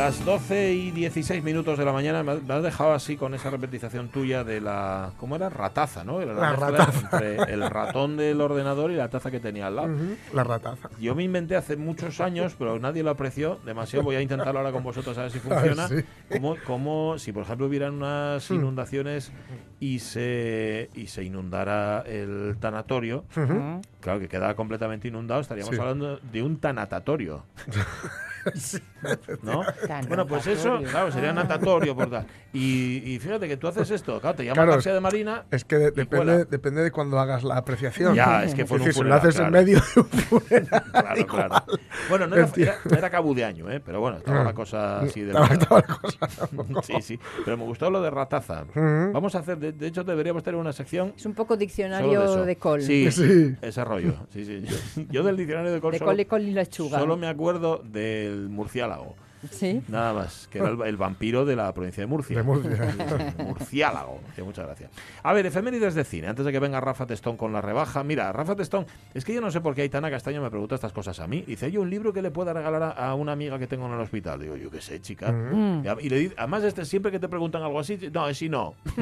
Las 0.00 0.24
12 0.24 0.72
y 0.72 0.90
16 0.92 1.44
minutos 1.44 1.76
de 1.78 1.84
la 1.84 1.92
mañana 1.92 2.22
me 2.22 2.32
has- 2.54 2.62
dejado 2.62 2.94
así 2.94 3.18
con 3.18 3.34
esa 3.34 3.50
repetización 3.50 4.08
tuya 4.08 4.44
de 4.44 4.58
la. 4.62 5.12
¿Cómo 5.18 5.36
era? 5.36 5.50
Rataza, 5.50 6.04
¿no? 6.04 6.22
Era 6.22 6.32
La 6.32 6.52
mezcla 6.52 6.70
rataza. 6.70 7.00
Entre 7.18 7.52
el 7.52 7.68
ratón 7.68 8.16
del 8.16 8.40
ordenador 8.40 8.90
y 8.90 8.94
la 8.94 9.10
taza 9.10 9.30
que 9.30 9.40
tenía 9.40 9.66
al 9.66 9.76
lado. 9.76 9.92
Ujú, 9.92 10.16
La 10.32 10.42
rataza. 10.42 10.88
Yo 10.98 11.14
me 11.14 11.22
inventé 11.24 11.54
hace 11.54 11.76
muchos 11.76 12.18
años, 12.22 12.56
pero 12.58 12.78
nadie 12.78 13.02
lo 13.02 13.10
apreció 13.10 13.60
demasiado. 13.66 14.02
Voy 14.02 14.16
a 14.16 14.22
intentarlo 14.22 14.60
ahora 14.60 14.72
con 14.72 14.82
vosotros 14.82 15.18
a 15.18 15.22
ver 15.24 15.32
si 15.32 15.38
ver, 15.46 15.48
funciona. 15.58 15.88
sí. 15.88 15.96
Como, 16.32 16.56
como 16.66 17.18
si, 17.18 17.32
por 17.32 17.42
ejemplo, 17.42 17.66
hubieran 17.66 17.92
unas 17.92 18.50
inundaciones 18.50 19.30
y 19.80 19.98
se, 19.98 20.88
y 20.94 21.08
se 21.08 21.24
inundara 21.24 22.04
el 22.06 22.56
tanatorio, 22.58 23.26
Ujú. 23.36 23.82
claro 24.00 24.18
que 24.18 24.28
quedaba 24.28 24.54
completamente 24.54 25.08
inundado, 25.08 25.42
estaríamos 25.42 25.74
Sí. 25.74 25.78
hablando 25.78 26.16
de 26.32 26.42
un 26.42 26.56
tanatatorio. 26.58 27.44
Bueno, 30.08 30.26
pues 30.26 30.46
eso, 30.46 30.78
claro, 30.90 31.10
sería 31.10 31.32
natatorio 31.32 31.94
por 31.94 32.10
tal. 32.10 32.26
Y, 32.52 33.14
y 33.14 33.18
fíjate 33.18 33.48
que 33.48 33.56
tú 33.56 33.68
haces 33.68 33.90
esto, 33.90 34.20
claro, 34.20 34.36
te 34.36 34.42
llamas 34.44 34.56
Claro, 34.56 34.72
García 34.72 34.92
de 34.94 35.00
Marina. 35.00 35.44
Es 35.50 35.64
que 35.64 35.76
de- 35.76 35.90
depende, 35.92 36.44
depende 36.44 36.82
de 36.82 36.90
cuando 36.90 37.18
hagas 37.18 37.44
la 37.44 37.56
apreciación. 37.56 38.14
Ya, 38.14 38.44
es 38.44 38.54
que 38.54 38.66
fue 38.66 38.78
un 38.78 38.84
decir, 38.84 38.94
si 38.94 38.98
lo 39.00 39.04
funeral, 39.04 39.18
haces 39.20 39.34
claro. 39.36 39.46
en 39.48 39.52
medio 39.52 39.78
de 39.80 40.00
un 40.00 40.06
funeral. 40.08 40.84
Claro, 40.90 41.20
igual. 41.20 41.48
claro. 41.48 41.64
Bueno, 42.08 42.26
no 42.26 42.36
era, 42.36 42.48
era, 42.56 42.76
era 42.98 43.10
Cabo 43.10 43.32
de 43.34 43.44
año, 43.44 43.70
¿eh? 43.70 43.80
pero 43.84 44.00
bueno, 44.00 44.18
estaba 44.18 44.40
Ah. 44.40 44.44
la 44.44 44.52
cosa 44.54 45.00
así 45.00 45.20
de 45.22 45.28
Estaba- 45.30 45.46
estaba 45.54 45.84
la 45.88 45.96
cosa. 45.96 46.48
Sí, 46.82 46.94
sí, 47.02 47.20
pero 47.44 47.56
me 47.56 47.64
gustó 47.64 47.90
lo 47.90 48.02
de 48.02 48.10
rataza. 48.10 48.64
Vamos 48.74 49.34
a 49.34 49.38
hacer, 49.38 49.58
de, 49.58 49.72
de 49.72 49.86
hecho, 49.86 50.02
deberíamos 50.04 50.42
tener 50.42 50.58
una 50.60 50.72
sección 50.72 51.14
Es 51.16 51.24
un 51.26 51.34
poco 51.34 51.56
de 51.56 51.60
diccionario 51.66 52.22
eso. 52.24 52.44
de, 52.44 52.56
col. 52.56 52.82
Sí, 52.82 53.10
Sí. 53.12 53.54
ese 53.62 53.84
rollo. 53.84 54.14
Sí, 54.32 54.44
sí. 54.44 54.62
Yo, 54.96 55.02
yo 55.10 55.22
del 55.22 55.36
diccionario 55.36 55.72
de 55.72 55.80
col, 55.80 55.92
De 55.92 55.98
solo, 55.98 56.10
col 56.10 56.20
y 56.20 56.24
col 56.24 56.42
y 56.42 56.50
lechuga. 56.52 56.98
solo 56.98 57.16
me 57.16 57.28
acuerdo 57.28 57.82
del 58.30 58.48
murciélago. 58.48 59.14
Sí. 59.50 59.80
Nada 59.88 60.12
más, 60.12 60.48
que 60.48 60.58
era 60.58 60.68
el, 60.68 60.82
el 60.82 60.98
vampiro 60.98 61.46
de 61.46 61.56
la 61.56 61.72
provincia 61.72 62.02
de 62.02 62.06
Murcia. 62.06 62.36
De 62.36 62.42
Murcia. 62.42 62.94
Murciélago. 63.38 64.20
Sí, 64.36 64.42
muchas 64.42 64.66
gracias. 64.66 64.90
A 65.22 65.32
ver, 65.32 65.46
efemérides 65.46 65.94
de 65.94 66.04
cine. 66.04 66.26
Antes 66.26 66.44
de 66.44 66.52
que 66.52 66.58
venga 66.58 66.78
Rafa 66.78 67.06
Testón 67.06 67.38
con 67.38 67.50
la 67.50 67.62
rebaja. 67.62 68.04
Mira, 68.04 68.30
Rafa 68.32 68.54
Testón, 68.54 68.84
es 69.14 69.24
que 69.24 69.32
yo 69.32 69.40
no 69.40 69.50
sé 69.50 69.62
por 69.62 69.74
qué 69.74 69.80
Aitana 69.80 70.10
Castaño 70.10 70.42
me 70.42 70.50
pregunta 70.50 70.74
estas 70.74 70.92
cosas 70.92 71.20
a 71.20 71.26
mí. 71.26 71.42
Dice, 71.46 71.64
hay 71.64 71.78
un 71.78 71.88
libro 71.88 72.12
que 72.12 72.20
le 72.20 72.30
pueda 72.30 72.52
regalar 72.52 72.82
a, 72.82 72.90
a 72.90 73.14
una 73.14 73.32
amiga 73.32 73.58
que 73.58 73.66
tengo 73.66 73.86
en 73.86 73.92
el 73.94 74.00
hospital. 74.00 74.40
Digo, 74.40 74.56
yo 74.56 74.70
qué 74.70 74.82
sé, 74.82 75.00
chica. 75.00 75.32
Mm. 75.32 75.84
Y 75.86 75.88
a- 75.88 75.96
Y 76.02 76.10
le 76.10 76.18
di- 76.18 76.32
además, 76.36 76.62
este, 76.64 76.84
siempre 76.84 77.10
que 77.10 77.18
te 77.18 77.28
preguntan 77.30 77.62
algo 77.62 77.80
así, 77.80 77.98
no, 78.12 78.28
es 78.28 78.36
sí 78.36 78.50
no. 78.50 78.74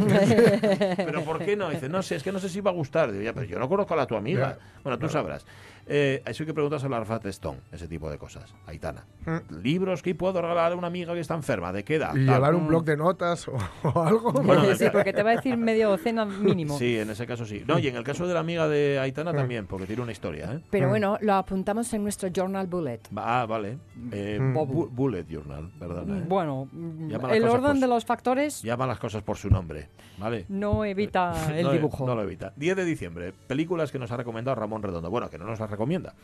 pero 0.97 1.23
¿por 1.25 1.45
qué 1.45 1.57
no? 1.57 1.69
Dice, 1.71 1.89
no 1.89 2.01
sé, 2.01 2.15
es 2.15 2.23
que 2.23 2.31
no 2.31 2.39
sé 2.39 2.49
si 2.49 2.61
va 2.61 2.71
a 2.71 2.75
gustar. 2.75 3.11
Digo, 3.11 3.25
ya, 3.25 3.33
pero 3.33 3.45
yo 3.47 3.59
no 3.59 3.69
conozco 3.69 3.95
a 3.95 3.97
la 3.97 4.07
tu 4.07 4.15
amiga. 4.15 4.57
Bueno, 4.85 5.01
tú 5.01 5.09
sabrás. 5.09 5.45
Eh, 5.91 6.23
eso 6.27 6.43
hay 6.43 6.47
que 6.47 6.55
preguntárselo 6.55 6.95
a 6.97 6.99
Rafa 6.99 7.19
Testón, 7.19 7.57
ese 7.73 7.89
tipo 7.89 8.11
de 8.11 8.19
cosas. 8.19 8.55
Aitana. 8.67 9.07
Mm. 9.27 9.63
Libros 9.63 10.03
que 10.03 10.15
puedo 10.15 10.41
regalar 10.43 10.73
a 10.73 10.77
una 10.77 10.87
amiga 10.89 11.15
que 11.15 11.21
está 11.21 11.35
enferma. 11.35 11.73
¿De 11.73 11.83
qué 11.85 11.95
edad? 11.97 12.15
Llevar 12.15 12.55
un 12.55 12.69
blog 12.69 12.85
de 12.85 12.97
notas 12.97 13.49
o, 13.49 13.57
o 13.85 14.03
algo. 14.03 14.33
Bueno, 14.33 14.75
sí, 14.75 14.87
porque 14.93 15.13
te 15.13 15.23
va 15.23 15.31
a 15.31 15.37
decir 15.37 15.57
medio 15.57 15.89
docena 15.89 16.25
mínimo. 16.25 16.79
Sí, 16.79 16.99
en 16.99 17.11
ese 17.11 17.27
caso 17.27 17.45
sí. 17.47 17.63
No, 17.67 17.79
y 17.79 17.89
en 17.89 17.97
el 17.97 18.05
caso 18.05 18.27
de 18.27 18.35
la 18.35 18.41
amiga 18.41 18.69
de 18.69 18.99
Aitana 18.99 19.33
también, 19.33 19.67
porque 19.67 19.87
tiene 19.87 20.03
una 20.03 20.13
historia, 20.13 20.53
¿eh? 20.53 20.61
Pero 20.71 20.87
Mm. 20.87 20.91
bueno, 20.91 21.19
lo 21.21 21.35
apuntamos 21.35 21.93
en 21.95 22.03
nuestro 22.03 22.29
Journal 22.29 22.67
Bullet. 22.67 23.01
Ah, 23.17 23.47
vale. 23.49 23.79
Eh, 24.13 24.39
Mm. 24.41 24.57
bu- 24.57 24.89
bullet 24.91 25.25
Journal, 25.29 25.71
perdona. 25.79 26.19
¿eh? 26.19 26.25
Bueno, 26.29 26.69
mm, 26.71 27.11
el 27.33 27.45
orden 27.45 27.63
por 27.63 27.81
de 27.81 27.87
los 27.87 28.05
factores 28.05 28.63
Llama 28.63 28.87
las 28.87 28.99
cosas 28.99 29.23
por 29.23 29.37
su 29.37 29.49
nombre, 29.49 29.89
¿vale? 30.19 30.45
no 30.49 30.85
evita 30.85 31.33
el 31.57 31.65
no, 31.65 31.73
dibujo. 31.73 32.07
No 32.07 32.15
lo 32.15 32.23
evita. 32.23 32.53
10 32.57 32.77
de 32.77 32.85
diciembre, 32.85 33.33
películas 33.47 33.91
que 33.93 33.99
nos 33.99 34.11
ha 34.13 34.17
recomendado 34.17 34.55
Ramón 34.55 34.83
Redondo. 34.83 35.11
Bueno, 35.11 35.31
que 35.31 35.39
no 35.39 35.45
nos 35.47 35.59
las 35.61 35.71
recomienda, 35.79 36.15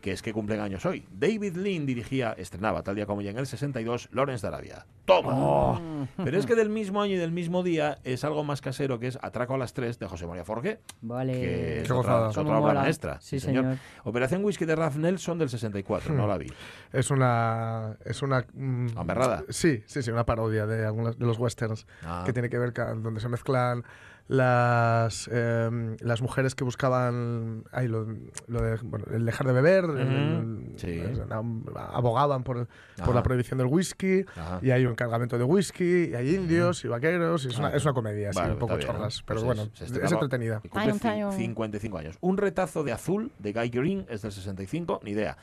que 0.00 0.10
es 0.12 0.20
que 0.22 0.32
cumplen 0.34 0.60
años 0.60 0.84
hoy. 0.84 1.06
David 1.12 1.54
Lean 1.56 1.86
dirigía, 1.86 2.34
estrenaba 2.36 2.82
tal 2.82 2.94
día 2.96 3.06
como 3.06 3.22
ya 3.22 3.30
en 3.30 3.38
el 3.38 3.46
62, 3.46 4.08
Lawrence 4.12 4.42
de 4.46 4.48
Arabia. 4.52 4.86
¡Toma! 5.06 5.32
Oh. 5.34 5.80
Pero 6.24 6.36
es 6.38 6.44
que 6.46 6.54
del 6.54 6.68
mismo 6.68 7.00
año 7.00 7.14
y 7.14 7.16
del 7.16 7.30
mismo 7.30 7.62
día 7.62 7.98
es 8.04 8.24
algo 8.24 8.42
más 8.42 8.60
casero 8.60 8.98
que 8.98 9.06
es 9.06 9.18
Atraco 9.22 9.54
a 9.54 9.58
las 9.58 9.72
3 9.72 9.98
de 9.98 10.06
José 10.06 10.26
María 10.26 10.44
Forqué. 10.44 10.80
Vale. 11.00 11.32
que 11.32 11.80
es 11.82 11.86
Qué 11.86 11.92
otra, 11.92 12.28
es 12.30 12.36
obra 12.36 12.58
mola. 12.60 12.80
maestra. 12.82 13.18
Sí, 13.20 13.38
señor. 13.40 13.76
Operación 14.04 14.44
Whisky 14.44 14.64
de 14.66 14.74
Ralph 14.76 14.96
Nelson 14.96 15.38
del 15.38 15.48
64, 15.48 16.12
no 16.14 16.26
la 16.26 16.36
vi. 16.38 16.52
Es 16.92 17.10
una. 17.10 17.96
Es 18.04 18.20
una. 18.22 18.44
mm, 18.52 18.88
Gamberrada. 18.94 19.44
Sí, 19.48 19.82
sí, 19.86 20.02
sí, 20.02 20.10
una 20.10 20.24
parodia 20.26 20.66
de 20.66 20.84
algunos 20.84 21.18
de 21.18 21.24
los 21.26 21.38
westerns 21.38 21.86
Ah. 22.02 22.24
que 22.26 22.32
tiene 22.32 22.48
que 22.50 22.58
ver 22.58 22.72
con 22.74 23.02
donde 23.02 23.20
se 23.20 23.28
mezclan 23.28 23.84
las 24.26 25.28
em, 25.30 25.96
las 26.00 26.22
mujeres 26.22 26.54
que 26.54 26.64
buscaban 26.64 27.64
ay, 27.72 27.88
lo, 27.88 28.06
lo 28.46 28.62
de, 28.62 28.76
bueno, 28.82 29.04
el 29.12 29.24
dejar 29.26 29.46
de 29.46 29.52
beber, 29.52 29.84
el- 29.84 29.98
el- 29.98 30.72
Sí. 30.76 30.88
el- 30.98 31.22
abogaban 31.76 32.42
por, 32.42 32.66
por 33.04 33.14
la 33.14 33.22
prohibición 33.22 33.58
del 33.58 33.66
whisky 33.68 34.24
Ajá. 34.36 34.58
y 34.62 34.70
hay 34.70 34.86
un 34.86 34.94
cargamento 34.94 35.36
de 35.38 35.44
whisky 35.44 36.10
y 36.10 36.14
hay 36.14 36.34
indios 36.34 36.84
y 36.84 36.88
vaqueros 36.88 37.44
y 37.44 37.48
es, 37.48 37.58
una, 37.58 37.70
es 37.70 37.84
una 37.84 37.94
comedia 37.94 38.30
así, 38.30 38.40
un 38.40 38.58
poco 38.58 38.76
bien, 38.76 38.86
chorras, 38.88 39.18
¿no? 39.18 39.22
pero 39.26 39.40
Pues 39.40 39.44
bueno, 39.44 39.62
es- 39.74 39.82
es, 39.82 39.90
estrenaba- 39.92 40.14
entretenida. 40.14 40.60
y 40.64 40.68
cumple 40.68 40.88
Time, 40.92 40.98
time. 41.00 41.24
cin- 41.26 41.36
55 41.36 41.98
años. 41.98 42.16
Un 42.20 42.36
retazo 42.38 42.82
de 42.84 42.92
azul 42.92 43.30
de 43.38 43.52
Guy 43.52 43.68
Green 43.68 44.06
es 44.08 44.22
del 44.22 44.32
65, 44.32 45.00
ni 45.04 45.10
idea. 45.12 45.36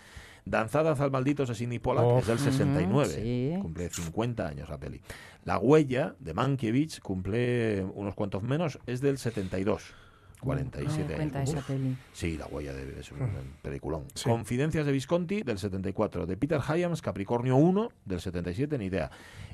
Danzadas 0.45 0.99
al 0.99 1.11
maldito 1.11 1.45
de 1.45 1.53
Sidney 1.55 1.79
Pollack 1.79 2.03
Oh. 2.03 2.19
es 2.19 2.27
del 2.27 2.39
69. 2.39 3.07
sí. 3.09 3.53
Cumple 3.61 3.89
50 3.89 4.47
años 4.47 4.69
la 4.69 4.77
peli. 4.77 5.01
La 5.45 5.57
huella 5.59 6.15
de 6.19 6.33
Mankiewicz 6.33 6.99
cumple 6.99 7.83
unos 7.93 8.15
cuantos 8.15 8.43
menos, 8.43 8.79
es 8.85 9.01
del 9.01 9.17
72. 9.17 9.93
47 10.41 11.15
Ah, 11.19 11.21
años. 11.21 11.49
esa 11.51 11.61
peli. 11.61 11.95
Sí, 12.13 12.35
La 12.35 12.47
huella 12.47 12.73
de, 12.73 12.99
es 12.99 13.11
un 13.11 13.19
peliculón. 13.61 14.05
Sí. 14.15 14.27
Confidencias 14.27 14.87
de 14.87 14.91
Visconti 14.91 15.43
del 15.43 15.59
74. 15.59 16.25
De 16.25 16.35
Peter 16.35 16.59
Hyams, 16.59 17.03
Capricornio 17.03 17.55
1 17.57 17.89
del 18.05 18.19
77, 18.19 18.79
ni 18.79 18.85
idea. 18.85 19.11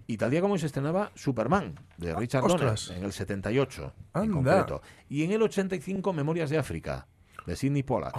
Y 0.07 0.15
tal 0.15 0.31
día 0.31 0.39
como 0.39 0.57
se 0.57 0.65
estrenaba 0.65 1.11
Superman 1.13 1.75
de 1.97 2.15
Richard 2.15 2.43
Donner 2.47 2.67
Ostras. 2.69 2.97
en 2.97 3.03
el 3.03 3.11
78 3.11 3.93
en 4.15 4.21
Anda. 4.21 4.33
concreto. 4.33 4.81
Y 5.09 5.23
en 5.23 5.33
el 5.33 5.41
85 5.41 6.13
Memorias 6.13 6.49
de 6.49 6.57
África 6.57 7.05
de 7.45 7.55
Sidney 7.57 7.83
Pollack. 7.83 8.15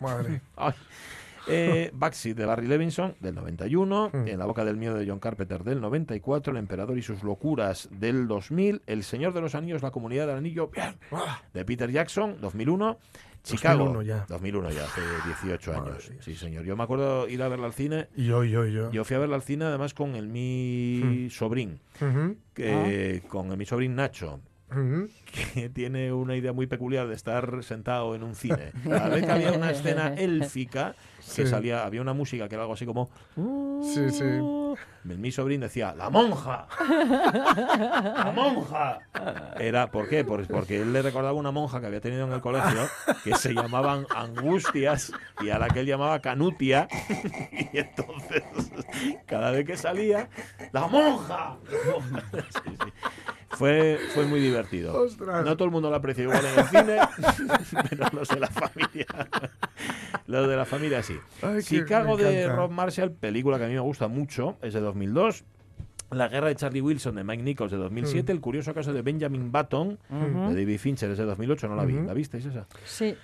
Madre. 0.00 0.40
Ay. 0.56 0.72
Eh, 1.48 1.90
Backseat 1.94 2.36
de 2.36 2.44
Barry 2.46 2.66
Levinson 2.66 3.14
del 3.20 3.34
91, 3.34 4.10
Mm. 4.12 4.28
En 4.28 4.38
la 4.38 4.46
boca 4.46 4.64
del 4.64 4.76
miedo 4.76 4.94
de 4.96 5.06
John 5.06 5.18
Carpenter 5.20 5.62
del 5.64 5.80
94, 5.80 6.52
El 6.52 6.58
emperador 6.58 6.98
y 6.98 7.02
sus 7.02 7.22
locuras 7.22 7.88
del 7.92 8.26
2000, 8.28 8.82
El 8.86 9.04
señor 9.04 9.32
de 9.32 9.40
los 9.40 9.54
anillos, 9.54 9.82
La 9.82 9.90
comunidad 9.90 10.26
del 10.26 10.36
anillo 10.36 10.68
bien, 10.68 10.96
Ah, 11.12 11.40
de 11.54 11.64
Peter 11.64 11.90
Jackson 11.90 12.36
2001, 12.40 12.98
Chicago 13.44 13.84
2001 13.84 14.02
ya. 14.02 14.26
2001 14.28 14.70
ya, 14.70 14.84
hace 14.84 15.00
18 15.26 15.72
Madre 15.72 15.90
años. 15.92 16.10
mía. 16.10 16.18
Sí, 16.20 16.34
señor. 16.34 16.64
Yo 16.64 16.76
me 16.76 16.82
acuerdo 16.82 17.28
ir 17.28 17.40
a 17.42 17.48
verla 17.48 17.66
al 17.66 17.74
cine. 17.74 18.08
Yo, 18.16 18.42
yo, 18.42 18.64
yo. 18.66 18.90
Yo 18.90 19.04
fui 19.04 19.14
a 19.14 19.20
verla 19.20 19.36
al 19.36 19.42
cine 19.42 19.66
además 19.66 19.94
con 19.94 20.16
el 20.16 20.26
mi 20.26 21.28
sobrín, 21.30 21.78
Ujú, 22.00 22.36
que, 22.54 23.22
con 23.28 23.52
el 23.52 23.56
mi 23.56 23.64
sobrín 23.64 23.94
Nacho, 23.94 24.40
ujú. 24.70 25.08
que 25.54 25.68
tiene 25.68 26.12
una 26.12 26.34
idea 26.34 26.52
muy 26.52 26.66
peculiar 26.66 27.06
de 27.06 27.14
estar 27.14 27.62
sentado 27.62 28.16
en 28.16 28.24
un 28.24 28.34
cine. 28.34 28.72
Cada 28.82 29.08
vez 29.10 29.24
que 29.24 29.30
había 29.30 29.52
una 29.52 29.70
escena 29.70 30.14
élfica, 30.14 30.96
que 31.34 31.44
Sí. 31.44 31.46
salía, 31.46 31.84
había 31.84 32.00
una 32.00 32.12
música 32.14 32.48
que 32.48 32.54
era 32.54 32.62
algo 32.62 32.74
así 32.74 32.86
como... 32.86 33.10
Sí, 33.82 34.10
sí. 34.10 34.24
Mi 35.04 35.30
sobrín 35.32 35.60
decía, 35.60 35.94
¡la 35.94 36.10
monja! 36.10 36.66
¡La 36.88 38.32
monja! 38.34 38.98
Era, 39.58 39.90
¿por 39.90 40.08
qué? 40.08 40.24
Pues 40.24 40.46
porque 40.48 40.82
él 40.82 40.92
le 40.92 41.00
recordaba 41.02 41.32
una 41.34 41.50
monja 41.50 41.80
que 41.80 41.86
había 41.86 42.00
tenido 42.00 42.26
en 42.26 42.32
el 42.32 42.40
colegio 42.40 42.80
que 43.24 43.34
se 43.36 43.54
llamaban 43.54 44.06
Angustias 44.14 45.12
y 45.40 45.50
a 45.50 45.58
la 45.58 45.68
que 45.68 45.80
él 45.80 45.86
llamaba 45.86 46.20
Canutia. 46.20 46.88
Y 47.72 47.78
entonces, 47.78 48.42
cada 49.26 49.50
vez 49.50 49.66
que 49.66 49.76
salía, 49.76 50.28
¡la 50.72 50.86
monja! 50.86 51.56
Fue, 53.50 53.98
fue 54.12 54.26
muy 54.26 54.38
divertido. 54.40 55.02
Ostras. 55.04 55.42
No 55.44 55.56
todo 55.56 55.64
el 55.64 55.70
mundo 55.70 55.88
lo 55.88 55.96
apreció 55.96 56.24
igual 56.24 56.44
en 56.44 56.58
el 56.58 56.64
cine, 56.66 56.98
pero 57.88 58.06
los 58.12 58.28
de 58.28 58.40
la 58.40 58.48
familia. 58.48 59.06
Los 60.26 60.48
de 60.48 60.56
la 60.56 60.64
familia 60.66 61.02
sí. 61.02 61.15
Ay, 61.42 61.62
Chicago 61.62 62.16
de. 62.16 62.48
Rob 62.48 62.70
Marshall, 62.70 63.12
película 63.12 63.58
que 63.58 63.64
a 63.64 63.68
mí 63.68 63.74
me 63.74 63.80
gusta 63.80 64.08
mucho, 64.08 64.56
es 64.62 64.74
de 64.74 64.80
2002. 64.80 65.44
La 66.10 66.28
guerra 66.28 66.48
de 66.48 66.54
Charlie 66.54 66.80
Wilson 66.80 67.16
de 67.16 67.24
Mike 67.24 67.42
Nichols 67.42 67.72
de 67.72 67.78
2007. 67.78 68.32
Mm. 68.32 68.36
El 68.36 68.40
curioso 68.40 68.72
caso 68.72 68.92
de 68.92 69.02
Benjamin 69.02 69.50
Button 69.50 69.98
de 70.08 70.54
David 70.54 70.78
Fincher 70.78 71.10
es 71.10 71.18
de 71.18 71.24
2008. 71.24 71.68
No 71.68 71.74
la 71.76 71.84
vi. 71.84 71.94
¿La 71.94 72.14
visteis 72.14 72.46
esa? 72.46 72.66
Sí, 72.84 73.16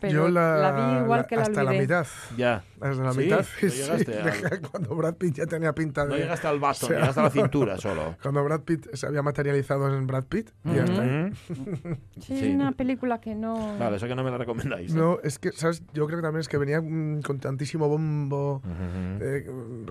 pero 0.00 0.12
Yo 0.12 0.28
la, 0.28 0.56
la, 0.58 0.72
vi 0.72 1.02
igual 1.04 1.20
la- 1.20 1.26
que 1.26 1.36
la 1.36 1.42
hasta 1.42 1.62
la 1.64 1.72
mitad. 1.72 2.06
Ya. 2.36 2.62
Hasta 2.80 3.02
la 3.02 3.12
¿Sí? 3.12 3.18
mitad. 3.20 3.38
¿No 3.38 3.44
sí, 3.70 3.76
llegaste 3.76 4.20
a- 4.20 4.24
dejé 4.24 4.60
cuando 4.70 4.94
Brad 4.94 5.14
Pitt 5.14 5.34
ya 5.36 5.46
tenía 5.46 5.74
pinta 5.74 6.04
de. 6.04 6.10
No 6.10 6.16
llegaste 6.16 6.46
al 6.46 6.58
Button, 6.58 6.72
o 6.82 6.86
sea, 6.88 6.98
llegaste 6.98 7.20
a 7.20 7.22
la 7.24 7.30
cintura 7.42 7.78
solo. 7.78 8.16
Cuando 8.22 8.44
Brad 8.44 8.60
Pitt 8.62 8.86
se 8.94 9.06
había 9.06 9.22
materializado 9.22 9.94
en 9.96 10.06
Brad 10.06 10.24
Pitt. 10.24 10.50
Y 10.64 10.74
ya 10.74 10.84
está. 10.84 11.02
Ujú. 11.02 11.96
Sí, 12.20 12.36
Sí. 12.38 12.54
una 12.54 12.72
película 12.72 13.20
que 13.20 13.34
no... 13.34 13.78
Vale, 13.78 13.96
eso 13.96 14.06
que 14.06 14.14
no 14.14 14.22
me 14.24 14.30
la 14.30 14.38
recomendáis. 14.38 14.92
¿eh? 14.92 14.96
No, 14.96 15.18
es 15.22 15.38
que, 15.38 15.52
¿sabes? 15.52 15.82
Yo 15.94 16.06
creo 16.06 16.18
que 16.18 16.22
también 16.22 16.40
es 16.40 16.48
que 16.48 16.58
venía 16.58 16.80
mm, 16.80 17.22
con 17.22 17.38
tantísimo 17.38 17.88
bombo. 17.88 18.56
Ujú. 18.56 19.22
eh, 19.24 19.46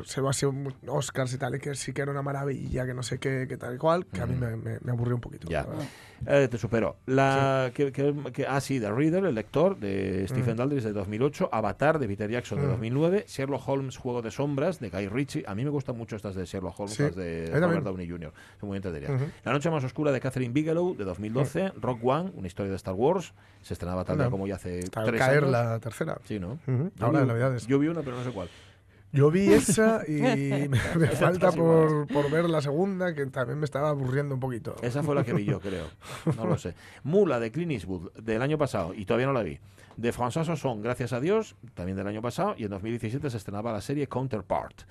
se 0.06 0.22
va 0.22 0.30
a 0.30 0.34
ser 0.34 0.50
Oscars 0.88 1.34
y 1.34 1.38
tal, 1.38 1.56
y 1.56 1.60
que 1.60 1.76
sí 1.76 1.94
que 1.94 2.02
era 2.02 2.12
una 2.12 2.22
maravilla, 2.22 2.86
que 2.86 2.94
no 2.94 3.04
sé 3.04 3.20
qué, 3.20 3.46
que 3.48 3.58
tal 3.58 3.76
y 3.76 3.78
cual, 3.78 4.06
que 4.08 4.22
a 4.22 4.26
mí 4.26 4.36
me, 4.36 4.56
me, 4.56 4.78
me 4.82 4.92
aburrió 4.92 5.16
un 5.16 5.22
poquito. 5.22 5.48
Ya. 5.50 5.66
Eh, 6.28 6.48
te 6.50 6.58
supero. 6.58 6.98
La, 7.06 7.72
que, 7.74 7.92
que- 7.92 8.16
que- 8.34 8.46
ah, 8.48 8.60
sí, 8.62 8.80
The 8.80 8.92
Reader, 8.92 9.26
el 9.26 9.36
lector, 9.36 9.78
de 9.78 10.26
Stephen 10.28 10.54
Mm. 10.56 10.58
Daldry 10.58 10.80
de 10.82 10.94
2008. 10.94 11.50
Avatar, 11.52 12.00
de 12.00 12.08
Peter 12.08 12.30
Jackson, 12.30 12.60
de 12.62 12.68
Mm. 12.68 12.70
2009. 12.76 13.26
Sherlock 13.28 13.68
Holmes, 13.68 13.98
Juego 13.98 14.22
de 14.22 14.32
Sombras, 14.32 14.80
de 14.80 14.90
Guy 14.90 15.08
Ritchie. 15.08 15.44
A 15.48 15.56
mí 15.56 15.64
me 15.64 15.70
gustan 15.70 15.98
mucho 15.98 16.16
estas 16.16 16.36
de 16.36 16.46
Sherlock 16.46 16.80
Holmes, 16.80 16.96
Sí, 16.96 17.04
las 17.04 17.16
de. 17.16 17.50
Robert 17.60 17.84
Downey 17.84 18.10
Jr. 18.10 18.32
Son 18.60 18.70
muy 18.70 18.78
entretenidas. 18.78 19.22
Ujú. 19.22 19.32
La 19.44 19.52
noche 19.52 19.70
más 19.70 19.84
oscura, 19.84 20.12
de 20.12 20.20
Catherine 20.20 20.54
Bigelow, 20.54 20.96
de 20.96 21.04
2012. 21.06 21.72
Rock 21.82 22.00
One, 22.04 22.32
una 22.36 22.48
historia 22.48 22.70
de 22.70 22.76
Star 22.78 22.94
Wars. 22.94 23.34
Se 23.62 23.74
estrenaba 23.74 24.04
tal 24.06 24.18
día 24.18 24.30
como 24.30 24.46
ya 24.48 24.56
hace 24.56 24.82
al 24.96 25.06
tres 25.06 25.20
caer 25.20 25.38
años. 25.40 25.52
la 25.52 25.80
tercera. 25.80 26.20
Sí, 26.26 26.40
¿no? 26.40 26.60
Ujú, 26.68 26.92
Yo 26.96 27.06
Ahora 27.06 27.22
vi- 27.22 27.28
Navidades. 27.28 27.68
Yo 27.68 27.80
vi 27.80 27.88
una, 27.88 28.02
pero 28.02 28.16
no 28.18 28.24
sé 28.24 28.32
cuál. 28.32 28.48
Yo 29.12 29.32
vi 29.32 29.54
esa 29.54 30.02
y 30.06 30.12
me, 30.68 30.68
me 30.98 31.08
falta 31.08 31.50
por, 31.54 32.06
por 32.08 32.30
ver 32.30 32.50
la 32.50 32.62
segunda, 32.62 33.14
que 33.14 33.26
también 33.28 33.58
me 33.60 33.64
estaba 33.66 33.88
aburriendo 33.90 34.34
un 34.34 34.42
poquito. 34.42 34.76
Esa 34.82 35.04
fue 35.04 35.16
la 35.16 35.24
que 35.24 35.32
vi 35.34 35.46
yo, 35.46 35.60
creo. 35.62 35.86
No 36.36 36.46
lo 36.46 36.58
sé. 36.58 36.74
Mula, 37.04 37.40
de 37.40 37.50
Clint 37.50 37.72
Eastwood, 37.72 38.12
del 38.22 38.42
año 38.42 38.58
pasado, 38.58 38.94
y 38.94 39.06
todavía 39.06 39.28
no 39.28 39.34
la 39.34 39.44
vi. 39.44 39.58
De 39.98 40.12
François 40.12 40.44
Sosson, 40.44 40.82
gracias 40.82 41.14
a 41.14 41.22
Dios, 41.22 41.56
también 41.74 41.98
del 41.98 42.08
año 42.08 42.22
pasado, 42.22 42.56
y 42.58 42.66
en 42.66 42.70
2017 42.70 43.30
se 43.30 43.38
estrenaba 43.38 43.72
la 43.72 43.80
serie 43.80 44.08
Counterpart. 44.08 44.82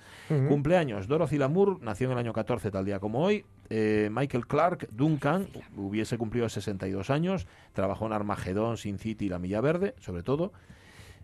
Cumpleaños, 0.47 1.07
Dorothy 1.07 1.37
Lamour, 1.37 1.79
nació 1.81 2.07
en 2.07 2.13
el 2.13 2.17
año 2.17 2.33
14, 2.33 2.71
tal 2.71 2.85
día 2.85 2.99
como 2.99 3.21
hoy. 3.21 3.45
Eh, 3.69 4.09
Michael 4.11 4.47
Clark 4.47 4.87
Duncan, 4.91 5.47
hubiese 5.75 6.17
cumplido 6.17 6.49
62 6.49 7.09
años, 7.09 7.45
trabajó 7.73 8.07
en 8.07 8.13
Armagedón, 8.13 8.77
Sin 8.77 8.97
City 8.97 9.25
y 9.25 9.29
La 9.29 9.37
Milla 9.37 9.61
Verde, 9.61 9.93
sobre 9.99 10.23
todo. 10.23 10.53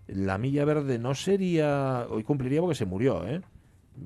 La 0.07 0.38
Milla 0.38 0.66
Verde 0.66 1.00
no 1.00 1.16
sería, 1.16 2.06
hoy 2.10 2.24
cumpliría 2.24 2.62
porque 2.62 2.75
se 2.75 2.86
murió, 2.86 3.27
¿eh? 3.27 3.42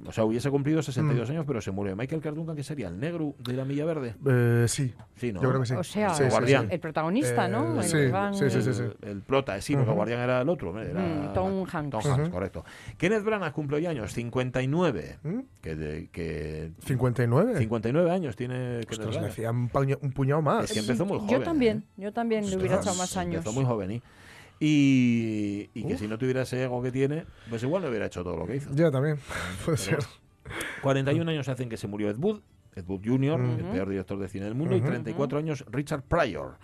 O 0.06 0.12
sea, 0.12 0.26
hubiese 0.26 0.50
cumplido 0.50 0.82
62 0.82 1.30
años, 1.30 1.46
pero 1.48 1.62
se 1.62 1.72
murió. 1.72 1.96
Michael 1.96 2.22
Clark 2.22 2.36
Duncan, 2.36 2.56
¿qué 2.56 2.64
sería? 2.64 2.88
¿El 2.90 3.00
negro 3.00 3.34
de 3.40 3.54
La 3.54 3.64
Milla 3.66 3.86
Verde? 3.86 4.16
Eh, 4.28 4.66
sí, 4.68 4.94
Sí, 5.16 5.32
¿no? 5.32 5.42
yo 5.42 5.50
creo 5.50 5.62
que 5.62 5.68
sí. 5.68 5.74
O 5.76 5.84
sea, 5.84 6.14
Sí, 6.14 6.24
sí, 6.24 6.30
Guardián. 6.30 6.68
el 6.70 6.80
protagonista, 6.80 7.48
¿no? 7.48 7.76
Eh, 7.76 7.78
El 7.80 7.84
sí, 7.86 7.98
que 7.98 8.08
van- 8.10 8.34
sí, 8.34 8.50
sí, 8.50 8.62
sí. 8.62 8.82
El, 8.82 8.98
el 9.10 9.22
prota, 9.22 9.60
sí, 9.62 9.74
porque 9.74 9.90
Ujú. 9.90 9.96
Guardián 9.96 10.20
era 10.22 10.42
el 10.42 10.50
otro. 10.50 10.80
Era 10.82 11.00
Mm, 11.00 11.34
Tom 11.34 11.66
Hanks. 11.72 11.90
Tom 11.92 12.02
Hanks, 12.12 12.20
Ujú. 12.24 12.32
correcto. 12.32 12.66
Kenneth 12.98 13.24
Branagh 13.24 13.54
cumple 13.54 13.78
hoy 13.78 13.86
años, 13.86 14.12
59. 14.14 15.18
¿Mm? 15.24 15.40
Que, 15.62 15.76
de- 15.76 16.10
que 16.10 16.72
59. 16.86 17.58
59 17.58 18.12
años 18.12 18.36
tiene 18.36 18.56
Kenneth 18.56 18.92
Ostras, 18.92 19.08
le 19.08 19.12
Branagh. 19.14 19.32
hacía 19.32 19.52
un, 19.52 19.70
un 20.02 20.12
puñado 20.12 20.42
más. 20.42 20.66
Es 20.66 20.74
que 20.74 20.80
empezó 20.80 21.06
muy 21.06 21.20
Yo 21.20 21.26
joven, 21.26 21.44
también, 21.44 21.78
¿eh? 21.78 22.02
yo 22.02 22.12
también 22.14 22.50
le 22.50 22.56
hubiera 22.58 22.76
Ostras, 22.76 22.96
echado 22.96 22.98
más 22.98 23.18
años. 23.18 23.36
Empezó 23.38 23.54
muy 23.54 23.66
joven. 23.66 23.92
¿y? 23.92 24.02
Y, 24.60 25.70
y 25.74 25.84
que 25.86 25.98
si 25.98 26.08
no 26.08 26.18
tuviera 26.18 26.42
ese 26.44 26.64
ego 26.64 26.82
que 26.82 26.92
tiene, 26.92 27.26
pues 27.50 27.64
igual 27.64 27.84
no 27.84 27.90
hubiera 27.90 28.06
hecho 28.06 28.24
todo 28.24 28.38
lo 28.38 28.46
que 28.48 28.58
hizo. 28.58 28.70
Ya 28.74 28.90
también, 28.92 29.18
puede 29.66 29.78
ser. 29.78 30.00
41 30.82 31.30
años 31.32 31.50
hacen 31.50 31.70
que 31.70 31.78
se 31.78 31.88
murió 31.88 32.10
Ed 32.10 32.18
Wood, 32.18 32.42
Ed 32.76 32.86
Wood 32.88 33.02
Jr., 33.06 33.40
el 33.40 33.66
peor 33.66 33.90
director 33.90 34.20
de 34.20 34.28
cine 34.28 34.46
del 34.46 34.56
mundo, 34.56 34.76
y 34.76 34.80
Ujú. 34.80 34.88
34 34.90 35.40
años 35.40 35.66
Richard 35.72 36.04
Pryor, 36.04 36.58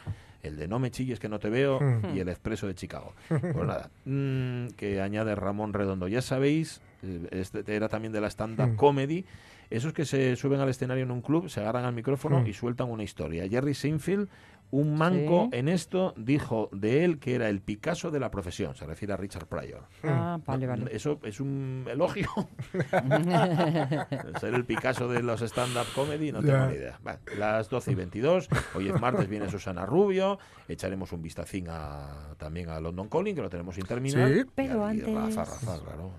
el 0.44 0.58
de 0.58 0.68
No 0.68 0.80
me 0.80 0.92
chilles 0.92 1.20
que 1.20 1.30
no 1.30 1.40
te 1.40 1.50
veo 1.50 1.80
y 2.14 2.20
el 2.20 2.30
expreso 2.30 2.68
de 2.68 2.76
Chicago. 2.76 3.14
Pues 3.28 3.56
nada, 3.68 3.90
mm, 4.06 4.68
que 4.78 5.02
añade 5.02 5.36
Ramón 5.36 5.74
Redondo. 5.74 6.08
Ya 6.08 6.22
sabéis, 6.22 6.82
eh, 7.04 7.28
este 7.32 7.76
era 7.76 7.90
también 7.90 8.12
de 8.14 8.22
la 8.22 8.28
stand-up 8.30 8.70
Mm. 8.74 8.76
comedy, 8.76 9.26
esos 9.70 9.94
que 9.94 10.06
se 10.06 10.36
suben 10.36 10.60
al 10.60 10.70
escenario 10.70 11.04
en 11.04 11.12
un 11.12 11.22
club, 11.22 11.50
se 11.50 11.60
agarran 11.62 11.86
al 11.86 11.94
micrófono 11.94 12.42
Mm. 12.42 12.48
y 12.48 12.54
sueltan 12.54 12.90
una 12.90 13.04
historia. 13.04 13.48
Jerry 13.48 13.74
Seinfeld, 13.74 14.28
un 14.72 14.96
manco 14.98 15.50
Sí. 15.52 15.58
en 15.60 15.68
esto, 15.70 16.14
dijo 16.18 16.70
de 16.72 17.04
él 17.06 17.20
que 17.20 17.36
era 17.36 17.50
el 17.50 17.62
Picasso 17.62 18.10
de 18.12 18.20
la 18.20 18.32
profesión, 18.32 18.76
se 18.76 18.86
refiere 18.86 19.14
a 19.14 19.18
Richard 19.18 19.46
Pryor. 19.48 19.84
Ah, 20.04 20.40
vale, 20.46 20.66
vale. 20.68 20.86
Eso 20.96 21.20
es 21.24 21.40
un 21.40 21.86
elogio. 21.90 22.28
Ser 24.40 24.54
el 24.54 24.66
Picasso 24.66 25.08
de 25.08 25.22
los 25.22 25.42
stand-up 25.42 25.86
comedy, 25.94 26.32
no 26.32 26.42
tengo 26.42 26.66
ni 26.68 26.76
idea. 26.76 27.00
Vale, 27.04 27.20
las 27.38 27.70
12 27.70 27.92
y 27.92 27.96
22, 27.96 28.48
hoy 28.76 28.90
es 28.90 29.00
martes, 29.00 29.28
viene 29.28 29.50
Susana 29.50 29.86
Rubio, 29.86 30.40
echaremos 30.68 31.12
un 31.12 31.22
vistacín 31.22 31.68
a, 31.70 32.34
también 32.38 32.70
a 32.70 32.80
London 32.80 33.10
Calling, 33.10 33.36
que 33.36 33.42
lo 33.42 33.50
tenemos 33.50 33.76
sin 33.76 33.86
terminar. 33.86 34.28
Sí. 34.30 34.40
Y 34.40 34.46
Pero 34.56 34.86
antes- 34.86 35.14
Rafa, 35.14 35.46
Rafa, 35.46 35.80
claro. 35.84 36.12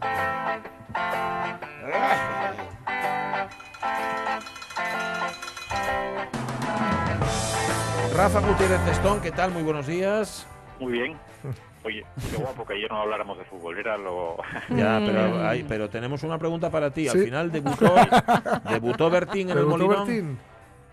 Rafa 8.16 8.40
Gutiérrez 8.40 8.84
Testón, 8.84 9.20
¿qué 9.20 9.30
tal? 9.30 9.50
Muy 9.52 9.62
buenos 9.62 9.86
días. 9.86 10.46
Muy 10.80 10.92
bien. 10.92 11.16
Oye, 11.84 12.04
qué 12.30 12.36
guapo 12.36 12.64
que 12.64 12.74
ayer 12.74 12.90
no 12.90 13.00
habláramos 13.02 13.38
de 13.38 13.44
fútbol, 13.44 13.76
era 13.78 13.96
lo... 13.96 14.36
Ya, 14.70 15.00
Mm. 15.00 15.06
pero, 15.06 15.48
hay- 15.48 15.62
pero 15.64 15.88
tenemos 15.90 16.22
una 16.22 16.38
pregunta 16.38 16.70
para 16.70 16.90
ti. 16.90 17.08
Al 17.08 17.18
Sí. 17.18 17.24
final 17.24 17.50
debutó, 17.50 17.92
debutó 18.70 19.10
Bertín 19.10 19.50
en 19.50 19.58
el 19.58 19.64
¿Debutó 19.64 19.78
Molinón. 19.86 20.06
Bertín? 20.06 20.38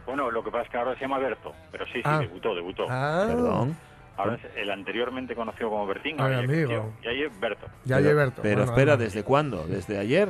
Bueno, 0.05 0.31
lo 0.31 0.43
que 0.43 0.49
pasa 0.49 0.63
es 0.63 0.69
que 0.71 0.77
ahora 0.77 0.95
se 0.95 1.01
llama 1.01 1.19
Berto, 1.19 1.53
pero 1.71 1.85
sí, 1.87 1.93
sí, 1.95 2.01
Ah. 2.05 2.19
debutó, 2.19 2.55
debutó. 2.55 2.85
Ah, 2.89 3.25
Perdón. 3.27 3.77
Ahora 4.17 4.35
es 4.35 4.41
el 4.57 4.69
anteriormente 4.71 5.35
conocido 5.35 5.69
como 5.69 5.85
Bertín, 5.85 6.15
Ay, 6.17 6.21
ahora 6.23 6.37
ya 6.37 6.43
amigo. 6.43 6.67
creció. 6.67 6.93
y 7.03 7.07
ahí 7.07 7.23
es 7.23 7.39
Berto. 7.39 7.67
Ya 7.85 7.97
pero, 7.97 8.09
Alberto. 8.09 8.41
pero 8.41 8.55
Bueno, 8.57 8.71
espera. 8.71 8.97
¿desde 8.97 9.23
cuándo? 9.23 9.65
¿Desde 9.67 9.97
ayer? 9.99 10.29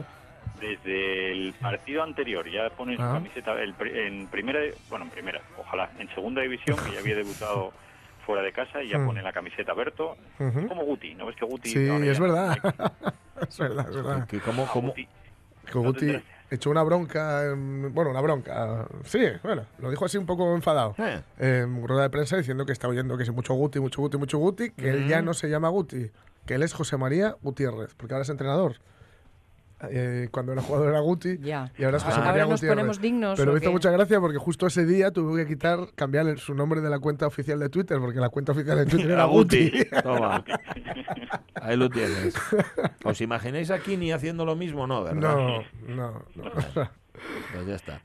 Desde 0.59 1.31
el 1.31 1.53
partido 1.53 2.03
anterior, 2.03 2.49
ya 2.49 2.69
pone 2.71 2.95
su 2.95 3.01
Ah. 3.01 3.13
camiseta 3.13 3.53
el 3.61 3.73
en 3.95 4.27
primera, 4.27 4.59
bueno, 4.89 5.05
en 5.05 5.11
primera, 5.11 5.41
ojalá, 5.57 5.89
en 5.99 6.09
segunda 6.13 6.41
división, 6.41 6.77
que 6.85 6.91
ya 6.93 6.99
había 6.99 7.15
debutado 7.23 7.71
fuera 8.25 8.41
de 8.43 8.51
casa, 8.51 8.83
y 8.83 8.89
ya 8.89 8.99
Mm. 8.99 9.05
pone 9.07 9.21
la 9.21 9.31
camiseta 9.33 9.73
Berto, 9.73 10.15
Ujú. 10.39 10.67
como 10.67 10.83
Guti, 10.83 11.15
¿no 11.15 11.25
ves 11.25 11.35
que 11.35 11.45
Guti... 11.45 11.69
Sí, 11.69 11.85
ya 11.85 12.11
es 12.11 12.19
verdad. 12.19 12.57
es 13.49 13.57
verdad, 13.57 13.89
es 13.89 13.95
verdad. 13.95 14.27
¿Que 14.27 14.39
¿Cómo, 14.39 14.63
Ah, 14.63 14.69
cómo? 14.71 14.89
Guti. 14.89 15.07
Que 15.65 15.77
Guti 15.79 16.23
echó 16.51 16.69
una 16.71 16.83
bronca, 16.83 17.45
en- 17.45 17.93
bueno, 17.93 18.09
una 18.11 18.21
bronca, 18.21 18.87
sí, 19.03 19.19
bueno, 19.43 19.65
lo 19.79 19.89
dijo 19.91 20.05
así 20.05 20.17
un 20.17 20.25
poco 20.25 20.53
enfadado. 20.55 20.95
Eh, 20.97 21.21
En 21.39 21.87
rueda 21.87 22.03
de 22.03 22.09
prensa 22.09 22.37
diciendo 22.37 22.65
que 22.65 22.71
está 22.71 22.87
oyendo 22.87 23.15
que 23.17 23.23
es 23.23 23.31
mucho 23.31 23.53
Guti, 23.53 23.79
mucho 23.79 24.01
Guti, 24.01 24.17
mucho 24.17 24.37
Guti, 24.39 24.71
que 24.71 24.89
él 24.89 25.07
ya 25.07 25.21
no 25.21 25.33
se 25.33 25.47
llama 25.49 25.69
Guti, 25.69 26.09
que 26.47 26.55
él 26.55 26.63
es 26.63 26.73
José 26.73 26.97
María 26.97 27.35
Gutiérrez, 27.43 27.93
porque 27.95 28.13
ahora 28.15 28.23
es 28.23 28.29
entrenador. 28.29 28.75
Eh, 29.89 30.27
cuando 30.31 30.51
era 30.51 30.61
jugador 30.61 30.89
era 30.89 30.99
Guti 30.99 31.37
Ya. 31.39 31.71
y 31.77 31.85
ahora 31.85 31.97
es 31.97 32.03
José 32.03 32.17
Ah. 32.17 32.25
María 32.25 32.31
Ahora 32.43 32.43
nos 32.45 32.59
Gutiérrez. 32.59 32.75
ponemos 32.75 33.01
dignos. 33.01 33.39
Pero 33.39 33.51
¿o 33.51 33.53
me 33.53 33.61
hizo 33.61 33.71
mucha 33.71 33.89
gracia 33.91 34.19
porque 34.19 34.37
justo 34.37 34.67
ese 34.67 34.85
día 34.85 35.11
tuve 35.11 35.43
que 35.45 35.53
quitar, 35.53 35.79
cambiar 35.95 36.27
el- 36.27 36.37
su 36.37 36.53
nombre 36.53 36.81
de 36.81 36.89
la 36.89 36.99
cuenta 36.99 37.25
oficial 37.27 37.59
de 37.59 37.69
Twitter, 37.69 37.97
porque 37.99 38.19
la 38.19 38.27
cuenta 38.29 38.51
oficial 38.51 38.77
de 38.77 38.85
Twitter 38.85 39.11
era. 39.11 39.23
Guti. 39.25 39.71
Toma. 40.03 40.43
Ahí 41.61 41.77
lo 41.77 41.89
tienes. 41.89 42.35
¿Os 43.03 43.21
imagináis 43.21 43.71
a 43.71 43.79
Kini 43.79 44.11
haciendo 44.11 44.45
lo 44.45 44.55
mismo? 44.55 44.85
No, 44.87 45.03
¿verdad? 45.03 45.19
No, 45.21 45.63
no, 45.87 46.23
no. 46.35 46.89
Pues 47.53 47.67
ya 47.67 47.75
está. 47.75 48.01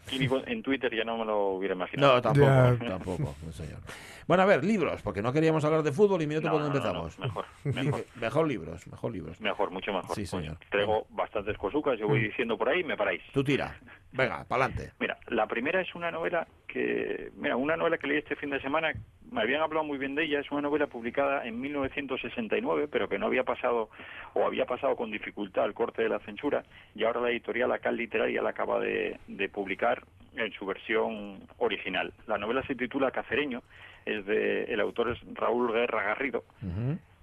En 0.47 0.63
Twitter 0.63 0.95
ya 0.95 1.05
no 1.05 1.19
me 1.19 1.25
lo 1.25 1.49
hubiera 1.51 1.75
imaginado. 1.75 2.15
No, 2.15 2.23
tampoco, 2.23 2.85
tampoco, 2.87 3.35
no, 3.45 3.53
señor. 3.53 3.81
Bueno, 4.27 4.43
a 4.43 4.47
ver, 4.47 4.65
libros, 4.65 5.03
porque 5.03 5.21
no 5.21 5.33
queríamos 5.33 5.65
hablar 5.65 5.83
de 5.83 5.93
fútbol 5.93 6.23
y 6.23 6.27
minuto 6.27 6.47
No, 6.49 6.53
cuando 6.55 6.71
no, 6.71 6.75
empezamos. 6.77 7.19
no, 7.19 7.25
mejor, 7.27 7.45
mejor. 7.65 8.07
mejor 8.17 8.49
libros, 8.49 8.87
mejor 8.87 9.13
libros. 9.13 9.41
Mejor, 9.41 9.71
mucho 9.71 9.93
mejor. 9.93 10.15
Sí, 10.15 10.25
señor. 10.27 10.57
Traigo 10.71 11.07
bastantes 11.11 11.57
cosucas, 11.59 11.99
yo 11.99 12.09
voy 12.09 12.21
diciendo 12.21 12.57
por 12.57 12.69
ahí 12.69 12.81
y 12.81 12.85
me 12.85 12.97
paráis. 12.97 13.21
Tú 13.33 13.45
tira. 13.45 13.79
Venga, 14.15 14.45
pa'lante. 14.45 14.93
Mira, 15.01 15.19
la 15.29 15.47
primera 15.49 15.81
es 15.81 15.93
una 15.95 16.11
novela 16.13 16.47
que, 16.69 17.33
mira, 17.37 17.57
una 17.57 17.77
novela 17.77 17.99
que 17.99 18.07
leí 18.07 18.19
este 18.19 18.37
fin 18.37 18.51
de 18.51 18.61
semana, 18.61 18.93
me 19.31 19.43
habían 19.43 19.61
hablado 19.61 19.85
muy 19.85 19.99
bien 19.99 20.15
de 20.15 20.25
ella. 20.25 20.39
Es 20.39 20.51
una 20.53 20.63
novela 20.63 20.87
publicada 20.87 21.45
en 21.45 21.61
1969, 21.61 22.87
pero 22.91 23.09
que 23.09 23.19
no 23.19 23.27
había 23.27 23.43
pasado 23.43 23.91
o 24.35 24.47
había 24.47 24.67
pasado 24.67 24.95
con 24.95 25.11
dificultad 25.11 25.67
el 25.67 25.75
corte 25.75 26.03
de 26.03 26.09
la 26.09 26.21
censura 26.21 26.63
y 26.95 27.03
ahora 27.03 27.21
la 27.21 27.31
editorial 27.31 27.73
Acal 27.73 27.97
Literaria 27.97 28.41
la 28.41 28.51
acaba 28.51 28.79
de, 28.79 29.19
de 29.27 29.49
publicar 29.49 30.05
en 30.37 30.53
su 30.53 30.65
versión 30.65 31.41
original. 31.59 32.13
La 32.27 32.39
novela 32.39 32.63
se 32.67 32.75
titula 32.75 33.11
Cacereño, 33.11 33.63
es 34.07 34.25
de 34.27 34.65
el 34.65 34.81
autor 34.81 35.11
es 35.11 35.19
Raúl 35.35 35.73
Guerra 35.73 36.03
Garrido. 36.03 36.45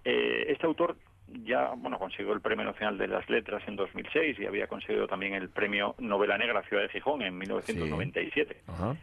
Eh, 0.03 0.45
este 0.49 0.65
autor 0.65 0.97
ya 1.43 1.71
bueno 1.75 1.97
consiguió 1.99 2.33
el 2.33 2.41
Premio 2.41 2.65
Nacional 2.65 2.97
de 2.97 3.07
las 3.07 3.29
Letras 3.29 3.63
en 3.67 3.75
2006 3.75 4.39
y 4.39 4.45
había 4.45 4.67
conseguido 4.67 5.07
también 5.07 5.33
el 5.33 5.49
Premio 5.49 5.95
Novela 5.99 6.37
Negra 6.37 6.63
Ciudad 6.63 6.83
de 6.83 6.89
Gijón 6.89 7.21
en 7.21 7.37
1997. 7.37 8.57
Ajá. 8.67 8.95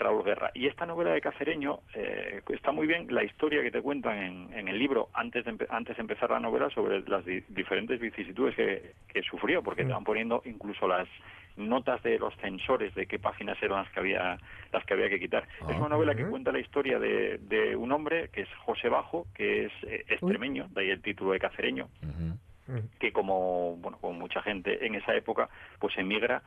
Raúl 0.00 0.24
Guerra. 0.24 0.50
Y 0.54 0.66
esta 0.66 0.86
novela 0.86 1.12
de 1.12 1.20
Cacereño 1.20 1.80
eh, 1.94 2.40
está 2.48 2.72
muy 2.72 2.86
bien 2.86 3.06
la 3.10 3.24
historia 3.24 3.62
que 3.62 3.70
te 3.70 3.82
cuentan 3.82 4.18
en, 4.18 4.52
en 4.54 4.68
el 4.68 4.78
libro 4.78 5.08
antes 5.14 5.44
de, 5.44 5.66
antes 5.70 5.96
de 5.96 6.00
empezar 6.00 6.30
la 6.30 6.40
novela 6.40 6.70
sobre 6.70 7.00
las 7.08 7.24
di- 7.24 7.42
diferentes 7.48 8.00
vicisitudes 8.00 8.54
que, 8.56 8.92
que 9.08 9.22
sufrió, 9.22 9.62
porque 9.62 9.82
te 9.84 9.92
van 9.94 10.04
poniendo 10.04 10.42
incluso 10.44 10.86
las 10.88 11.08
notas 11.56 12.02
de 12.02 12.18
los 12.18 12.34
censores 12.38 12.92
de 12.96 13.06
qué 13.06 13.18
páginas 13.20 13.56
eran 13.62 13.78
las 13.84 13.90
que 13.92 14.00
había 14.00 14.38
las 14.72 14.84
que 14.84 14.94
había 14.94 15.08
que 15.08 15.20
quitar. 15.20 15.46
es 15.70 15.76
una 15.78 15.88
novela 15.90 16.12
que 16.16 16.22
cuenta 16.30 16.50
la 16.50 16.58
historia 16.58 16.98
de, 16.98 17.38
de 17.38 17.76
un 17.76 17.92
hombre 17.92 18.28
que 18.30 18.40
es 18.42 18.48
José 18.64 18.88
Bajo, 18.88 19.26
que 19.34 19.66
es 19.66 19.72
eh, 19.86 20.04
extremeño, 20.08 20.66
de 20.70 20.80
ahí 20.80 20.90
el 20.90 21.00
título 21.00 21.30
de 21.30 21.38
Cacereño, 21.38 21.88
que 22.98 23.12
como 23.12 23.76
bueno 23.76 23.98
como 24.00 24.14
mucha 24.14 24.40
gente 24.42 24.84
en 24.86 24.94
esa 24.96 25.14
época 25.14 25.48
pues 25.78 25.96
emigra 25.98 26.42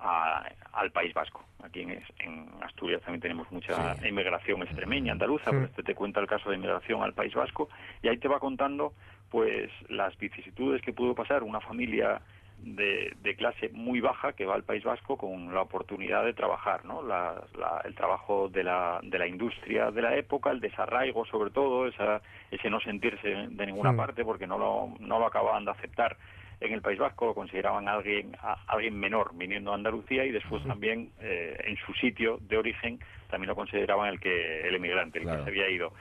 a- 0.00 0.46
al 0.72 0.90
País 0.92 1.12
Vasco 1.14 1.44
aquí 1.62 1.80
en, 1.82 1.90
en 2.20 2.48
Asturias 2.62 3.02
también 3.02 3.20
tenemos 3.20 3.50
mucha 3.50 3.94
Sí. 3.96 4.08
inmigración 4.08 4.62
extremeña 4.62 5.12
andaluza 5.12 5.50
pero 5.50 5.64
este 5.64 5.82
te 5.82 5.94
cuenta 5.94 6.20
el 6.20 6.26
caso 6.26 6.50
de 6.50 6.56
inmigración 6.56 7.02
al 7.02 7.14
País 7.14 7.34
Vasco 7.34 7.68
y 8.02 8.08
ahí 8.08 8.18
te 8.18 8.28
va 8.28 8.38
contando 8.38 8.92
pues 9.30 9.70
las 9.88 10.16
vicisitudes 10.18 10.80
que 10.82 10.92
pudo 10.92 11.14
pasar 11.14 11.42
una 11.42 11.60
familia 11.60 12.20
de, 12.58 13.14
de 13.22 13.36
clase 13.36 13.68
muy 13.72 14.00
baja 14.00 14.32
que 14.32 14.44
va 14.44 14.54
al 14.56 14.64
País 14.64 14.82
Vasco 14.82 15.16
con 15.16 15.54
la 15.54 15.60
oportunidad 15.62 16.24
de 16.24 16.32
trabajar, 16.34 16.84
¿no? 16.84 17.02
La- 17.02 17.40
la- 17.56 17.82
el 17.84 17.94
trabajo 17.94 18.48
de 18.48 18.64
la, 18.64 18.98
de 19.02 19.16
la 19.16 19.28
industria 19.28 19.92
de 19.92 20.02
la 20.02 20.16
época, 20.16 20.50
el 20.50 20.58
desarraigo 20.60 21.24
sobre 21.26 21.50
todo, 21.50 21.86
esa, 21.86 22.20
ese 22.50 22.68
no 22.68 22.80
sentirse 22.80 23.28
de 23.48 23.66
ninguna 23.66 23.94
parte 23.96 24.24
porque 24.24 24.48
no 24.48 24.58
lo, 24.58 24.92
no 24.98 25.20
lo 25.20 25.26
acababan 25.26 25.64
de 25.66 25.70
aceptar 25.70 26.16
en 26.60 26.72
el 26.72 26.82
País 26.82 26.98
Vasco, 26.98 27.26
lo 27.26 27.34
consideraban 27.34 27.88
alguien, 27.88 28.36
a- 28.42 28.58
alguien 28.66 28.98
menor 28.98 29.30
viniendo 29.34 29.70
a 29.72 29.74
Andalucía 29.76 30.24
y 30.24 30.32
después 30.32 30.62
también 30.64 31.10
eh, 31.20 31.56
en 31.64 31.76
su 31.76 31.92
sitio 31.94 32.38
de 32.42 32.56
origen 32.56 32.98
también 33.30 33.48
lo 33.48 33.54
consideraban 33.54 34.08
el 34.08 34.18
que 34.18 34.66
el 34.66 34.74
emigrante, 34.74 35.18
el 35.18 35.24
Claro. 35.24 35.38
que 35.38 35.44
se 35.44 35.50
había 35.50 35.70
ido. 35.70 35.92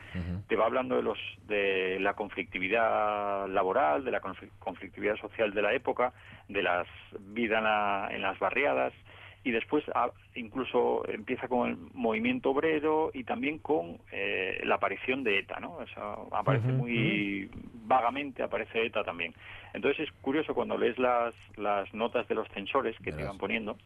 Te 0.48 0.56
va 0.56 0.66
hablando 0.66 0.96
de 0.96 1.04
los 1.04 1.20
de 1.48 2.00
la 2.00 2.14
conflictividad 2.14 3.48
laboral, 3.50 4.04
de 4.06 4.12
la 4.12 4.22
confl- 4.22 4.50
conflictividad 4.60 5.18
social 5.18 5.54
de 5.54 5.62
la 5.62 5.74
época, 5.74 6.14
de 6.48 6.64
las 6.64 6.88
vidas 7.20 7.58
en, 7.60 7.64
la- 7.66 8.08
en 8.12 8.22
las 8.22 8.40
barriadas 8.40 8.94
y 9.44 9.52
después 9.52 9.84
incluso 10.36 11.08
empieza 11.08 11.48
con 11.48 11.70
el 11.70 11.78
movimiento 11.94 12.52
obrero 12.52 13.12
y 13.14 13.24
también 13.24 13.60
con 13.60 13.98
eh, 14.12 14.60
la 14.64 14.76
aparición 14.76 15.24
de 15.24 15.40
ETA, 15.40 15.60
¿no? 15.60 15.74
O 15.74 15.88
sea, 15.88 16.16
aparece 16.32 16.68
muy 16.68 17.50
vagamente 17.86 18.44
aparece 18.44 18.86
ETA 18.86 19.04
también. 19.04 19.34
Entonces 19.74 20.08
es 20.08 20.14
curioso 20.22 20.54
cuando 20.54 20.78
lees 20.78 20.98
las 21.00 21.34
las 21.56 21.94
notas 21.94 22.28
de 22.28 22.36
los 22.36 22.48
censores 22.50 22.96
que 23.00 23.12
te 23.12 23.22
iban 23.22 23.38
poniendo 23.38 23.78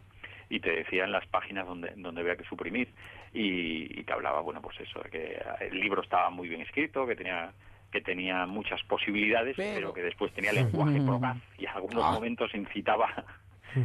y 0.49 0.59
te 0.59 0.71
decían 0.71 1.11
las 1.11 1.25
páginas 1.27 1.67
donde 1.67 1.93
donde 1.95 2.21
había 2.21 2.35
que 2.35 2.43
suprimir 2.45 2.89
y, 3.33 3.99
y 3.99 4.03
te 4.03 4.11
hablaba 4.13 4.41
bueno 4.41 4.61
pues 4.61 4.79
eso 4.81 4.99
de 5.01 5.09
que 5.09 5.41
el 5.61 5.79
libro 5.79 6.01
estaba 6.01 6.29
muy 6.29 6.49
bien 6.49 6.61
escrito 6.61 7.05
que 7.05 7.15
tenía 7.15 7.51
que 7.91 8.01
tenía 8.01 8.45
muchas 8.45 8.81
posibilidades 8.83 9.55
pero, 9.57 9.93
que 9.93 10.01
después 10.01 10.33
tenía 10.33 10.51
lenguaje 10.63 10.99
procaz 11.01 11.37
y 11.57 11.65
en 11.65 11.71
algunos 11.71 12.03
Ah. 12.03 12.11
momentos 12.13 12.53
incitaba 12.55 13.07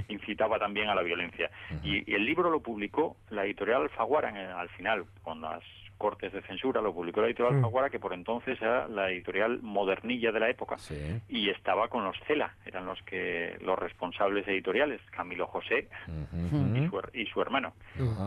incitaba 0.08 0.58
también 0.58 0.88
a 0.88 0.94
la 0.94 1.02
violencia 1.02 1.50
y, 1.82 2.10
y 2.10 2.14
el 2.14 2.24
libro 2.24 2.50
lo 2.50 2.60
publicó 2.60 3.16
la 3.30 3.44
editorial 3.44 3.82
Alfaguara 3.82 4.28
en 4.30 4.36
al 4.36 4.68
final 4.70 5.04
con 5.22 5.40
las 5.40 5.62
cortes 5.98 6.30
de 6.30 6.42
censura 6.42 6.82
lo 6.82 6.92
publicó 6.92 7.22
la 7.22 7.28
editorial 7.28 7.54
Alfaguara 7.56 7.88
que 7.88 7.98
por 7.98 8.12
entonces 8.12 8.60
era 8.60 8.86
la 8.86 9.10
editorial 9.10 9.60
modernilla 9.62 10.30
de 10.30 10.40
la 10.40 10.50
época 10.50 10.76
Sí. 10.76 10.94
y 11.28 11.48
estaba 11.48 11.88
con 11.88 12.04
los 12.04 12.14
Cela, 12.26 12.54
eran 12.66 12.84
los 12.84 13.00
que 13.04 13.56
los 13.62 13.78
responsables 13.78 14.46
editoriales, 14.46 15.00
Camilo 15.10 15.46
José 15.46 15.88
y, 16.34 16.86
su, 16.88 17.00
y 17.14 17.26
su 17.26 17.40
hermano. 17.40 17.72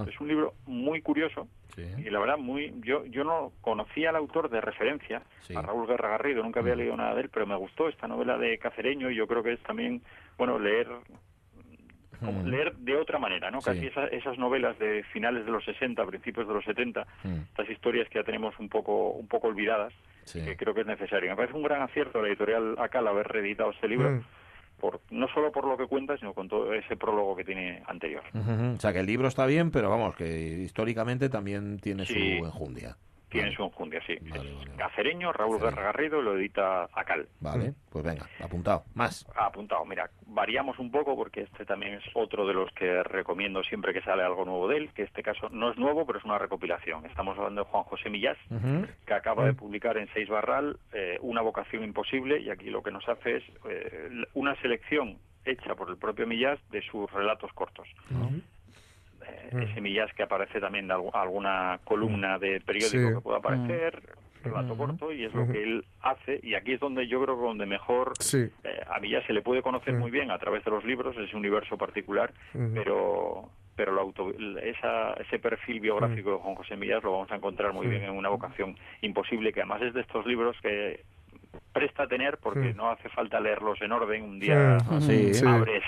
Es 0.08 0.20
un 0.20 0.28
libro 0.28 0.54
muy 0.66 1.02
curioso 1.04 1.48
Sí. 1.76 1.84
y 2.00 2.10
la 2.10 2.20
verdad 2.20 2.40
muy 2.40 2.74
yo 2.84 3.06
yo 3.06 3.24
no 3.24 3.52
conocía 3.62 4.10
al 4.10 4.16
autor 4.16 4.50
de 4.50 4.62
referencia, 4.62 5.22
Sí. 5.42 5.56
a 5.56 5.62
Raúl 5.62 5.86
Guerra 5.88 6.10
Garrido, 6.10 6.42
nunca 6.42 6.62
había 6.62 6.74
Mm. 6.74 6.78
leído 6.80 6.98
nada 6.98 7.14
de 7.14 7.22
él, 7.22 7.30
pero 7.32 7.46
me 7.46 7.56
gustó 7.56 7.88
esta 7.88 8.08
novela 8.08 8.40
de 8.40 8.58
Cacereño 8.58 9.12
y 9.12 9.16
yo 9.16 9.28
creo 9.28 9.44
que 9.44 9.54
es 9.54 9.60
también 9.62 10.02
bueno 10.40 10.58
leer 10.58 10.88
como 12.20 12.44
Mm. 12.44 12.48
leer 12.48 12.76
de 12.78 12.96
otra 12.98 13.18
manera, 13.20 13.50
¿no? 13.52 13.60
Casi 13.62 13.88
esa- 13.88 14.08
esas 14.08 14.38
novelas 14.38 14.78
de 14.80 15.04
finales 15.14 15.46
de 15.46 15.52
los 15.52 15.64
60, 15.66 16.06
principios 16.06 16.48
de 16.48 16.54
los 16.54 16.64
70, 16.66 17.06
Mm. 17.24 17.36
estas 17.52 17.70
historias 17.70 18.08
que 18.10 18.20
ya 18.20 18.24
tenemos 18.24 18.58
un 18.60 18.70
poco 18.70 19.12
un 19.12 19.28
poco 19.28 19.48
olvidadas 19.48 19.94
Sí. 20.26 20.44
que 20.44 20.56
creo 20.58 20.74
que 20.74 20.82
es 20.82 20.88
necesario. 20.88 21.30
Me 21.32 21.36
parece 21.36 21.56
un 21.56 21.64
gran 21.64 21.82
acierto 21.82 22.22
la 22.22 22.28
editorial 22.28 22.76
Acal 22.78 23.08
haber 23.08 23.28
reeditado 23.28 23.72
este 23.72 23.88
libro, 23.88 24.12
Mm. 24.12 24.22
por, 24.80 25.02
no 25.10 25.28
solo 25.30 25.52
por 25.52 25.66
lo 25.68 25.76
que 25.78 25.88
cuenta, 25.88 26.18
sino 26.18 26.34
con 26.34 26.48
todo 26.48 26.74
ese 26.74 26.96
prólogo 26.96 27.36
que 27.36 27.44
tiene 27.44 27.84
anterior. 27.88 28.24
O 28.34 28.80
sea, 28.80 28.94
que 28.94 29.00
el 29.00 29.06
libro 29.08 29.28
está 29.28 29.46
bien, 29.46 29.72
pero 29.72 29.90
vamos, 29.90 30.16
que 30.16 30.26
históricamente 30.60 31.28
también 31.30 31.80
tiene 31.80 32.06
Sí. 32.06 32.14
su 32.40 32.46
enjundia. 32.46 32.96
Tiene 33.30 33.48
Vale. 33.48 33.56
su 33.58 33.64
enjundia, 33.64 34.02
sí. 34.06 34.18
Vale, 34.22 34.50
Es 34.50 34.56
vale. 34.58 34.72
Cacereño, 34.78 35.32
Raúl. 35.32 35.60
Guerra 35.60 35.84
Garrido, 35.84 36.22
lo 36.22 36.38
edita 36.38 36.90
Acal. 36.94 37.28
Vale, 37.40 37.74
pues 37.92 38.04
venga, 38.04 38.28
apuntado. 38.44 38.84
Más. 38.96 39.26
Ha 39.36 39.46
apuntado, 39.46 39.86
mira, 39.86 40.10
variamos 40.26 40.80
un 40.80 40.90
poco 40.90 41.16
porque 41.16 41.42
este 41.42 41.66
también 41.66 41.94
es 41.96 42.04
otro 42.16 42.48
de 42.48 42.54
los 42.54 42.72
que 42.74 43.04
recomiendo 43.04 43.64
siempre 43.64 43.94
que 43.94 44.02
sale 44.02 44.24
algo 44.24 44.46
nuevo 44.46 44.68
de 44.68 44.78
él, 44.78 44.94
que 44.94 45.04
este 45.04 45.22
caso 45.22 45.50
no 45.50 45.72
es 45.72 45.78
nuevo, 45.78 46.06
pero 46.06 46.20
es 46.20 46.26
una 46.26 46.38
recopilación. 46.40 47.06
Estamos 47.06 47.38
hablando 47.38 47.64
de 47.64 47.70
Juan 47.70 47.84
José 47.84 48.10
Millás, 48.10 48.38
que 49.06 49.14
acaba 49.14 49.46
de 49.46 49.54
publicar 49.54 49.98
en 49.98 50.08
Seis 50.14 50.28
Barral 50.28 50.80
eh, 50.94 51.18
Una 51.22 51.42
vocación 51.42 51.84
imposible, 51.84 52.40
y 52.40 52.50
aquí 52.50 52.70
lo 52.70 52.82
que 52.82 52.92
nos 52.92 53.08
hace 53.08 53.38
es 53.38 53.44
eh, 53.70 54.10
una 54.34 54.56
selección 54.62 55.18
hecha 55.46 55.76
por 55.76 55.90
el 55.90 55.98
propio 55.98 56.26
Millás 56.28 56.60
de 56.72 56.82
sus 56.82 57.12
relatos 57.12 57.52
cortos. 57.54 57.88
Eh, 59.28 59.68
ese 59.70 59.82
Millás 59.82 60.14
que 60.14 60.24
aparece 60.24 60.60
también 60.60 60.86
en 60.86 60.92
algu- 60.92 61.12
alguna 61.14 61.80
columna 61.84 62.38
de 62.40 62.62
periódico 62.62 63.08
Sí. 63.10 63.14
que 63.16 63.22
pueda 63.22 63.38
aparecer, 63.40 64.02
relato 64.44 64.78
corto, 64.78 65.12
y 65.12 65.26
es 65.26 65.34
lo 65.34 65.46
que 65.52 65.62
él 65.62 65.84
hace, 66.02 66.40
y 66.44 66.54
aquí 66.56 66.72
es 66.74 66.80
donde 66.80 67.08
yo 67.08 67.22
creo 67.22 67.36
que 67.38 67.44
donde 67.46 67.66
mejor 67.66 68.14
Sí. 68.20 68.50
eh, 68.64 68.80
a 68.90 69.00
Millás 69.00 69.26
se 69.26 69.34
le 69.34 69.42
puede 69.42 69.62
conocer 69.62 69.94
muy 69.96 70.12
bien 70.12 70.32
a 70.32 70.38
través 70.40 70.64
de 70.64 70.72
los 70.72 70.86
libros, 70.86 71.16
ese 71.18 71.36
universo 71.36 71.78
particular, 71.78 72.32
pero 72.74 73.50
pero 73.76 73.94
lo 73.94 74.02
auto- 74.02 74.34
esa, 74.62 75.14
ese 75.14 75.40
perfil 75.40 75.80
biográfico 75.80 76.32
de 76.32 76.38
Juan 76.40 76.56
José 76.56 76.76
Millás 76.76 77.02
lo 77.02 77.14
vamos 77.14 77.32
a 77.32 77.38
encontrar 77.38 77.72
muy 77.72 77.88
bien 77.88 78.04
en 78.04 78.10
una 78.12 78.28
vocación 78.28 78.76
imposible, 79.02 79.54
que 79.54 79.62
además 79.62 79.82
es 79.84 79.94
de 79.94 80.02
estos 80.02 80.26
libros 80.26 80.58
que 80.62 81.00
presta 81.72 82.04
a 82.04 82.08
tener 82.08 82.38
porque 82.40 82.74
Mm. 82.74 82.76
no 82.78 82.90
hace 82.92 83.08
falta 83.08 83.40
leerlos 83.40 83.82
en 83.82 83.94
orden, 83.94 84.24
un 84.24 84.38
día 84.40 84.80
Mm. 84.90 85.00
Sí. 85.02 85.34
Sí. 85.34 85.46
abres 85.48 85.84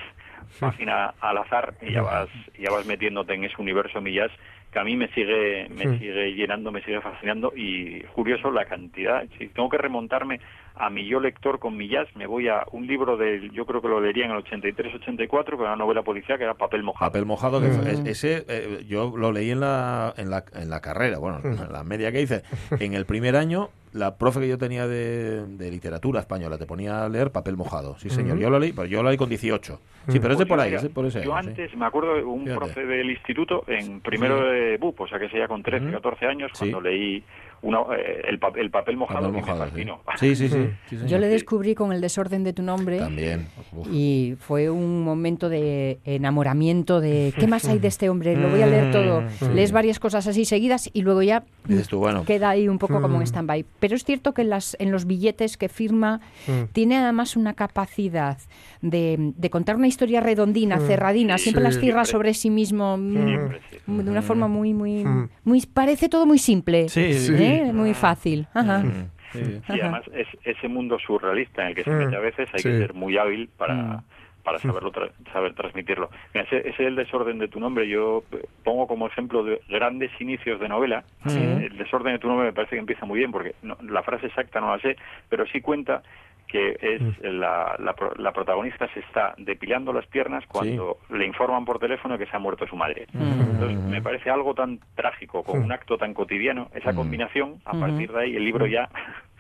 página 0.60 1.14
al 1.20 1.38
azar 1.38 1.76
y 1.82 1.94
ya 1.94 2.02
vas, 2.02 2.30
ya 2.58 2.72
vas 2.72 2.86
metiéndote 2.86 3.34
en 3.34 3.46
ese 3.46 3.56
universo 3.60 4.02
Millás 4.02 4.32
que 4.72 4.80
a 4.80 4.84
mí 4.84 4.96
me 4.96 5.08
sigue 5.10 5.68
me 5.70 5.84
Sí. 5.84 5.98
sigue 6.00 6.34
llenando, 6.34 6.72
me 6.72 6.82
sigue 6.84 7.02
fascinando 7.02 7.52
y 7.56 8.02
curioso 8.14 8.50
la 8.52 8.66
cantidad. 8.66 9.24
Si 9.38 9.48
tengo 9.50 9.70
que 9.70 9.78
remontarme 9.78 10.40
a 10.76 10.90
mi 10.90 11.06
yo 11.06 11.20
lector 11.20 11.60
con 11.60 11.76
Millás, 11.76 12.08
me 12.16 12.26
voy 12.26 12.48
a 12.48 12.64
un 12.72 12.88
libro 12.88 13.18
del, 13.18 13.52
yo 13.52 13.66
creo 13.66 13.82
que 13.82 13.90
lo 13.90 14.00
leería 14.00 14.26
en 14.26 14.32
el 14.32 14.38
83-84, 14.38 15.46
que 15.58 15.64
era 15.64 15.74
una 15.74 15.76
novela 15.76 16.02
policial 16.04 16.38
que 16.38 16.46
era 16.46 16.54
Papel 16.54 16.84
Mojado. 16.84 17.12
Papel 17.12 17.26
mojado, 17.26 17.60
que 17.62 17.68
Mm. 17.68 17.88
es- 17.88 18.06
ese 18.06 18.46
eh, 18.48 18.84
yo 18.88 19.14
lo 19.18 19.32
leí 19.32 19.52
en 19.52 19.60
la, 19.60 20.14
en 20.18 20.30
la, 20.30 20.44
en 20.56 20.70
la 20.70 20.80
carrera, 20.80 21.18
bueno, 21.20 21.40
Mm. 21.44 21.64
en 21.66 21.72
la 21.74 21.84
media 21.84 22.12
que 22.12 22.22
hice. 22.22 22.42
En 22.80 22.94
el 22.94 23.06
primer 23.06 23.36
año, 23.36 23.70
la 23.94 24.16
profe 24.18 24.40
que 24.40 24.48
yo 24.48 24.58
tenía 24.58 24.88
de, 24.88 25.46
de 25.46 25.70
literatura 25.70 26.22
española 26.22 26.58
te 26.58 26.66
ponía 26.66 27.04
a 27.04 27.10
leer 27.10 27.32
papel 27.32 27.58
mojado. 27.58 27.98
Sí, 28.00 28.10
señor. 28.10 28.38
Yo 28.40 28.50
lo 28.50 28.58
leí, 28.58 28.72
pero 28.72 28.88
yo 28.88 29.04
lo 29.04 29.10
leí 29.10 29.18
con 29.18 29.28
18. 29.28 29.82
Sí, 30.08 30.20
pero 30.20 30.34
es 30.34 30.40
de 30.40 30.46
Pues 30.46 30.48
por 30.48 30.60
ahí, 30.62 30.74
es 30.74 30.82
de 30.84 30.90
por 30.90 31.06
ese 31.06 31.22
yo 31.24 31.36
año, 31.36 31.44
sí. 31.44 31.50
antes 31.62 31.76
me 31.78 31.86
acuerdo 31.86 32.16
de 32.16 32.24
un 32.24 32.44
Fíjate. 32.46 32.58
profe 32.58 32.86
del 32.86 33.12
instituto 33.12 33.64
en 33.68 34.00
primero 34.00 34.50
de 34.50 34.61
BUP, 34.80 35.02
o 35.02 35.08
sea 35.08 35.20
que 35.20 35.30
sería 35.30 35.48
con 35.48 35.64
13, 35.64 35.86
Ujú. 35.86 35.94
14 35.94 36.26
años, 36.28 36.52
Sí. 36.54 36.60
cuando 36.60 36.82
leí 36.82 37.24
una, 37.64 37.80
eh, 37.96 38.22
el, 38.28 38.40
papel, 38.40 38.64
el 38.64 38.72
papel 38.72 38.98
mojado 38.98 39.28
Papel 39.32 39.34
mojado, 39.42 39.66
sí. 39.76 39.86
Sí, 40.20 40.36
sí, 40.36 40.50
sí. 40.50 40.70
sí, 40.90 40.98
Yo 41.08 41.20
le 41.20 41.28
descubrí 41.28 41.76
con 41.76 41.92
el 41.94 42.02
desorden 42.02 42.44
de 42.44 42.54
tu 42.54 42.64
nombre 42.64 42.98
También. 42.98 43.48
Uf. 43.72 43.88
y 43.92 44.36
fue 44.40 44.70
un 44.72 45.04
momento 45.04 45.48
de 45.48 46.00
enamoramiento 46.04 47.00
de 47.02 47.34
¿qué 47.38 47.46
más 47.48 47.66
hay 47.68 47.78
de 47.80 47.88
este 47.88 48.10
hombre? 48.10 48.36
Lo 48.36 48.50
voy 48.50 48.62
a 48.64 48.68
leer 48.68 48.92
todo. 48.92 49.24
Lees 49.54 49.72
varias 49.72 50.00
cosas 50.00 50.26
así 50.28 50.46
seguidas 50.46 50.90
y 50.92 51.02
luego 51.04 51.22
ya 51.22 51.44
Dices 51.68 51.88
tú, 51.88 52.00
bueno. 52.00 52.24
queda 52.26 52.50
ahí 52.50 52.68
un 52.68 52.80
poco 52.80 53.00
como 53.02 53.18
en 53.18 53.28
stand-by. 53.28 53.64
Pero 53.80 53.96
es 53.96 54.04
cierto 54.04 54.34
que 54.34 54.42
en, 54.42 54.50
las, 54.50 54.76
en 54.80 54.92
los 54.92 55.06
billetes 55.06 55.58
que 55.58 55.70
firma 55.70 56.20
tiene 56.74 56.98
además 56.98 57.36
una 57.36 57.54
capacidad 57.54 58.38
de, 58.82 59.34
de 59.38 59.50
contar 59.52 59.76
una 59.76 59.88
historia 59.88 60.20
redondina, 60.22 60.80
cerradina, 60.80 61.38
siempre 61.38 61.62
Sí. 61.62 61.64
las 61.66 61.80
cierra 61.80 62.06
sobre 62.06 62.34
sí 62.34 62.50
mismo 62.50 62.98
mm, 62.98 63.26
Siempre, 63.28 63.60
sí. 63.70 63.78
de 63.86 64.10
una 64.10 64.22
forma 64.24 64.48
muy, 64.48 64.74
muy, 64.74 65.04
Mm. 65.06 65.30
muy... 65.44 65.62
Parece 65.72 66.10
todo 66.10 66.26
muy 66.26 66.40
simple. 66.40 66.90
Sí, 66.90 67.14
Sí. 67.14 67.34
¿eh? 67.36 67.51
¿Eh? 67.52 67.74
Muy 67.74 67.94
fácil. 67.94 68.48
Ajá. 68.54 68.84
Sí. 69.32 69.62
Y 69.70 69.80
además 69.80 70.04
es 70.14 70.28
ese 70.44 70.68
mundo 70.68 70.98
surrealista 71.00 71.62
en 71.64 71.70
el 71.70 71.76
que 71.76 71.84
se 71.84 71.90
Mm. 71.92 71.98
mete 72.00 72.16
a 72.16 72.20
veces 72.20 72.50
hay 72.54 72.60
Sí. 72.60 72.70
que 72.70 72.78
ser 72.80 72.94
muy 72.94 73.18
hábil 73.18 73.50
para, 73.58 73.74
Mm. 73.76 74.04
para 74.44 74.60
saberlo 74.60 74.92
tra- 74.92 75.12
saber 75.32 75.54
transmitirlo. 75.54 76.10
Mira, 76.34 76.46
ese, 76.48 76.58
ese 76.60 76.70
es 76.70 76.80
el 76.82 76.96
desorden 76.98 77.40
de 77.40 77.48
tu 77.48 77.60
nombre. 77.60 77.88
Yo 77.88 78.24
pongo 78.66 78.88
como 78.88 79.08
ejemplo 79.08 79.44
de 79.44 79.62
grandes 79.70 80.12
inicios 80.20 80.60
de 80.60 80.68
novela. 80.68 81.04
Eh, 81.30 81.70
El 81.72 81.78
desorden 81.78 82.14
de 82.14 82.20
tu 82.20 82.28
nombre 82.28 82.48
me 82.48 82.54
parece 82.54 82.76
que 82.76 82.80
empieza 82.80 83.06
muy 83.06 83.20
bien 83.20 83.32
porque 83.32 83.56
no- 83.64 83.78
la 83.84 84.04
frase 84.04 84.26
exacta 84.28 84.60
no 84.60 84.76
la 84.76 84.82
sé, 84.82 84.98
pero 85.30 85.46
sí 85.48 85.62
cuenta 85.62 86.02
que 86.52 86.78
es 86.82 87.02
la, 87.24 87.76
la, 87.80 87.94
pro- 87.94 88.14
la 88.18 88.32
protagonista 88.34 88.88
se 88.94 89.00
está 89.00 89.34
depilando 89.38 89.94
las 89.94 90.06
piernas 90.08 90.44
cuando 90.48 90.98
le 91.10 91.26
informan 91.26 91.64
por 91.66 91.80
teléfono 91.80 92.18
que 92.18 92.26
se 92.26 92.36
ha 92.36 92.40
muerto 92.40 92.68
su 92.68 92.76
madre. 92.76 93.08
Entonces 93.14 93.78
me 93.80 94.02
parece 94.02 94.30
algo 94.30 94.54
tan 94.54 94.80
trágico 94.96 95.44
con 95.44 95.62
un 95.64 95.72
acto 95.72 95.98
tan 95.98 96.14
cotidiano, 96.14 96.70
esa 96.74 96.94
combinación, 96.94 97.62
a 97.66 97.72
partir 97.80 98.12
de 98.12 98.22
ahí 98.22 98.36
el 98.36 98.44
libro 98.44 98.66
ya 98.68 98.90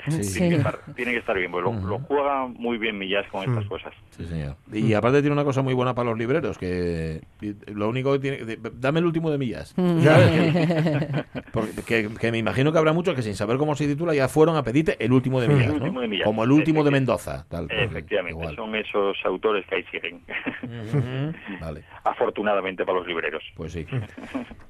Sí. 0.08 0.34
tiene, 0.34 0.50
que 0.50 0.56
estar, 0.58 0.80
tiene 0.96 1.12
que 1.12 1.18
estar 1.20 1.38
bien, 1.38 1.52
porque 1.52 1.70
lo, 1.72 1.88
lo 1.88 2.00
juega 2.00 2.48
muy 2.48 2.78
bien 2.78 2.98
Millás 2.98 3.26
con 3.28 3.44
estas 3.48 3.66
cosas. 3.66 3.94
Sí, 4.12 4.26
señor. 4.26 4.56
Y 4.74 4.94
aparte 4.94 5.20
tiene 5.22 5.34
una 5.34 5.44
cosa 5.44 5.62
muy 5.62 5.74
buena 5.74 5.94
para 5.94 6.10
los 6.10 6.18
libreros, 6.20 6.58
que 6.58 7.22
lo 7.74 7.90
único 7.90 8.14
que 8.14 8.20
tiene... 8.20 8.38
de- 8.46 8.60
Dame 8.80 9.00
el 9.00 9.06
último 9.06 9.30
de 9.32 9.38
millas. 9.38 9.74
¿Sabes? 9.78 11.26
Porque- 11.52 11.82
que, 11.86 12.10
que 12.20 12.32
me 12.32 12.38
imagino 12.38 12.72
que 12.72 12.78
habrá 12.78 12.94
muchos 12.94 13.16
que 13.16 13.22
sin 13.22 13.36
saber 13.36 13.58
cómo 13.58 13.76
se 13.76 13.88
titula 13.88 14.14
ya 14.14 14.28
fueron 14.28 14.56
a 14.56 14.64
pedirte 14.64 14.96
el 15.04 15.12
último 15.14 15.40
de 15.42 15.48
millas, 15.48 15.66
El 15.68 15.70
¿no? 15.70 15.76
último 15.84 16.02
de 16.02 16.08
Millas. 16.08 16.26
Como 16.26 16.44
el 16.44 16.52
último 16.52 16.84
de 16.84 16.92
Mendoza. 16.92 17.46
Tal, 17.50 17.68
Efectivamente, 17.70 18.40
igual. 18.40 18.56
son 18.56 18.76
esos 18.76 19.18
autores 19.26 19.66
que 19.68 19.76
ahí 19.76 19.84
siguen, 19.92 20.22
Ujú. 20.64 21.34
Vale, 21.62 21.84
afortunadamente 22.04 22.86
para 22.86 22.98
los 23.00 23.08
libreros. 23.08 23.44
pues 23.56 23.72
sí. 23.74 23.86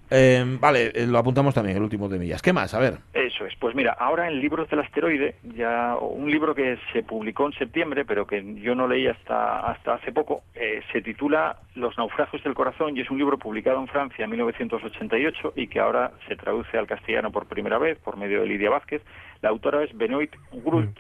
Eh, 0.10 0.58
vale, 0.60 0.92
eh, 0.94 1.08
lo 1.08 1.18
apuntamos 1.20 1.54
también, 1.54 1.78
el 1.78 1.84
último 1.84 2.10
de 2.10 2.20
millas. 2.20 2.42
¿Qué 2.42 2.52
más? 2.52 2.74
A 2.74 2.80
ver. 2.80 2.98
Eso 3.14 3.46
es. 3.46 3.54
Pues 3.60 3.76
mira, 3.76 3.94
ahora 3.94 4.28
en 4.28 4.40
Libros 4.40 4.70
del 4.70 4.80
Asteroide, 4.80 5.21
ya 5.44 5.96
un 6.00 6.30
libro 6.30 6.54
que 6.56 6.78
se 6.94 7.04
publicó 7.04 7.46
en 7.46 7.54
septiembre, 7.54 8.06
pero 8.06 8.26
que 8.26 8.44
yo 8.56 8.76
no 8.76 8.88
leí 8.88 9.08
hasta, 9.08 9.60
hasta 9.72 9.96
hace 9.96 10.12
poco, 10.12 10.44
eh, 10.56 10.82
se 10.92 11.02
titula 11.02 11.58
Los 11.76 11.98
naufragios 11.98 12.44
del 12.44 12.54
corazón 12.54 12.96
y 12.96 13.02
es 13.02 13.10
un 13.10 13.18
libro 13.18 13.38
publicado 13.38 13.80
en 13.80 13.88
Francia 13.88 14.24
en 14.24 14.32
1988 14.32 15.54
y 15.56 15.68
que 15.68 15.80
ahora 15.80 16.12
se 16.28 16.36
traduce 16.36 16.78
al 16.78 16.88
castellano 16.88 17.32
por 17.32 17.48
primera 17.48 17.78
vez 17.78 17.98
por 18.00 18.18
medio 18.18 18.42
de 18.42 18.48
Lidia 18.48 18.70
Vázquez. 18.70 19.02
La 19.42 19.50
autora 19.50 19.84
es 19.84 19.96
Benoit 19.98 20.34
Grult. 20.52 20.98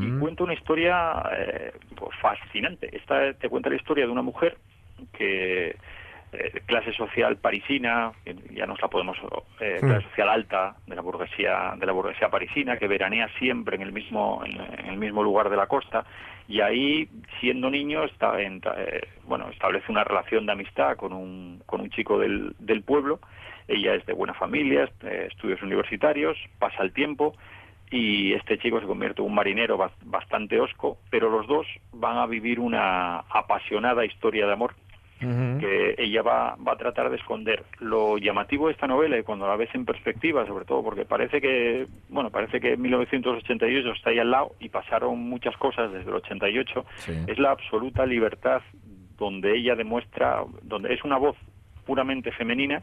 Y 0.00 0.18
cuenta 0.18 0.42
una 0.42 0.54
historia 0.54 1.22
eh, 1.36 1.72
pues, 1.94 2.10
fascinante. 2.20 2.88
Esta 2.96 3.34
te 3.34 3.48
cuenta 3.48 3.68
la 3.68 3.76
historia 3.76 4.06
de 4.06 4.10
una 4.10 4.22
mujer 4.22 4.56
que 5.12 5.76
eh, 6.38 6.60
clase 6.66 6.92
social 6.92 7.36
parisina, 7.36 8.12
ya 8.54 8.66
nos 8.66 8.80
la 8.80 8.88
podemos 8.88 9.16
eh, 9.60 9.78
clase 9.80 10.08
social 10.08 10.28
alta 10.28 10.76
de 10.86 10.94
la 10.96 11.02
burguesía 11.02 11.74
de 11.78 11.86
la 11.86 11.92
burguesía 11.92 12.28
parisina 12.28 12.76
que 12.76 12.88
veranea 12.88 13.28
siempre 13.38 13.76
en 13.76 13.82
el 13.82 13.92
mismo 13.92 14.42
en, 14.44 14.52
en 14.78 14.86
el 14.86 14.96
mismo 14.98 15.22
lugar 15.22 15.50
de 15.50 15.56
la 15.56 15.66
costa 15.66 16.04
y 16.48 16.60
ahí 16.60 17.08
siendo 17.40 17.70
niño 17.70 18.04
está 18.04 18.40
en- 18.40 18.60
eh, 18.76 19.00
bueno 19.24 19.48
establece 19.50 19.90
una 19.90 20.04
relación 20.04 20.46
de 20.46 20.52
amistad 20.52 20.96
con 20.96 21.12
un 21.12 21.62
con 21.66 21.80
un 21.80 21.90
chico 21.90 22.18
del, 22.18 22.54
del 22.58 22.82
pueblo. 22.82 23.18
Ella 23.68 23.94
es 23.94 24.06
de 24.06 24.12
buena 24.12 24.34
familia 24.34 24.88
eh, 25.02 25.26
estudios 25.30 25.60
universitarios 25.62 26.36
pasa 26.58 26.82
el 26.82 26.92
tiempo 26.92 27.34
y 27.90 28.32
este 28.34 28.58
chico 28.58 28.80
se 28.80 28.86
convierte 28.86 29.22
en 29.22 29.28
un 29.28 29.34
marinero 29.34 29.76
bas- 29.78 29.92
bastante 30.04 30.60
osco, 30.60 30.98
pero 31.10 31.30
los 31.30 31.46
dos 31.46 31.66
van 31.92 32.16
a 32.18 32.26
vivir 32.26 32.58
una 32.60 33.18
apasionada 33.30 34.04
historia 34.04 34.46
de 34.46 34.52
amor 34.52 34.74
que 35.18 35.94
ella 35.98 36.22
va, 36.22 36.56
va 36.56 36.72
a 36.72 36.76
tratar 36.76 37.08
de 37.10 37.16
esconder. 37.16 37.64
Lo 37.80 38.18
llamativo 38.18 38.66
de 38.66 38.72
esta 38.74 38.86
novela, 38.86 39.18
y 39.18 39.22
cuando 39.22 39.46
la 39.46 39.56
ves 39.56 39.70
en 39.74 39.84
perspectiva, 39.84 40.46
sobre 40.46 40.64
todo 40.64 40.82
porque 40.82 41.04
parece 41.04 41.40
que, 41.40 41.86
bueno, 42.08 42.30
parece 42.30 42.60
que 42.60 42.76
1988 42.76 43.92
está 43.92 44.10
ahí 44.10 44.18
al 44.18 44.30
lado 44.30 44.52
y 44.60 44.68
pasaron 44.68 45.18
muchas 45.18 45.56
cosas 45.56 45.92
desde 45.92 46.08
el 46.10 46.16
88, 46.16 46.84
Sí. 46.96 47.12
es 47.26 47.38
la 47.38 47.50
absoluta 47.52 48.04
libertad 48.06 48.60
donde 49.18 49.56
ella 49.56 49.74
demuestra, 49.74 50.44
donde 50.62 50.92
es 50.92 51.02
una 51.04 51.16
voz 51.16 51.36
puramente 51.86 52.32
femenina 52.32 52.82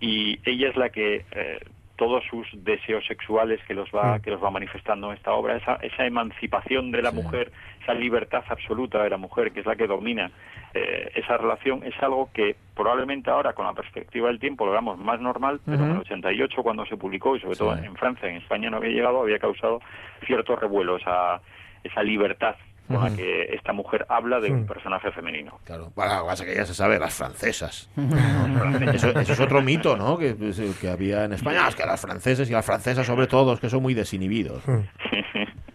y 0.00 0.38
ella 0.48 0.68
es 0.70 0.76
la 0.76 0.88
que 0.88 1.24
eh, 1.32 1.58
todos 1.96 2.24
sus 2.28 2.46
deseos 2.64 3.06
sexuales 3.06 3.60
que 3.66 3.74
los 3.74 3.88
va 3.90 4.18
que 4.18 4.30
los 4.30 4.42
va 4.42 4.50
manifestando 4.50 5.10
en 5.10 5.16
esta 5.16 5.32
obra 5.32 5.56
esa 5.56 5.76
esa 5.76 6.04
emancipación 6.06 6.90
de 6.90 7.02
la 7.02 7.10
Sí. 7.10 7.16
mujer 7.16 7.52
esa 7.82 7.94
libertad 7.94 8.42
absoluta 8.48 9.02
de 9.02 9.10
la 9.10 9.16
mujer 9.16 9.52
que 9.52 9.60
es 9.60 9.66
la 9.66 9.76
que 9.76 9.86
domina 9.86 10.30
eh, 10.74 11.12
esa 11.14 11.36
relación 11.36 11.84
es 11.84 11.94
algo 12.02 12.30
que 12.32 12.56
probablemente 12.74 13.30
ahora 13.30 13.52
con 13.52 13.64
la 13.64 13.72
perspectiva 13.74 14.26
del 14.28 14.40
tiempo 14.40 14.66
lo 14.66 14.72
veamos 14.72 14.98
más 14.98 15.20
normal 15.20 15.60
pero 15.64 15.84
en 15.84 15.90
el 15.92 15.98
88 15.98 16.62
cuando 16.64 16.84
se 16.86 16.96
publicó 16.96 17.36
y 17.36 17.40
sobre 17.40 17.54
Sí. 17.54 17.58
todo 17.60 17.76
en 17.76 17.94
Francia 17.96 18.28
en 18.28 18.36
España 18.36 18.70
no 18.70 18.78
había 18.78 18.90
llegado 18.90 19.20
había 19.22 19.38
causado 19.38 19.80
cierto 20.26 20.56
revuelo 20.56 20.96
esa 20.96 21.40
esa 21.84 22.02
libertad 22.02 22.56
con 22.86 23.02
la 23.02 23.16
que 23.16 23.54
esta 23.54 23.72
mujer 23.72 24.04
habla 24.08 24.40
de 24.40 24.50
un 24.50 24.66
personaje 24.66 25.10
femenino 25.12 25.58
Claro. 25.64 25.92
Bueno, 25.94 26.16
lo 26.16 26.22
que 26.22 26.26
pasa 26.28 26.44
es 26.44 26.50
que 26.50 26.56
ya 26.56 26.66
se 26.66 26.74
sabe, 26.74 26.98
las 26.98 27.14
francesas. 27.14 27.90
eso, 28.94 29.10
eso 29.18 29.32
es 29.32 29.40
otro 29.40 29.62
mito, 29.62 29.96
¿no? 29.96 30.18
Que, 30.18 30.36
que 30.80 30.88
había 30.88 31.24
en 31.24 31.32
España. 31.32 31.64
Ah, 31.64 31.68
es 31.68 31.76
que 31.76 31.86
las 31.86 32.00
franceses 32.00 32.48
y 32.48 32.52
las 32.52 32.64
francesas, 32.64 33.06
sobre 33.06 33.26
todo, 33.26 33.54
es 33.54 33.60
que 33.60 33.68
son 33.70 33.82
muy 33.82 33.94
desinhibidos. 33.94 34.62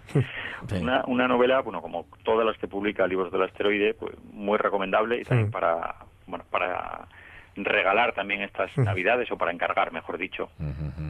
Sí. 0.08 0.76
Una, 0.82 1.04
una 1.08 1.28
novela, 1.28 1.62
bueno, 1.62 1.82
como 1.82 2.06
todas 2.24 2.46
las 2.46 2.58
que 2.58 2.68
publica 2.68 3.08
Libros 3.08 3.32
del 3.32 3.44
Asteroide, 3.44 3.94
pues 3.94 4.14
muy 4.34 4.58
recomendable 4.58 5.22
y 5.22 5.24
también 5.24 5.52
para, 5.52 5.96
bueno, 6.28 6.44
para 6.52 7.08
regalar 7.56 8.14
también 8.14 8.42
estas 8.42 8.76
navidades 8.78 9.32
o 9.32 9.38
para 9.38 9.52
encargar, 9.52 9.92
mejor 9.92 10.18
dicho, 10.18 10.50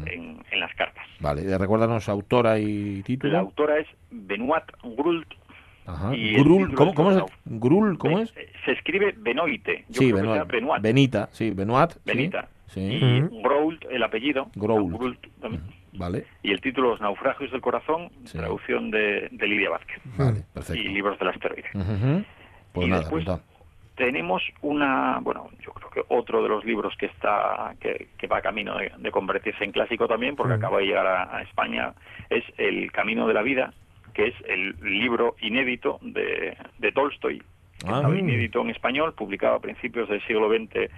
en, 0.05 0.43
en 0.49 0.59
las 0.59 0.73
cartas. 0.75 1.05
Vale, 1.19 1.57
recuérdanos 1.57 2.07
autora 2.09 2.59
y 2.59 3.01
título. 3.03 3.33
La 3.33 3.39
autora 3.39 3.79
es 3.79 3.87
Benoit 4.11 4.63
Grult. 4.83 5.27
Ajá. 5.89 6.15
y 6.15 6.35
Grul, 6.35 6.73
¿cómo, 6.75 6.91
es 6.91 6.95
cómo 6.95 7.11
es? 7.11 7.17
Nauf- 7.17 7.31
Grul, 7.45 7.97
¿cómo 7.97 8.19
es? 8.19 8.31
eh, 8.37 8.51
Se 8.65 8.71
escribe 8.73 9.13
Benoite. 9.17 9.85
Yo 9.89 9.99
Sí, 10.01 10.11
creo 10.11 10.15
que 10.17 10.21
sea 10.21 10.43
Benoit. 10.43 10.51
Benoit. 10.51 10.81
Benita, 10.83 11.29
sí, 11.31 11.51
Benoit. 11.51 11.91
Benita. 12.05 12.47
Sí, 12.67 12.81
Y 12.81 13.21
Groult, 13.41 13.83
el 13.89 14.03
apellido. 14.03 14.47
Groult. 14.55 15.25
También. 15.41 15.63
vale, 15.93 16.25
Y 16.43 16.51
el 16.51 16.61
título 16.61 16.91
Los 16.91 17.01
naufragios 17.01 17.51
del 17.51 17.61
corazón, 17.61 18.09
Sí. 18.25 18.37
traducción 18.37 18.91
de, 18.91 19.27
de 19.31 19.47
Lidia 19.47 19.71
Vázquez. 19.71 19.99
vale, 20.17 20.39
Y 20.39 20.53
perfecto. 20.53 20.89
Libros 20.89 21.17
del 21.19 21.27
Asteroide. 21.29 21.65
Ujú. 21.73 22.23
Pues 22.73 22.87
y 22.87 22.89
nada, 22.91 23.01
después 23.01 23.25
tenemos 23.95 24.41
una, 24.61 25.19
bueno, 25.21 25.49
yo 25.65 25.71
creo 25.73 25.89
que 25.89 26.01
otro 26.07 26.41
de 26.41 26.47
los 26.49 26.63
libros 26.63 26.95
que 26.97 27.07
está, 27.07 27.73
que, 27.81 28.07
que 28.17 28.27
va 28.27 28.39
camino 28.41 28.77
de, 28.77 28.91
de 28.97 29.11
convertirse 29.11 29.63
en 29.63 29.71
clásico 29.73 30.07
también, 30.07 30.35
porque 30.37 30.53
acaba 30.53 30.77
de 30.79 30.85
llegar 30.85 31.05
a, 31.05 31.37
a 31.37 31.41
España, 31.41 31.93
es 32.29 32.43
El 32.57 32.91
Camino 32.93 33.27
de 33.27 33.33
la 33.33 33.41
Vida, 33.41 33.73
que 34.19 34.27
es 34.27 34.35
el 34.49 34.75
libro 34.81 35.35
inédito 35.39 35.97
de, 36.01 36.57
de 36.77 36.91
Tolstoy, 36.91 37.39
que 37.39 37.87
Ah. 37.87 37.95
estaba 37.95 38.17
inédito 38.17 38.59
en 38.59 38.69
español, 38.71 39.13
publicado 39.13 39.55
a 39.55 39.61
principios 39.61 40.09
del 40.09 40.21
siglo 40.27 40.49
XX 40.49 40.91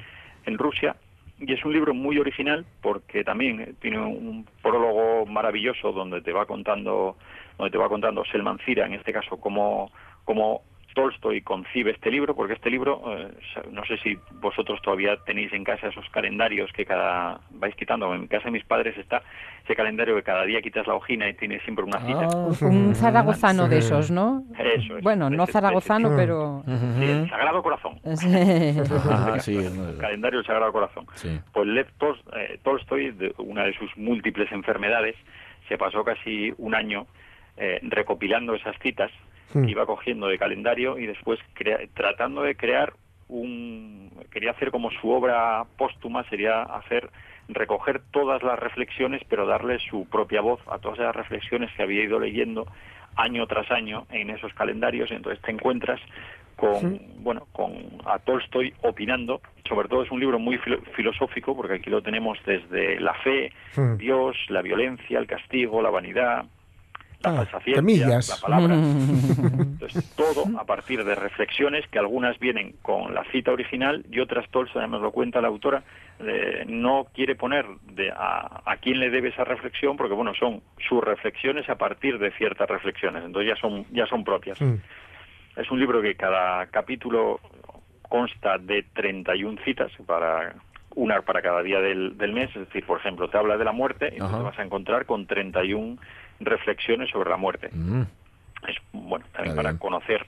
en 0.48 0.58
Rusia, 0.58 0.96
y 1.40 1.54
es 1.54 1.64
un 1.64 1.72
libro 1.74 1.94
muy 1.94 2.18
original 2.18 2.66
porque 2.82 3.24
también 3.24 3.62
eh, 3.62 3.74
tiene 3.80 4.00
un 4.00 4.48
prólogo 4.64 5.28
maravilloso 5.28 5.92
donde 5.92 6.22
te 6.22 6.32
va 6.32 6.48
contando, 6.48 7.16
donde 7.60 7.70
te 7.72 7.78
va 7.78 7.90
contando 7.90 8.26
Selman 8.26 8.58
Cira, 8.66 8.88
en 8.88 8.94
este 8.94 9.14
caso, 9.14 9.38
cómo, 9.40 9.92
cómo 10.26 10.64
Tolstoy 10.94 11.42
concibe 11.42 11.92
este 11.92 12.12
libro, 12.12 12.36
porque 12.36 12.54
este 12.54 12.70
libro, 12.70 13.02
eh, 13.18 13.30
no 13.72 13.84
sé 13.86 13.98
si 13.98 14.18
vosotros 14.42 14.82
todavía 14.82 15.18
tenéis 15.26 15.52
en 15.54 15.64
casa 15.64 15.88
esos 15.88 16.08
calendarios 16.10 16.72
que 16.74 16.86
cada 16.86 17.40
vais 17.52 17.76
quitando. 17.76 18.14
En 18.14 18.28
casa 18.28 18.46
de 18.46 18.52
mis 18.52 18.64
padres 18.66 18.98
está 18.98 19.22
ese 19.64 19.76
calendario 19.76 20.16
que 20.16 20.24
cada 20.24 20.44
día 20.46 20.62
quitas 20.62 20.86
la 20.88 20.96
hojina 20.96 21.30
y 21.30 21.34
tiene 21.36 21.60
siempre 21.62 21.86
una 21.86 22.00
cita. 22.02 22.28
Ah, 22.34 22.48
un 22.68 22.96
zaragozano 22.96 23.68
de 23.68 23.78
esos, 23.80 24.12
¿no? 24.12 24.44
Eso 24.58 24.98
es. 24.98 25.04
Bueno, 25.04 25.30
no 25.30 25.44
Ese- 25.44 25.54
zaragozano, 25.54 26.08
ese- 26.10 26.18
pero... 26.18 26.64
Sí, 26.66 27.04
el 27.06 27.30
Sagrado 27.30 27.64
Corazón. 27.64 28.00
Ajá, 28.06 29.40
sí, 29.40 29.56
El 29.58 29.98
calendario 30.00 30.40
del 30.40 30.46
Sagrado 30.48 30.72
Corazón. 30.72 31.06
sí. 31.16 31.40
Pues 31.54 31.68
Lev 31.68 31.88
Tol- 32.00 32.22
eh, 32.36 32.60
Tolstoy, 32.64 33.12
de 33.12 33.34
una 33.38 33.64
de 33.66 33.74
sus 33.74 33.96
múltiples 33.98 34.52
enfermedades, 34.52 35.16
se 35.68 35.78
pasó 35.78 36.04
casi 36.04 36.54
un 36.58 36.76
año 36.76 37.06
eh, 37.58 37.80
recopilando 37.84 38.56
esas 38.56 38.76
citas 38.80 39.12
que 39.52 39.72
iba 39.72 39.86
cogiendo 39.86 40.28
de 40.28 40.38
calendario 40.38 40.98
y 40.98 41.06
después 41.08 41.40
crea- 41.54 41.80
tratando 41.94 42.42
de 42.44 42.56
crear 42.56 42.94
un 43.28 44.12
quería 44.32 44.52
hacer 44.52 44.72
como 44.72 44.92
su 44.92 45.10
obra 45.10 45.64
póstuma 45.78 46.24
sería 46.30 46.62
hacer 46.64 47.10
recoger 47.48 48.02
todas 48.12 48.44
las 48.44 48.58
reflexiones 48.60 49.22
pero 49.30 49.46
darle 49.46 49.80
su 49.90 50.06
propia 50.10 50.42
voz 50.42 50.60
a 50.70 50.80
todas 50.80 51.00
esas 51.00 51.16
reflexiones 51.16 51.70
que 51.76 51.84
había 51.84 52.04
ido 52.04 52.20
leyendo 52.20 52.68
año 53.16 53.46
tras 53.48 53.70
año 53.72 54.06
en 54.10 54.30
esos 54.30 54.54
calendarios. 54.54 55.12
Y 55.12 55.16
entonces 55.16 55.42
te 55.44 55.52
encuentras 55.52 56.00
con 56.56 57.00
bueno 57.24 57.48
con 57.52 57.74
a 58.06 58.20
Tolstoy 58.20 58.74
opinando. 58.84 59.42
Sobre 59.68 59.88
todo 59.90 60.04
es 60.04 60.12
un 60.12 60.20
libro 60.20 60.38
muy 60.40 60.58
filo- 60.60 60.82
filosófico 60.96 61.56
porque 61.56 61.76
aquí 61.76 61.90
lo 61.90 62.02
tenemos 62.02 62.38
desde 62.46 63.00
la 63.00 63.14
fe 63.16 63.52
Mm. 63.78 63.96
Dios 63.98 64.36
la 64.50 64.62
violencia 64.62 65.18
el 65.20 65.28
castigo 65.28 65.82
la 65.82 65.90
vanidad 65.90 66.46
la 67.24 67.30
Ah, 67.32 67.36
falsa 67.38 67.60
ciencia 67.60 67.76
temillas. 67.76 68.30
la 68.30 68.48
palabra 68.48 68.76
Entonces, 69.60 70.14
todo 70.16 70.46
a 70.60 70.66
partir 70.66 71.04
de 71.04 71.16
reflexiones 71.16 71.88
que 71.90 72.00
algunas 72.00 72.38
vienen 72.40 72.76
con 72.82 73.14
la 73.14 73.24
cita 73.32 73.52
original 73.52 74.06
y 74.12 74.20
otras, 74.20 74.50
Tolstoy 74.50 74.88
nos 74.90 75.02
lo 75.02 75.12
cuenta 75.12 75.42
la 75.42 75.48
autora, 75.48 75.84
eh, 76.20 76.64
no 76.68 77.08
quiere 77.14 77.36
poner 77.36 77.66
de 77.94 78.12
a, 78.12 78.62
a 78.66 78.78
quién 78.78 79.00
le 79.00 79.10
debe 79.10 79.30
esa 79.30 79.44
reflexión 79.44 79.98
porque, 79.98 80.14
bueno, 80.14 80.34
son 80.36 80.62
sus 80.88 81.04
reflexiones 81.04 81.70
a 81.70 81.76
partir 81.76 82.18
de 82.20 82.32
ciertas 82.34 82.70
reflexiones, 82.70 83.24
entonces 83.24 83.54
ya 83.54 83.60
son, 83.60 83.86
ya 83.92 84.06
son 84.08 84.24
propias. 84.24 84.60
Mm. 84.62 84.76
Es 85.58 85.70
un 85.70 85.80
libro 85.80 86.02
que 86.02 86.16
cada 86.16 86.66
capítulo 86.68 87.40
consta 88.08 88.58
de 88.58 88.84
31 88.94 89.60
citas 89.64 89.92
para 90.06 90.56
una 90.96 91.22
para 91.22 91.42
cada 91.42 91.62
día 91.64 91.80
del, 91.80 92.18
del 92.18 92.34
mes, 92.34 92.50
es 92.50 92.68
decir, 92.68 92.86
por 92.86 93.00
ejemplo, 93.00 93.30
te 93.30 93.38
habla 93.38 93.58
de 93.58 93.64
la 93.64 93.72
muerte 93.72 94.08
y 94.14 94.18
te 94.18 94.22
vas 94.22 94.60
a 94.60 94.64
encontrar 94.64 95.06
con 95.06 95.26
31 95.26 95.98
reflexiones 96.46 97.10
sobre 97.12 97.30
la 97.30 97.38
muerte. 97.38 97.70
Mm, 97.72 98.02
Es 98.68 98.76
bueno 98.94 99.26
también 99.34 99.56
para 99.56 99.78
conocer 99.78 100.26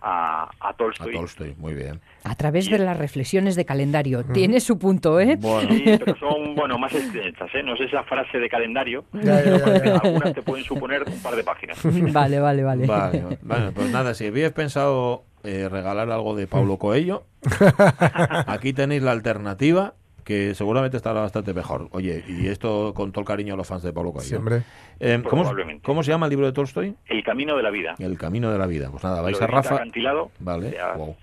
a, 0.00 0.44
a 0.60 0.68
a 0.68 0.72
Tolstoy. 0.74 1.12
Tolstoy, 1.12 1.54
muy 1.58 1.74
bien. 1.74 2.00
A 2.22 2.34
través 2.36 2.70
de 2.70 2.78
las 2.78 2.96
reflexiones 2.96 3.56
de 3.56 3.64
calendario. 3.64 4.24
Tiene 4.24 4.60
su 4.60 4.78
punto, 4.78 5.18
¿eh? 5.18 5.36
Bueno, 5.40 5.68
Sí, 5.70 5.82
pero 5.98 6.16
son, 6.18 6.54
bueno, 6.54 6.78
más 6.78 6.94
extensas, 6.94 7.48
¿eh? 7.54 7.62
No 7.64 7.74
es 7.74 7.80
esa 7.80 8.04
frase 8.04 8.38
de 8.38 8.48
calendario. 8.48 9.04
Ya, 9.12 9.42
ya, 9.42 9.58
ya, 9.58 9.84
ya. 9.84 9.96
Algunas 9.96 10.34
te 10.34 10.42
pueden 10.42 10.64
suponer 10.64 11.02
un 11.04 11.20
par 11.20 11.34
de 11.34 11.42
páginas. 11.42 11.78
Vale, 12.12 12.38
vale, 12.38 12.62
vale. 12.62 12.86
vale, 12.86 13.24
bueno, 13.42 13.72
pues 13.72 13.90
nada, 13.90 14.14
si 14.14 14.26
habíais 14.26 14.52
pensado 14.52 15.24
eh, 15.42 15.68
regalar 15.68 16.10
algo 16.10 16.36
de 16.36 16.46
Paulo 16.46 16.76
Coelho, 16.78 17.24
aquí 18.46 18.72
tenéis 18.72 19.02
la 19.02 19.12
alternativa 19.12 19.94
que 20.28 20.54
seguramente 20.54 20.98
estará 20.98 21.22
bastante 21.22 21.54
mejor. 21.54 21.88
Oye, 21.92 22.22
y 22.28 22.48
esto 22.48 22.92
con 22.94 23.12
todo 23.12 23.22
el 23.22 23.26
cariño 23.26 23.54
a 23.54 23.56
los 23.56 23.66
fans 23.66 23.82
de 23.82 23.94
Paulo 23.94 24.12
Coelho. 24.12 24.28
Siempre. 24.28 24.62
Eh, 25.00 25.22
¿cómo, 25.26 25.40
Probablemente. 25.42 25.82
¿Cómo 25.86 26.02
se 26.02 26.10
llama 26.10 26.26
el 26.26 26.30
libro 26.30 26.44
de 26.44 26.52
Tolstoy? 26.52 26.94
El 27.06 27.24
camino 27.24 27.56
de 27.56 27.62
la 27.62 27.70
vida. 27.70 27.94
El 27.98 28.18
camino 28.18 28.52
de 28.52 28.58
la 28.58 28.66
vida. 28.66 28.90
Pues 28.90 29.02
nada, 29.02 29.22
vais 29.22 29.38
Lo 29.38 29.44
a 29.44 29.46
Rafa. 29.46 29.76
Acantilado, 29.76 30.30
Vale, 30.40 30.72
ya, 30.72 30.92
wow. 30.92 31.16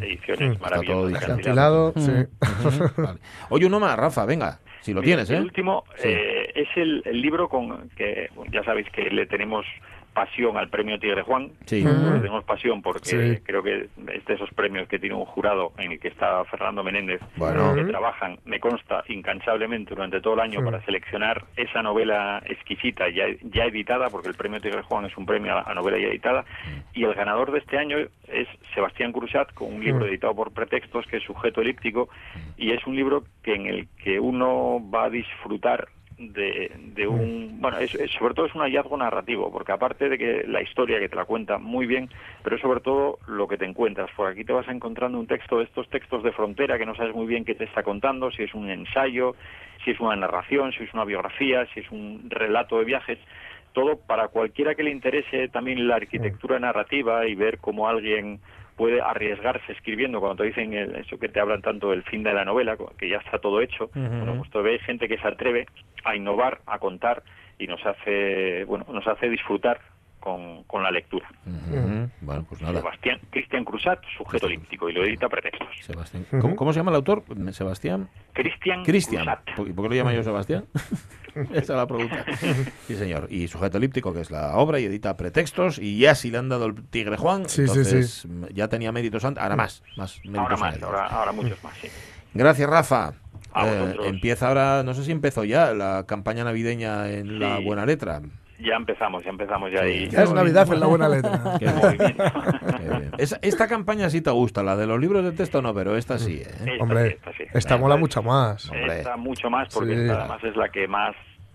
ediciones 0.00 0.52
Está 0.52 0.62
maravillosas. 0.64 1.20
todo. 1.20 1.34
Acantilado. 1.34 1.88
Acantilado, 1.88 2.28
sí. 2.80 2.92
Vale. 3.02 3.18
Oye, 3.50 3.66
uno 3.66 3.80
más, 3.80 3.98
Rafa, 3.98 4.24
venga, 4.24 4.60
si 4.80 4.94
lo 4.94 5.02
Mira, 5.02 5.24
tienes, 5.24 5.30
El 5.30 5.36
¿eh? 5.36 5.40
último 5.42 5.84
Sí. 5.96 6.08
eh, 6.08 6.52
es 6.54 6.68
el, 6.76 7.02
el 7.04 7.20
libro 7.20 7.50
con 7.50 7.90
que 7.90 8.30
bueno, 8.34 8.50
ya 8.50 8.64
sabéis 8.64 8.88
que 8.90 9.10
le 9.10 9.26
tenemos 9.26 9.66
pasión 10.18 10.56
al 10.56 10.68
premio 10.68 10.98
Tigre 10.98 11.22
Juan. 11.22 11.50
Sí. 11.66 11.84
Tenemos 11.84 12.42
pasión 12.44 12.82
porque 12.82 13.04
Sí. 13.36 13.42
creo 13.44 13.62
que 13.62 13.82
es 14.14 14.24
de 14.26 14.34
esos 14.34 14.50
premios 14.54 14.88
que 14.88 14.98
tiene 14.98 15.14
un 15.14 15.24
jurado 15.24 15.72
en 15.78 15.92
el 15.92 16.00
que 16.00 16.08
está 16.08 16.44
Fernando 16.46 16.82
Menéndez, 16.82 17.20
Bueno. 17.36 17.72
que 17.76 17.84
trabajan, 17.84 18.36
me 18.44 18.58
consta, 18.58 19.04
incansablemente 19.08 19.94
durante 19.94 20.20
todo 20.20 20.34
el 20.34 20.40
año 20.40 20.58
Sí. 20.58 20.64
para 20.64 20.84
seleccionar 20.84 21.44
esa 21.56 21.82
novela 21.82 22.42
exquisita 22.46 23.08
ya, 23.10 23.26
ya 23.42 23.64
editada, 23.66 24.10
porque 24.10 24.28
el 24.28 24.34
premio 24.34 24.60
Tigre 24.60 24.82
Juan 24.82 25.04
es 25.04 25.16
un 25.16 25.24
premio 25.24 25.56
a, 25.56 25.62
a 25.70 25.74
novela 25.74 25.98
ya 25.98 26.08
editada, 26.08 26.44
y 26.92 27.04
el 27.04 27.14
ganador 27.14 27.52
de 27.52 27.58
este 27.60 27.78
año 27.78 27.96
es 27.98 28.48
Sebastián 28.74 29.12
Cruzat, 29.12 29.52
con 29.54 29.72
un 29.72 29.84
libro 29.84 30.04
Mm. 30.04 30.08
editado 30.08 30.34
por 30.34 30.52
Pretextos, 30.52 31.06
que 31.06 31.18
es 31.18 31.22
Sujeto 31.22 31.60
Elíptico, 31.60 32.08
y 32.56 32.72
es 32.72 32.84
un 32.88 32.96
libro 32.96 33.22
que 33.44 33.54
en 33.54 33.66
el 33.66 33.86
que 34.02 34.18
uno 34.18 34.80
va 34.92 35.04
a 35.04 35.10
disfrutar 35.10 35.86
de, 36.18 36.72
de 36.94 37.06
un 37.06 37.60
bueno 37.60 37.78
es, 37.78 37.94
es- 37.94 38.10
sobre 38.12 38.34
todo 38.34 38.46
es 38.46 38.54
un 38.54 38.62
hallazgo 38.62 38.96
narrativo 38.96 39.52
porque 39.52 39.72
aparte 39.72 40.08
de 40.08 40.18
que 40.18 40.44
la 40.48 40.60
historia 40.62 40.98
que 40.98 41.08
te 41.08 41.16
la 41.16 41.24
cuenta 41.24 41.58
muy 41.58 41.86
bien 41.86 42.10
pero 42.42 42.58
sobre 42.58 42.80
todo 42.80 43.20
lo 43.28 43.46
que 43.46 43.56
te 43.56 43.64
encuentras 43.64 44.10
por 44.16 44.26
aquí 44.26 44.44
te 44.44 44.52
vas 44.52 44.66
encontrando 44.68 45.18
un 45.18 45.26
texto 45.28 45.58
de 45.58 45.64
estos 45.64 45.88
textos 45.90 46.22
de 46.24 46.32
frontera 46.32 46.76
que 46.76 46.86
no 46.86 46.94
sabes 46.96 47.14
muy 47.14 47.26
bien 47.26 47.44
qué 47.44 47.54
te 47.54 47.64
está 47.64 47.82
contando 47.84 48.30
si 48.32 48.42
es 48.42 48.52
un 48.54 48.68
ensayo 48.68 49.36
si 49.84 49.92
es 49.92 50.00
una 50.00 50.16
narración 50.16 50.72
si 50.72 50.82
es 50.82 50.92
una 50.92 51.04
biografía 51.04 51.66
si 51.72 51.80
es 51.80 51.90
un 51.92 52.24
relato 52.28 52.78
de 52.80 52.84
viajes 52.84 53.18
todo 53.72 53.96
para 53.98 54.26
cualquiera 54.28 54.74
que 54.74 54.82
le 54.82 54.90
interese 54.90 55.48
también 55.48 55.86
la 55.86 55.96
arquitectura 55.96 56.58
narrativa 56.58 57.26
y 57.28 57.36
ver 57.36 57.58
cómo 57.58 57.88
alguien 57.88 58.40
puede 58.78 59.02
arriesgarse 59.02 59.72
escribiendo 59.72 60.20
cuando 60.20 60.42
te 60.42 60.48
dicen 60.48 60.72
el- 60.72 60.94
eso 60.96 61.18
que 61.18 61.28
te 61.28 61.40
hablan 61.40 61.60
tanto 61.60 61.90
del 61.90 62.04
fin 62.04 62.22
de 62.22 62.32
la 62.32 62.44
novela, 62.46 62.78
que 62.96 63.08
ya 63.10 63.18
está 63.18 63.38
todo 63.38 63.60
hecho. 63.60 63.90
Bueno, 64.20 64.38
pues 64.38 64.50
todavía 64.50 64.72
hay 64.74 64.78
gente 64.78 65.08
que 65.08 65.18
se 65.18 65.28
atreve 65.28 65.66
a 66.04 66.16
innovar, 66.16 66.60
a 66.64 66.78
contar 66.78 67.22
y 67.58 67.66
nos 67.66 67.84
hace, 67.84 68.64
bueno, 68.64 68.86
nos 68.90 69.06
hace 69.06 69.28
disfrutar 69.28 69.80
con, 70.20 70.64
con 70.64 70.82
la 70.82 70.90
lectura. 70.90 71.28
Ujú. 71.46 72.10
Bueno, 72.20 72.44
pues 72.48 72.60
nada. 72.60 72.80
Sebastián, 72.80 73.20
Cristian 73.30 73.64
Cruzat, 73.64 74.00
sujeto 74.16 74.46
olímpico, 74.46 74.88
y 74.88 74.92
lo 74.92 75.04
edita 75.04 75.28
Pretextos. 75.28 75.68
Sebastián. 75.82 76.26
¿Cómo, 76.40 76.56
cómo 76.56 76.72
se 76.72 76.80
llama 76.80 76.90
el 76.90 76.96
autor? 76.96 77.24
¿Sebastián? 77.52 78.08
Cristian 78.32 78.84
Cristian. 78.84 79.24
Cruzat. 79.24 79.56
¿Por, 79.56 79.74
por 79.74 79.84
qué 79.84 79.88
lo 79.90 79.94
llama 79.94 80.12
yo 80.14 80.22
Sebastián? 80.22 80.64
Esa 81.52 81.58
es 81.60 81.68
la 81.68 81.86
pregunta. 81.86 82.24
Sí, 82.86 82.96
señor. 82.96 83.28
Y 83.30 83.46
Sujeto 83.48 83.78
Elíptico, 83.78 84.12
que 84.12 84.20
es 84.20 84.30
la 84.30 84.56
obra, 84.56 84.80
y 84.80 84.84
edita 84.86 85.16
pretextos, 85.16 85.78
y 85.78 85.98
ya 85.98 86.14
si 86.14 86.30
le 86.30 86.38
han 86.38 86.48
dado 86.48 86.66
el 86.66 86.74
Tigre 86.88 87.16
Juan, 87.16 87.48
Sí, 87.48 87.56
sí, 87.56 87.60
entonces 87.62 88.10
sí. 88.22 88.28
mm, 88.28 88.46
ya 88.54 88.68
tenía 88.68 88.90
méritos 88.92 89.24
antes, 89.24 89.42
ahora 89.42 89.54
más. 89.56 89.82
más 89.96 90.18
méritos 90.24 90.40
Ahora 90.42 90.56
más, 90.56 90.82
ahora, 90.82 91.06
ahora 91.06 91.32
muchos 91.32 91.62
más, 91.62 91.74
sí. 91.78 91.88
Gracias, 92.34 92.68
Rafa. 92.68 93.12
Eh, 93.64 93.96
empieza 94.04 94.48
ahora, 94.48 94.82
no 94.84 94.94
sé 94.94 95.04
si 95.04 95.10
empezó 95.12 95.42
ya 95.44 95.72
la 95.72 96.04
campaña 96.06 96.44
navideña 96.44 97.08
en 97.10 97.38
la 97.40 97.58
Sí. 97.58 97.64
buena 97.64 97.86
letra. 97.86 98.20
Ya 98.60 98.74
empezamos, 98.74 99.22
ya 99.22 99.30
empezamos 99.30 99.70
ya 99.72 99.82
ahí. 99.82 100.08
Ya 100.08 100.24
es 100.24 100.32
Navidad 100.32 100.66
en 100.72 100.80
la 100.80 100.86
buena 100.86 101.08
letra. 101.08 101.40
Qué 101.60 101.66
bien, 101.66 101.96
qué 101.98 102.88
bien. 102.88 103.10
Esa- 103.18 103.38
esta 103.42 103.68
campaña 103.68 104.10
sí 104.10 104.20
te 104.20 104.30
gusta, 104.30 104.62
la 104.64 104.76
de 104.76 104.86
los 104.86 104.98
libros 105.00 105.22
de 105.24 105.32
texto 105.32 105.62
no, 105.62 105.72
pero 105.72 105.96
esta 105.96 106.18
sí. 106.18 106.42
¿eh? 106.44 106.46
Esta 106.66 106.82
Hombre, 106.82 107.06
esta 107.08 107.32
sí. 107.32 107.44
esta 107.54 107.76
mola 107.76 107.94
es- 107.94 108.00
mucho 108.00 108.22
más. 108.22 108.68
Hombre. 108.70 108.98
Esta 108.98 109.16
mucho 109.16 109.48
más 109.48 109.72
porque 109.72 109.94
Sí. 109.94 110.00
esta 110.02 110.18
además 110.20 110.44
es 110.44 110.56
la 110.56 110.68
que 110.70 110.88
más 110.88 111.14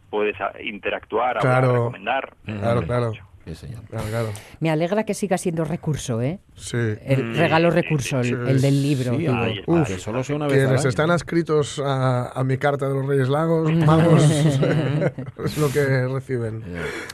puedes 0.09 0.35
interactuar, 0.63 1.39
Claro. 1.39 1.55
hablar, 1.67 1.73
recomendar. 1.81 2.33
Claro, 2.45 2.81
claro. 2.83 3.11
Sí, 3.45 3.55
señor. 3.55 3.81
Claro, 3.89 4.05
claro. 4.09 4.27
Me 4.61 4.69
alegra 4.69 5.03
que 5.03 5.13
siga 5.13 5.37
siendo 5.37 5.65
recurso, 5.65 6.21
¿eh? 6.21 6.39
Sí. 6.55 6.77
El 6.77 7.35
regalo 7.35 7.71
recurso, 7.71 8.19
el, 8.19 8.25
Sí. 8.25 8.31
el 8.33 8.61
del 8.61 8.81
libro. 8.81 9.17
Sí, 9.17 9.27
Uf. 9.67 9.97
solo 9.99 10.23
sea 10.23 10.37
una 10.37 10.47
vez 10.47 10.59
Quienes 10.63 10.85
están 10.85 11.11
adscritos 11.11 11.79
a, 11.83 12.29
a 12.29 12.43
mi 12.45 12.57
carta 12.57 12.87
de 12.87 12.93
los 12.93 13.05
Reyes 13.05 13.27
Lagos, 13.27 13.69
magos, 13.73 14.23
es 15.43 15.57
lo 15.57 15.69
que 15.71 16.07
reciben. 16.07 16.63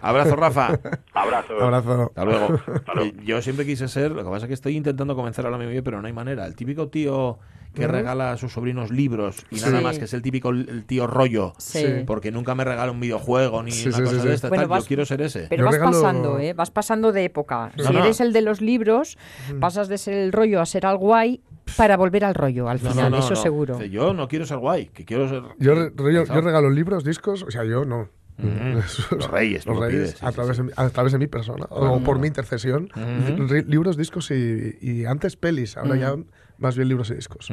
Abrazo, 0.02 0.36
Rafa. 0.36 0.80
Abrazo. 1.14 1.54
Abrazo. 1.60 2.04
Hasta 2.10 2.26
luego. 2.26 2.48
luego. 2.96 3.02
Eh, 3.10 3.14
Yo 3.26 3.42
siempre 3.42 3.66
quise 3.66 3.88
ser, 3.88 4.12
lo 4.12 4.24
que 4.24 4.30
pasa 4.30 4.46
es 4.46 4.48
que 4.50 4.54
estoy 4.54 4.78
intentando 4.78 5.16
convencer 5.16 5.46
a 5.48 5.50
la 5.50 5.58
memoria, 5.58 5.82
pero 5.82 6.00
no 6.00 6.06
hay 6.08 6.14
manera. 6.14 6.46
El 6.46 6.56
típico 6.56 6.90
tío 6.90 7.40
que 7.74 7.88
regala 7.88 8.32
a 8.32 8.38
sus 8.38 8.52
sobrinos 8.54 8.90
libros 8.92 9.46
y 9.52 9.58
nada 9.62 9.78
Sí. 9.78 9.84
más, 9.84 10.00
que 10.00 10.06
es 10.06 10.14
el 10.14 10.22
típico 10.22 10.50
el 10.50 10.84
tío 10.86 11.08
rollo, 11.08 11.54
Sí. 11.58 11.86
Porque 12.06 12.32
nunca 12.32 12.56
me 12.56 12.64
regala 12.64 12.92
un 12.92 13.00
videojuego 13.00 13.64
ni 13.64 13.72
Sí, 13.72 13.88
una 13.90 13.98
sí, 13.98 14.04
cosa 14.04 14.16
sí, 14.16 14.22
de 14.22 14.28
sí. 14.30 14.36
estas. 14.36 14.50
Bueno, 14.50 14.64
tal. 14.64 14.70
vas- 14.70 14.84
Yo 14.84 14.88
quiero 14.88 15.06
ser 15.06 15.22
ese. 15.22 15.48
Pero 15.50 15.62
Yo 15.62 15.66
vas 15.66 15.76
regalo- 15.76 15.92
pasando, 16.02 16.40
¿eh? 16.40 16.54
Vas 16.54 16.72
pasando 16.72 17.12
de 17.12 17.26
época. 17.26 17.72
No, 17.78 17.84
si 17.86 17.94
no. 17.94 18.00
eres 18.04 18.20
el 18.22 18.34
de 18.34 18.42
los 18.42 18.60
libros, 18.62 19.18
pasas 19.60 19.88
de 19.88 19.98
ser 19.98 20.16
el 20.16 20.32
rollo 20.32 20.62
a 20.62 20.66
ser 20.66 20.86
al 20.86 20.98
guay 20.98 21.42
para 21.78 21.96
volver 21.98 22.26
al 22.26 22.34
rollo 22.36 22.68
al 22.70 22.80
No, 22.82 22.86
no, 22.90 22.92
final, 22.96 23.12
no, 23.12 23.20
eso 23.20 23.30
no. 23.32 23.36
seguro. 23.36 23.84
Yo 23.84 24.14
no 24.14 24.28
quiero 24.28 24.46
ser 24.46 24.58
guay, 24.58 24.88
que 24.88 25.06
quiero 25.06 25.30
ser. 25.30 25.44
Yo, 25.60 25.76
re- 25.76 25.92
regalo 26.26 26.70
libros, 26.72 27.04
discos, 27.04 27.44
o 27.44 27.52
sea, 27.52 27.64
yo 27.64 27.86
no. 27.86 28.10
Los 28.40 29.30
reyes, 29.30 29.66
Los 29.66 29.76
lo 29.76 29.82
reyes, 29.84 30.00
pides, 30.12 30.20
sí, 30.20 30.26
a, 30.26 30.32
través 30.32 30.56
sí. 30.56 30.64
De, 30.64 30.68
mi, 30.70 30.74
a 30.76 30.90
través 30.90 31.12
de 31.12 31.20
mi 31.20 31.28
persona, 31.28 31.66
o 31.70 32.00
por 32.00 32.20
mi 32.20 32.28
intercesión. 32.28 32.90
Libros, 33.68 33.98
discos 33.98 34.32
y, 34.32 34.78
y 34.82 35.06
antes 35.06 35.36
pelis, 35.36 35.76
ahora 35.78 35.96
ya 35.98 36.16
más 36.60 36.76
bien 36.76 36.88
libros 36.90 37.10
y 37.12 37.16
discos. 37.16 37.50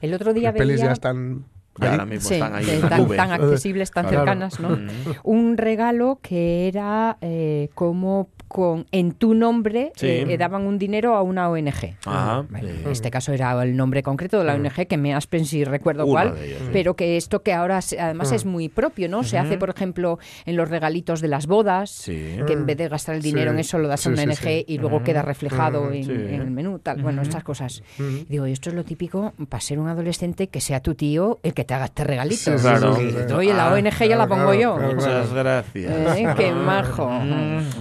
El 0.00 0.14
otro 0.14 0.32
día 0.32 0.50
Las 0.50 0.58
pelis 0.58 0.76
veía... 0.76 0.86
ya 0.86 0.92
están. 0.92 1.44
Ya 1.80 1.86
ahí. 1.86 1.92
ahora 1.92 2.06
mismo 2.06 2.28
Sí, 2.28 2.34
están 2.34 2.54
ahí 2.56 2.66
tan, 2.88 3.08
tan 3.08 3.30
accesibles, 3.32 3.90
tan 3.92 4.06
Claro. 4.06 4.18
cercanas, 4.18 4.58
¿no? 4.58 4.76
Un 5.22 5.56
regalo 5.56 6.18
que 6.22 6.66
era 6.66 7.18
eh, 7.20 7.68
como 7.74 8.28
con 8.48 8.86
en 8.92 9.12
tu 9.12 9.34
nombre 9.34 9.92
Sí. 9.94 10.06
eh, 10.06 10.26
eh, 10.28 10.38
daban 10.38 10.66
un 10.66 10.78
dinero 10.78 11.14
a 11.14 11.22
una 11.22 11.48
ONG. 11.50 11.96
Ajá, 12.04 12.44
Bueno, 12.48 12.68
sí. 12.68 12.74
En 12.84 12.90
este 12.90 13.10
caso 13.10 13.32
era 13.32 13.62
el 13.62 13.76
nombre 13.76 14.02
concreto 14.02 14.38
de 14.38 14.44
la 14.44 14.54
ONG, 14.54 14.86
que 14.86 14.96
me 14.96 15.14
aspen 15.14 15.44
si 15.44 15.64
recuerdo 15.64 16.04
Uno 16.04 16.12
cuál, 16.12 16.34
sí. 16.38 16.54
pero 16.72 16.94
que 16.96 17.16
esto 17.16 17.42
que 17.42 17.52
ahora 17.52 17.80
se- 17.82 18.00
además 18.00 18.32
es 18.32 18.44
muy 18.44 18.68
propio, 18.68 19.08
¿no? 19.08 19.22
Se 19.22 19.38
hace, 19.38 19.58
por 19.58 19.70
ejemplo, 19.70 20.18
en 20.46 20.56
los 20.56 20.68
regalitos 20.68 21.20
de 21.20 21.28
las 21.28 21.46
bodas, 21.46 22.02
que 22.06 22.52
en 22.52 22.66
vez 22.66 22.76
de 22.76 22.88
gastar 22.88 23.14
el 23.14 23.22
dinero 23.22 23.50
en 23.50 23.58
eso 23.58 23.78
lo 23.78 23.88
das 23.88 24.06
a 24.06 24.10
una 24.10 24.22
ONG 24.22 24.64
y 24.66 24.78
luego 24.78 25.02
queda 25.02 25.22
reflejado 25.22 25.92
en, 25.92 26.10
en 26.10 26.40
el 26.40 26.50
menú, 26.50 26.78
tal. 26.78 27.02
Bueno, 27.02 27.22
estas 27.22 27.44
cosas. 27.44 27.82
Y 27.98 28.24
digo, 28.28 28.46
esto 28.46 28.70
es 28.70 28.74
lo 28.76 28.84
típico 28.84 29.34
para 29.48 29.60
ser 29.60 29.78
un 29.78 29.88
adolescente 29.88 30.48
que 30.48 30.60
sea 30.60 30.80
tu 30.80 30.94
tío 30.94 31.38
el 31.42 31.52
que 31.54 31.64
te 31.64 31.74
haga 31.74 31.84
este 31.86 32.04
regalito. 32.04 32.54
Claro. 32.56 32.96
Oye, 33.36 33.52
la 33.54 33.68
Ah, 33.68 33.72
ONG 33.74 34.08
ya 34.08 34.16
la 34.16 34.26
pongo 34.26 34.54
yo. 34.54 34.76
Muchas 34.78 35.32
gracias. 35.32 35.92
Eh, 36.18 36.26
qué 36.36 36.52
majo. 36.52 37.10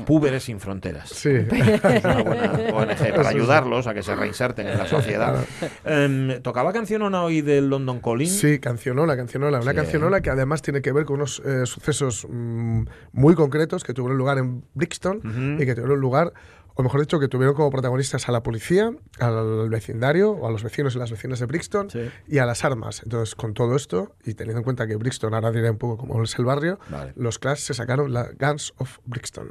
Púberes 0.06 0.50
sin 0.58 0.60
fronteras. 0.60 1.10
Sí. 1.10 1.30
Es 1.88 2.04
una 2.04 2.24
buena 2.24 2.52
ONG 2.74 3.16
para 3.16 3.30
ayudarlos 3.30 3.88
a 3.88 3.94
que 3.94 4.04
se 4.04 4.16
reinserten 4.16 4.68
en 4.68 4.78
la 4.78 4.86
sociedad. 4.88 5.46
Em, 5.86 6.42
¿Tocaba 6.42 6.74
cancionona 6.74 7.24
hoy 7.24 7.42
del 7.42 7.70
London 7.70 8.00
Calling? 8.02 8.30
Sí, 8.30 8.60
cancionola, 8.60 9.16
cancionola. 9.16 9.60
Una 9.62 9.72
Sí. 9.72 9.78
cancionola 9.78 10.22
que 10.22 10.30
además 10.30 10.62
tiene 10.62 10.82
que 10.82 10.92
ver 10.92 11.06
con 11.06 11.18
unos 11.18 11.42
eh, 11.46 11.66
sucesos 11.66 12.28
mm, 12.30 12.84
muy 13.14 13.36
concretos 13.36 13.84
que 13.84 13.94
tuvieron 13.94 14.18
lugar 14.18 14.38
en 14.38 14.64
Brixton 14.74 15.58
y 15.60 15.66
que 15.66 15.76
tuvieron 15.76 16.00
lugar, 16.00 16.34
o 16.76 16.84
mejor 16.84 17.00
dicho, 17.02 17.20
que 17.20 17.28
tuvieron 17.28 17.56
como 17.56 17.70
protagonistas 17.72 18.28
a 18.30 18.32
la 18.32 18.44
policía, 18.44 18.92
al 19.20 19.70
vecindario, 19.70 20.32
o 20.32 20.48
a 20.48 20.52
los 20.52 20.64
vecinos 20.64 20.96
y 20.96 21.00
las 21.00 21.12
vecinas 21.12 21.40
de 21.40 21.46
Brixton 21.48 21.90
Sí. 21.90 22.10
y 22.28 22.38
a 22.40 22.46
las 22.46 22.64
armas. 22.66 23.02
Entonces, 23.04 23.36
con 23.36 23.54
todo 23.54 23.76
esto, 23.76 24.16
y 24.26 24.34
teniendo 24.36 24.60
en 24.60 24.64
cuenta 24.64 24.86
que 24.88 24.96
Brixton 24.96 25.34
ahora 25.34 25.52
diré 25.52 25.70
un 25.72 25.78
poco 25.78 25.98
como 25.98 26.22
es 26.24 26.38
el 26.38 26.46
barrio, 26.46 26.80
Vale. 26.90 27.14
los 27.16 27.40
Clash 27.40 27.60
se 27.60 27.74
sacaron 27.74 28.14
la 28.14 28.30
Guns 28.40 28.74
of 28.78 28.98
Brixton. 29.06 29.50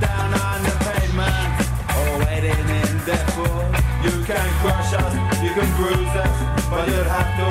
Down 0.00 0.34
on 0.34 0.62
the 0.62 0.74
pavement 0.86 1.52
or 1.98 2.10
waiting 2.24 2.66
in 2.80 2.90
Deadpool. 3.06 3.64
You 4.04 4.14
can 4.24 4.48
crush 4.62 4.92
us, 4.94 5.14
you 5.42 5.50
can 5.56 5.68
bruise 5.76 6.14
us, 6.26 6.36
but 6.70 6.88
you'll 6.88 7.04
have 7.04 7.30
to 7.38 7.41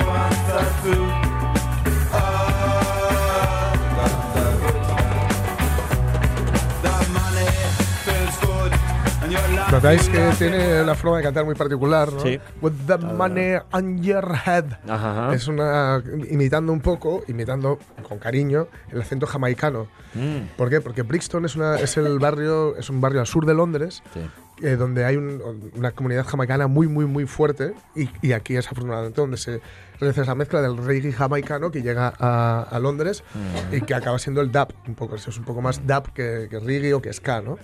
Notáis 9.72 10.10
que 10.10 10.20
tiene 10.38 10.82
una 10.82 10.96
forma 10.96 11.18
de 11.18 11.24
cantar 11.24 11.46
muy 11.46 11.56
particular, 11.56 12.12
¿no? 12.12 12.20
Sí. 12.20 12.40
With 12.62 12.74
the 12.88 12.98
money 12.98 13.56
on 13.72 14.02
your 14.02 14.26
head. 14.46 14.66
Ajá, 14.88 15.26
ajá. 15.28 15.36
Es 15.36 15.48
una. 15.48 16.02
imitando 16.30 16.74
un 16.74 16.82
poco, 16.82 17.24
imitando 17.28 17.80
con 18.08 18.20
cariño, 18.20 18.68
el 18.92 19.02
acento 19.02 19.26
jamaicano. 19.28 19.88
Mm, 20.14 20.56
¿Por 20.58 20.70
qué? 20.70 20.82
Porque 20.82 21.04
Brixton 21.04 21.46
es, 21.46 21.56
una, 21.56 21.76
es 21.80 21.96
el 21.98 22.20
barrio, 22.20 22.76
es 22.78 22.90
un 22.90 23.00
barrio 23.02 23.22
al 23.22 23.28
sur 23.28 23.46
de 23.46 23.54
Londres, 23.54 24.04
sí. 24.14 24.20
eh, 24.66 24.76
donde 24.76 25.06
hay 25.06 25.16
un- 25.16 25.72
una 25.76 25.92
comunidad 25.92 26.26
jamaicana 26.26 26.68
muy, 26.68 26.88
muy, 26.88 27.06
muy 27.06 27.26
fuerte. 27.26 27.74
Y, 27.96 28.10
y 28.22 28.34
aquí 28.34 28.58
es 28.58 28.66
afortunadamente 28.68 29.22
donde 29.22 29.38
se 29.38 29.62
realiza 30.00 30.24
esa 30.24 30.36
mezcla 30.36 30.62
del 30.62 30.78
reggae 30.78 31.14
jamaicano 31.14 31.72
que 31.72 31.82
llega 31.82 32.14
a, 32.20 32.64
a 32.64 32.80
Londres 32.80 33.24
Mm. 33.34 33.76
y 33.76 33.82
que 33.82 33.94
acaba 33.94 34.20
siendo 34.20 34.42
el 34.42 34.52
dub. 34.52 34.74
Un 34.88 34.96
poco, 34.96 35.16
es 35.16 35.26
un 35.38 35.46
poco 35.46 35.62
más 35.62 35.86
dub 35.88 36.12
que, 36.14 36.48
que 36.50 36.60
reggae 36.60 36.94
o 36.94 37.02
que 37.02 37.14
ska, 37.14 37.42
¿no? 37.42 37.58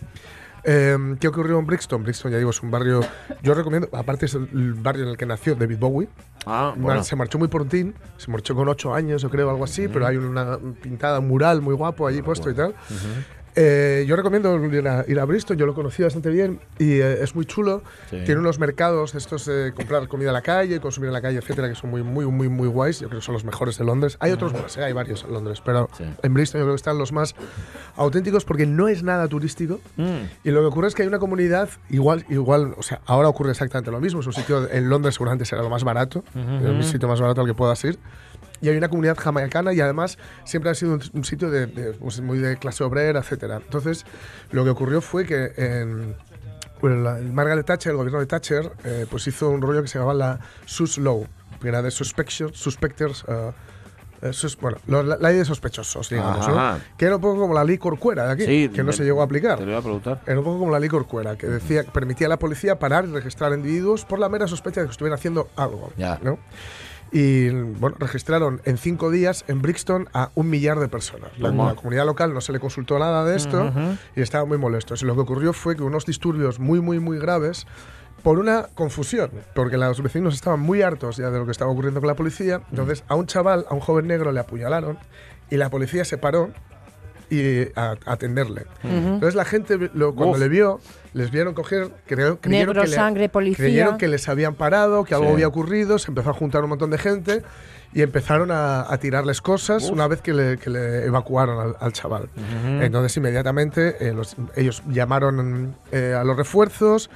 Eh, 0.70 1.16
¿Qué 1.22 1.30
ocurrió 1.30 1.58
en 1.60 1.66
Brixton? 1.66 2.04
Brixton, 2.04 2.30
ya 2.30 2.40
digo, 2.40 2.50
es 2.50 2.62
un 2.62 2.70
barrio. 2.70 3.00
Yo 3.42 3.54
recomiendo, 3.54 3.88
aparte 3.94 4.26
es 4.26 4.36
el, 4.36 4.74
barrio 4.74 5.04
en 5.04 5.10
el 5.12 5.18
que 5.18 5.26
nació 5.26 5.56
David 5.56 5.78
Bowie. 5.80 6.10
Ah, 6.46 6.74
bueno. 6.76 7.06
Se 7.06 7.16
marchó 7.16 7.40
muy 7.40 7.48
prontín, 7.48 7.96
se 8.18 8.30
marchó 8.30 8.54
con 8.54 8.68
ocho 8.68 8.94
años, 8.94 9.22
yo 9.22 9.30
creo, 9.30 9.50
algo 9.50 9.64
así, 9.64 9.88
pero 9.88 10.06
hay 10.06 10.18
una 10.18 10.60
pintada, 10.82 11.20
un 11.20 11.30
mural 11.30 11.62
muy 11.62 11.74
guapo 11.74 12.06
allí 12.06 12.22
puesto 12.22 12.50
y 12.50 12.54
tal. 12.54 12.76
Eh, 13.60 14.06
yo 14.08 14.16
recomiendo 14.16 14.56
ir 14.66 14.88
a, 14.88 15.04
ir 15.08 15.20
a 15.20 15.26
Bristol, 15.26 15.58
yo 15.58 15.66
lo 15.66 15.74
conocí 15.74 16.04
bastante 16.04 16.30
bien 16.30 16.60
y 16.78 17.00
eh, 17.00 17.24
es 17.24 17.34
muy 17.34 17.44
chulo. 17.46 17.82
Sí. 18.12 18.18
Tiene 18.24 18.40
unos 18.40 18.60
mercados 18.60 19.16
estos 19.16 19.46
de 19.48 19.74
comprar 19.74 20.08
comida 20.08 20.30
a 20.30 20.34
la 20.34 20.44
calle, 20.44 20.80
consumir 20.80 21.08
en 21.08 21.14
la 21.14 21.22
calle, 21.24 21.40
etcétera, 21.40 21.68
que 21.68 21.74
son 21.74 21.90
muy, 21.90 22.04
muy, 22.04 22.26
muy, 22.28 22.50
muy 22.50 22.68
guays. 22.68 23.00
Yo 23.00 23.08
creo 23.10 23.20
que 23.20 23.26
son 23.26 23.34
los 23.34 23.44
mejores 23.44 23.80
de 23.80 23.84
Londres. 23.86 24.16
Hay 24.20 24.32
otros 24.32 24.54
más, 24.54 24.78
eh, 24.78 24.84
hay 24.84 24.94
varios 24.94 25.24
en 25.24 25.34
Londres, 25.34 25.60
pero 25.66 25.90
Sí. 25.98 26.04
en 26.22 26.34
Bristol 26.36 26.60
yo 26.60 26.66
creo 26.66 26.76
que 26.76 26.80
están 26.80 27.00
los 27.00 27.12
más 27.12 27.34
auténticos 27.96 28.46
porque 28.46 28.68
no 28.68 28.88
es 28.90 29.02
nada 29.02 29.28
turístico. 29.28 29.80
Mm, 29.96 30.04
Y 30.44 30.52
lo 30.52 30.62
que 30.62 30.68
ocurre 30.68 30.88
es 30.90 30.94
que 30.94 31.02
hay 31.02 31.08
una 31.08 31.18
comunidad 31.20 31.70
igual, 31.90 32.26
igual, 32.30 32.76
o 32.78 32.84
sea, 32.84 33.02
ahora 33.08 33.28
ocurre 33.28 33.50
exactamente 33.52 33.90
lo 33.90 34.00
mismo. 34.00 34.20
Es 34.20 34.28
un 34.28 34.34
sitio 34.34 34.70
en 34.70 34.88
Londres 34.88 35.16
seguramente 35.16 35.46
será 35.46 35.64
lo 35.64 35.70
más 35.72 35.84
barato, 35.84 36.24
el 36.36 36.84
sitio 36.84 37.08
más 37.08 37.20
barato 37.20 37.42
al 37.42 37.48
que 37.48 37.56
puedas 37.56 37.84
ir. 37.86 37.98
Y 38.62 38.70
hay 38.70 38.78
una 38.78 38.90
comunidad 38.90 39.18
jamaicana 39.18 39.72
y 39.74 39.80
además 39.82 40.18
siempre 40.46 40.72
ha 40.72 40.76
sido 40.76 40.94
un, 40.94 41.02
un 41.14 41.24
sitio 41.24 41.50
de, 41.52 41.68
de, 41.68 41.94
pues, 41.94 42.20
muy 42.22 42.38
de 42.40 42.58
clase 42.58 42.84
obrera, 42.84 43.20
etcétera. 43.20 43.58
Entonces, 43.58 44.06
lo 44.52 44.64
que 44.64 44.70
ocurrió 44.72 45.02
fue 45.02 45.26
que 45.26 45.52
en 45.58 46.16
bueno, 46.82 46.98
la- 47.02 47.18
el 47.18 47.32
Margaret 47.34 47.66
Thatcher, 47.66 47.92
el 47.92 47.98
gobierno 47.98 48.20
de 48.20 48.28
Thatcher, 48.28 48.72
eh, 48.84 49.08
pues 49.10 49.26
hizo 49.28 49.50
un 49.50 49.62
rollo 49.64 49.82
que 49.82 49.88
se 49.88 49.98
llamaba 49.98 50.14
la 50.14 50.40
SUS 50.66 51.00
Law, 51.00 51.26
que 51.60 51.68
era 51.70 51.82
de 51.82 51.90
suspectors, 51.90 53.26
eh, 53.28 53.52
eh, 54.22 54.34
sus- 54.34 54.58
bueno, 54.58 54.78
lo- 54.86 55.02
la, 55.04 55.18
ley 55.18 55.38
de 55.38 55.46
sospechosos, 55.46 56.10
digamos, 56.10 56.48
¿no? 56.48 56.80
Que 56.98 57.06
era 57.06 57.16
un 57.16 57.22
poco 57.22 57.40
como 57.42 57.54
la 57.56 57.64
ley 57.64 57.78
Corcuera 57.80 58.28
de 58.28 58.32
aquí, 58.34 58.46
Sí, 58.46 58.70
que 58.70 58.80
no 58.80 58.86
me- 58.86 58.94
se 58.94 59.04
llegó 59.04 59.22
a 59.22 59.26
aplicar. 59.26 59.58
Te 59.58 59.64
lo 59.66 59.72
iba 59.72 59.80
a 59.80 59.84
preguntar. 59.84 60.22
Era 60.28 60.38
un 60.38 60.44
poco 60.46 60.60
como 60.60 60.72
la 60.72 60.80
ley 60.80 60.90
Corcuera, 60.90 61.36
que 61.36 61.48
decía 61.48 61.84
permitía 61.84 62.28
a 62.28 62.30
la 62.30 62.38
policía 62.40 62.78
parar 62.78 63.06
y 63.06 63.12
registrar 63.12 63.54
individuos 63.54 64.06
por 64.06 64.20
la 64.20 64.30
mera 64.30 64.48
sospecha 64.48 64.82
de 64.82 64.88
que 64.88 64.92
estuvieran 64.92 65.18
haciendo 65.18 65.50
algo. 65.56 65.92
Ya. 65.98 66.20
¿no? 66.22 66.38
Y 67.12 67.50
bueno, 67.50 67.96
registraron 68.00 68.62
en 68.66 68.78
cinco 68.78 69.10
días 69.12 69.46
en 69.48 69.62
Brixton 69.62 70.10
a 70.14 70.30
un 70.36 70.50
millar 70.50 70.80
de 70.80 70.88
personas. 70.90 71.32
La, 71.40 71.52
la 71.52 71.76
comunidad 71.76 72.06
local 72.06 72.34
no 72.34 72.42
se 72.42 72.52
le 72.52 72.60
consultó 72.60 73.00
nada 73.00 73.24
de 73.26 73.38
esto 73.38 73.72
y 74.16 74.22
estaban 74.22 74.48
muy 74.48 74.58
molestos. 74.58 75.02
Y 75.02 75.06
lo 75.06 75.16
que 75.16 75.22
ocurrió 75.22 75.54
fue 75.54 75.76
que 75.76 75.84
unos 75.84 76.06
disturbios 76.06 76.60
muy, 76.60 76.82
muy, 76.82 77.00
muy 77.00 77.18
graves 77.18 77.66
por 78.24 78.40
una 78.40 78.64
confusión, 78.74 79.30
porque 79.56 79.78
los 79.78 80.02
vecinos 80.02 80.34
estaban 80.34 80.60
muy 80.60 80.82
hartos 80.82 81.18
ya 81.18 81.30
de 81.30 81.40
lo 81.40 81.46
que 81.46 81.52
estaba 81.52 81.72
ocurriendo 81.72 82.02
con 82.02 82.08
la 82.08 82.16
policía. 82.16 82.62
Entonces, 82.72 83.04
a 83.08 83.16
un 83.16 83.26
chaval, 83.28 83.66
a 83.70 83.74
un 83.74 83.80
joven 83.80 84.08
negro, 84.08 84.32
le 84.32 84.40
apuñalaron 84.40 84.98
y 85.50 85.56
la 85.56 85.70
policía 85.70 86.04
se 86.04 86.18
paró 86.18 86.50
y 87.30 87.64
a, 87.76 87.96
a 88.06 88.14
atenderle. 88.14 88.66
Entonces 88.84 89.36
la 89.36 89.46
gente 89.46 89.78
lo- 89.94 90.16
cuando 90.16 90.34
Uf. 90.36 90.40
le 90.40 90.48
vio, 90.50 90.80
les 91.18 91.32
vieron 91.32 91.54
coger, 91.54 91.90
creo, 92.06 92.40
creyeron, 92.40 92.68
Negro, 92.76 92.82
que 92.84 92.90
le- 92.90 92.96
sangre, 92.96 93.30
policía. 93.30 93.58
creyeron 93.66 93.98
que 93.98 94.08
les 94.08 94.30
habían 94.30 94.54
parado, 94.56 95.04
que 95.04 95.14
algo 95.14 95.28
Sí. 95.28 95.34
había 95.34 95.48
ocurrido, 95.48 95.98
se 96.00 96.12
empezó 96.12 96.30
a 96.30 96.34
juntar 96.34 96.64
un 96.64 96.70
montón 96.70 96.92
de 96.92 96.98
gente 96.98 97.42
y 97.94 98.02
empezaron 98.02 98.52
a, 98.52 98.82
a 98.92 98.98
tirarles 99.00 99.42
cosas 99.42 99.90
una 99.90 100.08
vez 100.08 100.22
que 100.22 100.34
le, 100.34 100.58
que 100.58 100.70
le 100.70 101.06
evacuaron 101.06 101.60
al, 101.60 101.76
al 101.80 101.94
chaval. 101.94 102.30
Entonces 102.82 103.16
inmediatamente 103.18 103.96
eh, 104.08 104.14
los- 104.14 104.36
ellos 104.56 104.84
llamaron 104.90 105.76
eh, 105.92 106.14
a 106.18 106.24
los 106.24 106.38
refuerzos 106.38 107.10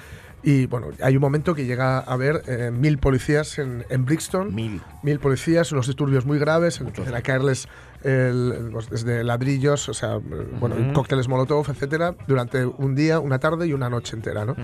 y 0.43 0.65
bueno, 0.65 0.87
hay 1.03 1.15
un 1.15 1.21
momento 1.21 1.53
que 1.53 1.65
llega 1.65 1.99
a 1.99 2.13
haber 2.13 2.41
eh, 2.47 2.71
mil 2.71 2.97
policías 2.97 3.59
en, 3.59 3.85
en 3.89 4.05
Brixton 4.05 4.55
Mil. 4.55 4.81
mil 5.03 5.19
policías, 5.19 5.71
unos 5.71 5.85
disturbios 5.85 6.25
muy 6.25 6.39
graves, 6.39 6.79
empiezan 6.81 7.13
a 7.13 7.21
caerles 7.21 7.67
el- 8.03 8.69
los- 8.71 8.89
desde 8.89 9.23
ladrillos, 9.23 9.87
o 9.89 9.93
sea, 9.93 10.17
bueno, 10.59 10.75
cócteles 10.93 11.27
molotov, 11.27 11.69
etcétera, 11.69 12.15
durante 12.27 12.65
un 12.65 12.95
día, 12.95 13.19
una 13.19 13.39
tarde 13.39 13.67
y 13.67 13.73
una 13.73 13.89
noche 13.89 14.15
entera, 14.15 14.45
¿no? 14.45 14.55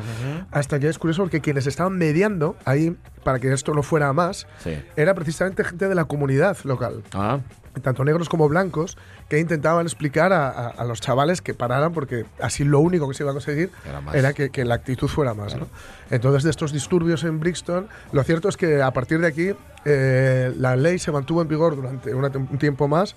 Hasta 0.52 0.80
que 0.80 0.88
es 0.90 0.98
curioso 0.98 1.24
porque 1.24 1.42
quienes 1.42 1.68
estaban 1.68 1.98
mediando 1.98 2.56
ahí 2.66 2.96
para 3.24 3.40
que 3.40 3.52
esto 3.54 3.74
no 3.74 3.84
fuera 3.84 4.10
a 4.10 4.14
más, 4.14 4.48
Sí. 4.60 4.74
era 4.96 5.14
precisamente 5.14 5.64
gente 5.64 5.88
de 5.88 5.96
la 5.96 6.06
comunidad 6.06 6.58
local 6.64 7.04
Ah, 7.14 7.40
tanto 7.82 8.04
negros 8.04 8.30
como 8.30 8.48
blancos, 8.50 8.98
que 9.30 9.40
intentaban 9.40 9.86
explicar 9.86 10.34
a, 10.34 10.50
a- 10.50 10.68
a 10.70 10.84
los 10.86 11.02
chavales 11.02 11.42
que 11.42 11.54
pararan 11.54 11.94
porque 11.94 12.26
así 12.42 12.64
lo 12.64 12.80
único 12.80 13.08
que 13.08 13.14
se 13.14 13.24
iba 13.24 13.32
a 13.32 13.34
conseguir 13.34 13.72
Era 14.16 14.34
que, 14.34 14.50
que 14.50 14.66
la 14.66 14.76
actitud 14.76 15.08
fuera 15.08 15.34
más. 15.34 15.56
¿no? 15.56 15.68
Entonces, 16.12 16.44
de 16.44 16.50
estos 16.52 16.72
disturbios 16.72 17.24
en 17.24 17.40
Brixton, 17.40 17.88
lo 18.12 18.24
cierto 18.24 18.50
es 18.50 18.58
que 18.58 18.82
a 18.82 18.92
partir 18.92 19.20
de 19.20 19.28
aquí 19.28 19.52
eh, 19.86 20.54
la 20.58 20.76
ley 20.76 21.00
se 21.00 21.12
mantuvo 21.12 21.42
en 21.42 21.48
vigor 21.48 21.76
durante 21.76 22.38
un 22.38 22.58
tiempo 22.58 22.88
más, 22.88 23.16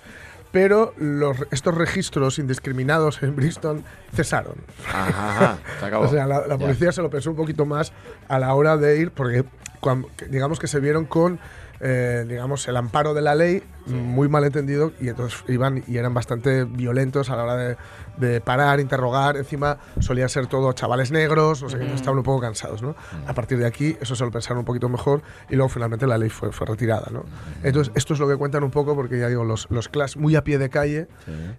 pero 0.51 0.93
los, 0.97 1.37
estos 1.51 1.73
registros 1.75 2.37
indiscriminados 2.37 3.23
en 3.23 3.35
Brixton 3.37 3.85
cesaron. 4.13 4.55
ajá, 4.85 5.07
ajá, 5.07 5.57
se 5.79 5.85
acabó. 5.85 6.05
O 6.07 6.09
sea, 6.09 6.27
la, 6.27 6.57
policía 6.57 6.91
se 6.91 7.01
lo 7.01 7.09
pensó 7.09 7.29
un 7.31 7.37
poquito 7.37 7.65
más 7.65 7.93
a 8.27 8.37
la 8.37 8.53
hora 8.53 8.75
de 8.75 8.97
ir, 8.99 9.11
porque 9.11 9.45
cuan- 9.79 10.05
que- 10.17 10.25
digamos 10.25 10.59
que 10.59 10.67
se 10.67 10.81
vieron 10.81 11.05
con, 11.05 11.39
eh, 11.81 12.25
digamos, 12.27 12.67
el 12.67 12.77
amparo 12.77 13.13
de 13.13 13.21
la 13.21 13.35
ley 13.35 13.63
muy 13.87 14.29
mal 14.29 14.43
entendido 14.43 14.91
y 15.01 15.09
entonces 15.09 15.43
iban 15.47 15.83
y 15.87 15.97
eran 15.97 16.13
bastante 16.13 16.65
violentos 16.65 17.31
a 17.31 17.35
la 17.35 17.43
hora 17.43 17.55
de, 17.57 17.77
de 18.17 18.39
parar, 18.39 18.79
interrogar. 18.79 19.37
Encima 19.37 19.79
solían 19.99 20.29
ser 20.29 20.45
todo 20.45 20.71
chavales 20.73 21.11
negros, 21.11 21.63
no 21.63 21.69
sé, 21.69 21.79
qué, 21.79 21.91
estaban 21.93 22.17
un 22.19 22.23
poco 22.23 22.41
cansados, 22.41 22.83
¿no? 22.83 22.95
A 23.25 23.33
partir 23.33 23.57
de 23.57 23.65
aquí 23.65 23.97
eso 23.99 24.15
se 24.15 24.23
lo 24.23 24.29
pensaron 24.31 24.59
un 24.59 24.65
poquito 24.65 24.87
mejor 24.87 25.23
y 25.49 25.55
luego 25.55 25.69
finalmente 25.69 26.05
la 26.05 26.19
ley 26.19 26.29
fue, 26.29 26.51
fue 26.51 26.67
retirada, 26.67 27.07
¿no? 27.11 27.25
Entonces 27.63 27.91
esto 27.95 28.13
es 28.13 28.19
lo 28.19 28.27
que 28.27 28.35
cuentan 28.37 28.63
un 28.63 28.69
poco 28.71 28.93
porque 28.95 29.17
ya 29.19 29.27
digo, 29.27 29.43
los, 29.43 29.67
los 29.71 29.89
Clash 29.89 30.15
muy 30.17 30.35
a 30.35 30.43
pie 30.43 30.59
de 30.59 30.69
calle 30.69 31.07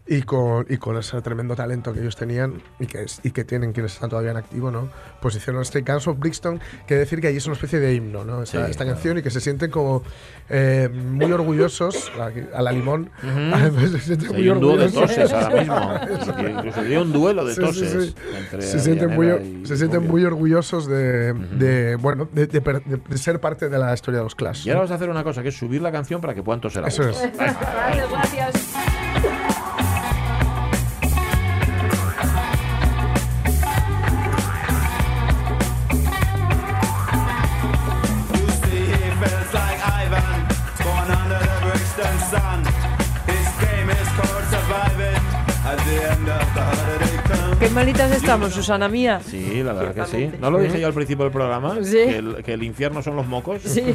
y 0.06 0.22
con, 0.22 0.64
y 0.68 0.76
con 0.76 0.96
ese 0.96 1.20
tremendo 1.22 1.56
talento 1.56 1.92
que 1.92 2.00
ellos 2.00 2.14
tenían 2.14 2.62
y 2.78 2.86
que, 2.86 3.02
es- 3.02 3.20
y 3.24 3.32
que 3.32 3.44
tienen 3.44 3.72
quienes 3.72 3.94
están 3.94 4.10
todavía 4.10 4.30
en 4.30 4.36
activo, 4.36 4.70
¿no? 4.70 4.88
Pues 5.20 5.34
hicieron 5.34 5.60
este 5.62 5.80
Guns 5.80 6.06
of 6.06 6.18
Brixton, 6.20 6.60
que 6.86 6.94
decir 6.94 7.20
que 7.20 7.26
allí 7.26 7.38
es 7.38 7.46
una 7.46 7.54
especie 7.54 7.80
de 7.80 7.94
himno, 7.94 8.24
¿no? 8.24 8.44
Esta, 8.44 8.64
Sí, 8.66 8.70
esta 8.70 8.84
claro. 8.84 8.94
canción 8.96 9.18
y 9.18 9.22
que 9.22 9.30
se 9.30 9.40
sienten 9.40 9.70
como 9.72 10.02
eh, 10.54 10.88
muy 10.92 11.32
orgullosos, 11.32 12.12
a 12.52 12.60
la 12.62 12.72
limón, 12.72 13.10
se 13.90 14.00
sienten 14.00 14.28
Sí, 14.28 14.34
muy 14.34 14.42
hay 14.42 14.48
un 14.50 14.60
dúo 14.60 14.76
de 14.76 14.90
toses 14.90 15.32
ahora 15.32 15.60
mismo. 15.60 15.94
Incluso 16.48 16.80
un 17.00 17.12
duelo 17.12 17.44
de 17.46 17.54
Sí, 17.54 17.60
sí, 17.60 17.66
toses. 17.66 18.04
sí. 18.06 18.14
entre 18.38 18.62
se 18.62 18.80
sienten, 18.80 19.10
muy, 19.14 19.28
y 19.28 19.66
se 19.66 19.76
sienten 19.76 20.06
muy 20.06 20.24
orgullosos 20.24 20.86
de, 20.86 21.32
de, 21.32 21.96
bueno, 21.96 22.28
de, 22.32 22.46
de 22.48 22.60
per- 22.60 22.84
de- 22.84 22.96
de 23.08 23.18
ser 23.18 23.40
parte 23.40 23.68
de 23.68 23.78
la 23.78 23.94
historia 23.94 24.18
de 24.18 24.24
los 24.24 24.34
Clash. 24.34 24.66
Y 24.66 24.70
ahora 24.70 24.82
vas 24.82 24.90
a 24.90 24.94
hacer 24.96 25.08
una 25.08 25.24
cosa, 25.24 25.42
que 25.42 25.48
es 25.48 25.56
subir 25.56 25.80
la 25.80 25.92
canción 25.92 26.20
para 26.20 26.34
que 26.34 26.42
puedan 26.42 26.60
toser 26.60 26.84
a 26.84 26.88
Eso 26.88 27.06
gusto. 27.06 27.24
es. 27.24 27.36
Gracias, 27.36 28.10
gracias. 28.10 29.01
Qué 47.62 47.70
malitas 47.70 48.10
estamos, 48.10 48.52
Susana 48.52 48.88
mía. 48.88 49.20
Sí, 49.24 49.62
la 49.62 49.72
verdad 49.72 49.94
que 49.94 50.10
sí. 50.10 50.32
¿No 50.40 50.50
lo 50.50 50.58
dije 50.58 50.80
yo 50.80 50.88
al 50.88 50.92
principio 50.92 51.22
del 51.26 51.32
programa? 51.32 51.76
Sí. 51.84 51.92
Que 51.92 52.16
el, 52.16 52.42
que 52.42 52.54
el 52.54 52.64
infierno 52.64 53.04
son 53.04 53.14
los 53.14 53.24
mocos. 53.28 53.62
Sí. 53.62 53.82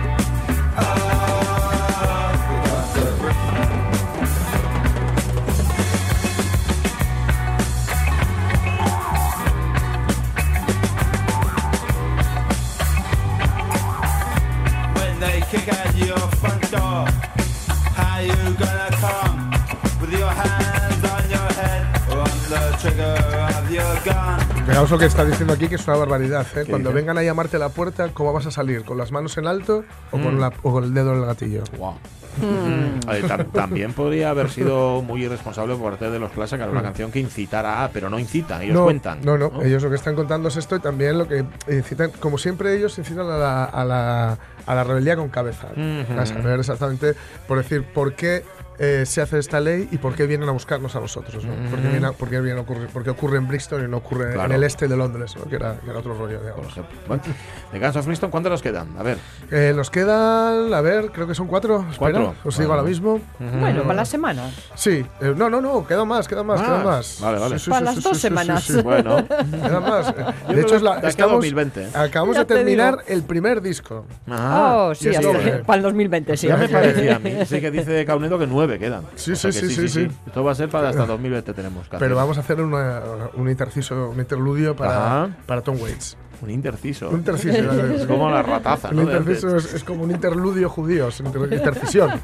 Fijaos 24.66 24.90
lo 24.90 24.98
que 24.98 25.06
está 25.06 25.24
diciendo 25.24 25.54
aquí, 25.54 25.68
que 25.68 25.76
es 25.76 25.86
una 25.86 25.96
barbaridad. 25.96 26.46
¿eh? 26.56 26.62
¿Qué 26.64 26.70
Cuando 26.70 26.90
dice? 26.90 27.00
vengan 27.00 27.18
a 27.18 27.22
llamarte 27.22 27.56
a 27.56 27.60
la 27.60 27.68
puerta, 27.70 28.08
¿cómo 28.12 28.32
vas 28.32 28.46
a 28.46 28.50
salir? 28.50 28.84
¿Con 28.84 28.98
las 28.98 29.12
manos 29.12 29.36
en 29.38 29.46
alto 29.46 29.84
o, 30.10 30.18
Mm. 30.18 30.22
con, 30.22 30.40
la- 30.40 30.52
o 30.62 30.72
con 30.72 30.84
el 30.84 30.94
dedo 30.94 31.12
en 31.14 31.20
el 31.20 31.26
gatillo? 31.26 31.62
Tam- 32.38 33.50
también 33.52 33.92
podría 33.94 34.30
haber 34.30 34.50
sido 34.50 35.00
muy 35.02 35.24
irresponsable 35.24 35.74
por 35.76 35.90
parte 35.92 36.10
de 36.10 36.18
los 36.18 36.30
sacar 36.50 36.68
una 36.68 36.82
canción 36.82 37.10
que 37.10 37.18
incitara 37.18 37.84
a, 37.84 37.88
pero 37.88 38.10
no 38.10 38.18
incita, 38.18 38.62
ellos 38.62 38.74
no, 38.74 38.84
cuentan. 38.84 39.20
No, 39.24 39.38
no, 39.38 39.62
ellos 39.62 39.82
lo 39.82 39.88
que 39.88 39.96
están 39.96 40.14
contando 40.14 40.48
es 40.48 40.56
esto 40.56 40.76
y 40.76 40.80
también 40.80 41.16
lo 41.18 41.26
que 41.26 41.44
incitan, 41.68 42.10
como 42.20 42.36
siempre 42.36 42.76
ellos 42.76 42.98
incitan 42.98 43.26
a 43.30 43.38
la, 43.38 43.64
a 43.64 43.84
la, 43.84 44.38
a 44.66 44.74
la 44.74 44.84
rebeldía 44.84 45.16
con 45.16 45.28
cabeza. 45.30 45.68
Ujú. 45.72 46.20
A 46.20 46.26
saber 46.26 46.60
exactamente, 46.60 47.14
por 47.48 47.56
decir, 47.58 47.84
por 47.84 48.14
qué 48.14 48.44
eh, 48.78 49.04
se 49.06 49.20
hace 49.22 49.38
esta 49.38 49.60
ley 49.60 49.88
y 49.90 49.98
por 49.98 50.14
qué 50.14 50.26
vienen 50.26 50.48
a 50.48 50.52
buscarnos 50.52 50.94
a 50.96 51.00
nosotros. 51.00 51.44
¿no? 51.44 51.52
¿Por, 51.70 51.80
qué 51.80 51.88
viene 51.88 52.12
por 52.12 52.28
qué 52.28 52.40
viene 52.40 52.60
a 52.60 52.64
ocurrir- 52.64 52.88
por 52.88 53.02
qué 53.04 53.10
ocurre 53.10 53.38
en 53.38 53.48
Brixton 53.48 53.84
y 53.84 53.88
no 53.88 53.98
ocurre 53.98 54.32
Claro. 54.34 54.50
en 54.50 54.52
el 54.56 54.64
este 54.64 54.88
de 54.88 54.96
Londres, 54.96 55.34
¿no? 55.36 55.44
que, 55.48 55.56
era, 55.56 55.76
que 55.80 55.90
era 55.90 55.98
otro 55.98 56.14
rollo, 56.14 56.38
Por 56.38 56.42
digamos. 56.46 56.66
ejemplo. 56.68 56.98
Bueno, 57.08 57.22
de 57.72 57.78
Guns 57.78 57.96
of 57.96 58.06
Brixton, 58.06 58.30
¿cuántos 58.30 58.50
nos 58.50 58.62
quedan? 58.62 58.88
A 58.98 59.02
ver. 59.02 59.18
Eh, 59.50 59.72
nos 59.74 59.90
quedan, 59.90 60.72
a 60.74 60.80
ver, 60.80 61.10
creo 61.12 61.26
que 61.26 61.34
son 61.34 61.46
cuatro. 61.46 61.80
Espera, 61.90 61.96
Cuatro. 61.98 62.34
os 62.44 62.56
digo 62.58 62.68
Bueno. 62.68 62.80
ahora 62.80 62.82
mismo. 62.88 63.20
Bueno, 63.38 63.82
para 63.82 63.94
la 63.94 64.04
semana. 64.04 64.50
Sí, 64.74 65.04
eh, 65.20 65.34
no, 65.36 65.48
no, 65.50 65.60
no, 65.60 65.86
quedan 65.86 66.06
más, 66.08 66.26
quedan 66.28 66.46
más, 66.46 66.60
Más. 66.60 66.68
quedan 66.68 66.84
más. 66.84 67.18
Vale, 67.20 67.38
vale. 67.38 67.56
Para 67.68 67.80
las 67.86 68.02
dos 68.02 68.18
semanas. 68.18 68.82
Bueno, 68.82 69.26
Quedan 69.26 69.82
más. 69.82 70.14
Yo 70.48 70.54
De 70.54 70.60
hecho, 70.62 70.76
es 70.76 70.82
la, 70.82 70.98
estamos, 71.00 71.34
2020, 71.36 71.82
¿eh? 71.82 71.88
acabamos 71.94 72.34
Ya 72.36 72.40
de 72.40 72.46
te 72.46 72.54
terminar 72.54 72.98
digo. 72.98 73.08
el 73.08 73.22
primer 73.22 73.60
disco. 73.62 74.06
Ah, 74.28 74.88
oh, 74.90 74.94
sí, 74.94 75.08
para 75.66 75.76
el 75.76 75.82
2020, 75.82 76.36
sí. 76.36 76.46
ya 76.48 76.56
me 76.56 76.68
parecía 76.68 77.16
a 77.16 77.18
mí. 77.18 77.32
Sí 77.46 77.60
que 77.60 77.70
dice 77.70 78.04
Caunedo 78.04 78.38
que 78.38 78.46
nueve 78.46 78.65
quedan. 78.78 79.02
Sí, 79.14 79.32
O 79.32 79.36
sea 79.36 79.50
sí, 79.52 79.60
que 79.60 79.66
sí, 79.68 79.74
sí, 79.74 79.88
sí. 79.88 80.08
Esto 80.26 80.44
va 80.44 80.52
a 80.52 80.54
ser 80.54 80.68
para 80.68 80.88
hasta 80.90 81.06
2020 81.06 81.52
tenemos. 81.54 81.82
canciones. 81.88 82.00
Pero 82.00 82.16
vamos 82.16 82.36
a 82.36 82.40
hacer 82.40 82.60
una- 82.60 83.02
un 83.34 83.48
interciso, 83.48 84.10
un 84.10 84.18
interludio 84.20 84.74
para, 84.76 84.96
Ajá. 85.24 85.36
para 85.46 85.62
Tom 85.62 85.76
Waits. 85.80 86.16
Un 86.42 86.50
interciso. 86.50 87.08
Un 87.08 87.16
interciso. 87.18 87.56
Es 87.94 88.06
como 88.06 88.30
la 88.30 88.42
rataza, 88.42 88.90
Un 88.90 88.96
¿no? 88.96 89.02
Interciso 89.04 89.56
es, 89.56 89.72
es 89.72 89.82
como 89.84 90.02
un 90.04 90.10
interludio 90.10 90.68
judío, 90.68 91.08
es 91.08 91.20
inter- 91.20 91.50
intercisión. 91.52 92.10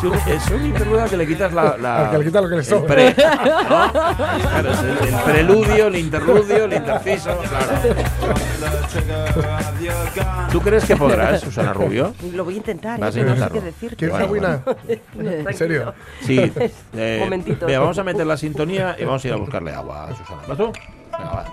Es 0.00 0.04
un, 0.04 0.14
es 0.32 0.50
un 0.50 0.64
interludio 0.66 1.02
al 1.02 1.10
que 1.10 1.16
le 1.18 1.26
quitas 1.26 1.52
la. 1.52 1.76
la- 1.76 2.04
Al 2.06 2.10
que 2.12 2.18
le 2.18 2.24
quitas 2.24 2.42
lo 2.42 2.48
que 2.48 2.54
le 2.54 2.60
el 2.60 2.66
sobra. 2.66 2.94
pre, 2.94 3.08
¿no? 3.10 3.14
Claro, 3.92 4.70
es 4.72 4.78
el, 4.80 4.88
el 5.14 5.14
preludio, 5.24 5.86
el 5.88 5.96
interludio, 5.96 6.64
el 6.64 6.72
interciso. 6.72 7.38
Claro. 7.38 7.94
¿Tú 10.50 10.60
crees 10.60 10.84
que 10.84 10.96
podrás, 10.96 11.40
Susana 11.40 11.72
Rubio? 11.72 12.14
Lo 12.32 12.44
voy 12.44 12.54
a 12.54 12.56
intentar, 12.58 12.98
Vas 12.98 13.14
a 13.16 13.20
¿eh? 13.20 13.24
no 13.24 13.36
sé 13.36 13.50
qué 13.52 13.60
decirte. 13.60 13.96
¿Quieres 13.96 14.28
Bueno. 14.28 14.62
¿En 15.18 15.54
serio? 15.54 15.94
Sí. 16.22 16.52
Eh, 16.94 17.18
Momentito. 17.20 17.66
mira, 17.66 17.78
vamos 17.80 17.98
a 17.98 18.02
meter 18.04 18.26
la 18.26 18.36
sintonía 18.36 18.96
y 18.98 19.04
vamos 19.04 19.24
a 19.24 19.28
ir 19.28 19.34
a 19.34 19.36
buscarle 19.36 19.72
agua 19.72 20.08
a 20.08 20.16
Susana. 20.16 20.40
¿Vas 20.48 20.58
tú? 20.58 20.72
Venga, 21.16 21.30
va. 21.30 21.44